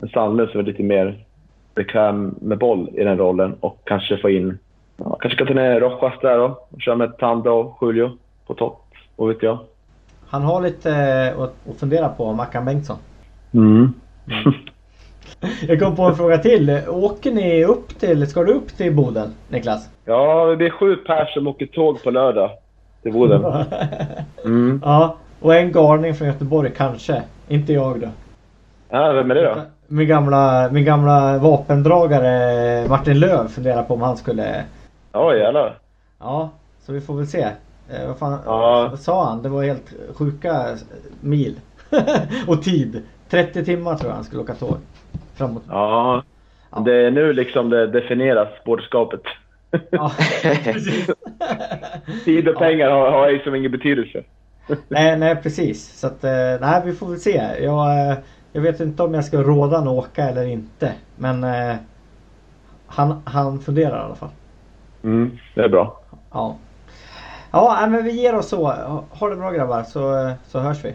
en 0.00 0.08
Sandlund 0.08 0.50
som 0.50 0.60
är 0.60 0.64
lite 0.64 0.82
mer 0.82 1.24
bekväm 1.74 2.34
med 2.40 2.58
boll 2.58 2.90
i 2.94 3.04
den 3.04 3.18
rollen 3.18 3.54
och 3.60 3.78
kanske 3.84 4.18
få 4.18 4.30
in 4.30 4.58
Ja, 4.96 5.16
kanske 5.20 5.36
ska 5.36 5.46
ta 5.46 5.54
ner 5.54 5.80
Rojas 5.80 6.14
där 6.22 6.38
då 6.38 6.58
och 6.70 6.82
köra 6.82 6.96
med 6.96 7.18
Tanda 7.18 7.50
och 7.50 7.78
Julio 7.82 8.10
på 8.46 8.54
topp. 8.54 8.84
Vad 9.16 9.28
vet 9.28 9.42
jag. 9.42 9.58
Han 10.28 10.42
har 10.42 10.60
lite 10.60 10.90
eh, 10.90 11.42
att, 11.42 11.54
att 11.70 11.80
fundera 11.80 12.08
på, 12.08 12.32
Mackan 12.32 12.64
Bengtsson. 12.64 12.96
Mm. 13.54 13.92
Jag 15.68 15.80
kom 15.80 15.96
på 15.96 16.02
en 16.02 16.16
fråga 16.16 16.38
till. 16.38 16.80
Åker 16.88 17.32
ni 17.32 17.64
upp 17.64 18.00
till, 18.00 18.26
ska 18.26 18.42
du 18.42 18.52
upp 18.52 18.68
till 18.68 18.94
Boden, 18.94 19.30
Niklas? 19.48 19.88
ja, 20.04 20.46
det 20.46 20.56
blir 20.56 20.70
sju 20.70 20.96
pers 20.96 21.34
som 21.34 21.46
åker 21.46 21.66
tåg 21.66 22.02
på 22.02 22.10
lördag 22.10 22.50
till 23.02 23.12
Boden. 23.12 23.44
Mm. 24.44 24.80
ja, 24.84 25.16
och 25.42 25.54
en 25.54 25.72
galning 25.72 26.14
från 26.14 26.28
Göteborg 26.28 26.72
kanske. 26.76 27.22
Inte 27.48 27.72
jag 27.72 28.00
då. 28.00 28.08
Ja, 28.88 29.12
vem 29.12 29.30
är 29.30 29.34
det 29.34 29.42
då? 29.42 29.60
Min 29.86 30.08
gamla, 30.08 30.68
min 30.72 30.84
gamla 30.84 31.38
vapendragare 31.38 32.88
Martin 32.88 33.18
Löv 33.20 33.48
funderar 33.48 33.82
på 33.82 33.94
om 33.94 34.02
han 34.02 34.16
skulle... 34.16 34.64
Oj, 35.12 35.38
jävlar. 35.38 35.78
Ja, 36.20 36.50
så 36.80 36.92
vi 36.92 37.00
får 37.00 37.14
väl 37.14 37.26
se. 37.26 37.42
Eh, 37.90 38.06
vad 38.08 38.18
fan 38.18 38.38
Ja. 38.46 38.88
vad 38.90 39.00
sa 39.00 39.24
han? 39.24 39.42
Det 39.42 39.48
var 39.48 39.62
helt 39.64 39.92
sjuka 40.14 40.66
mil. 41.20 41.56
och 42.46 42.62
tid. 42.62 43.02
30 43.30 43.64
timmar 43.64 43.94
tror 43.94 44.10
jag 44.10 44.14
han 44.16 44.24
skulle 44.24 44.42
åka 44.42 44.54
tåg. 44.54 44.76
Framåt. 45.34 45.62
Ja, 45.68 46.22
det 46.84 47.06
är 47.06 47.10
nu 47.10 47.32
liksom 47.32 47.70
det 47.70 47.86
definieras, 47.86 48.48
båtskapet. 48.64 49.20
Ja. 49.90 50.12
Tid 52.24 52.48
och 52.48 52.58
pengar 52.58 52.90
har, 52.90 53.10
har 53.10 53.30
liksom 53.30 53.54
ingen 53.54 53.70
betydelse. 53.72 54.22
nej, 54.88 55.18
nej 55.18 55.36
precis. 55.42 55.98
Så 56.00 56.06
att, 56.06 56.24
eh, 56.24 56.30
nej 56.60 56.82
vi 56.84 56.92
får 56.94 57.08
väl 57.08 57.20
se. 57.20 57.30
Jag, 57.60 58.10
eh, 58.10 58.18
jag 58.52 58.62
vet 58.62 58.80
inte 58.80 59.02
om 59.02 59.14
jag 59.14 59.24
ska 59.24 59.42
råda 59.42 59.78
honom 59.78 59.94
åka 59.98 60.24
eller 60.28 60.44
inte. 60.46 60.94
Men 61.14 61.44
eh, 61.44 61.76
han, 62.86 63.22
han 63.26 63.60
funderar 63.60 63.98
i 64.02 64.04
alla 64.04 64.14
fall. 64.16 64.30
Mm, 65.04 65.40
det 65.54 65.64
är 65.64 65.68
bra. 65.68 66.04
Ja. 66.30 66.68
Ja, 67.52 67.86
men 67.90 68.04
vi 68.04 68.12
ger 68.12 68.34
oss 68.34 68.48
så. 68.48 68.66
Ha- 68.66 69.08
det 69.30 69.36
bra 69.36 69.50
grabbar 69.52 69.84
så, 69.84 70.32
så 70.48 70.60
hörs 70.60 70.84
vi. 70.84 70.94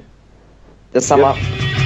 Detsamma. 0.93 1.32
Yes. 1.32 1.76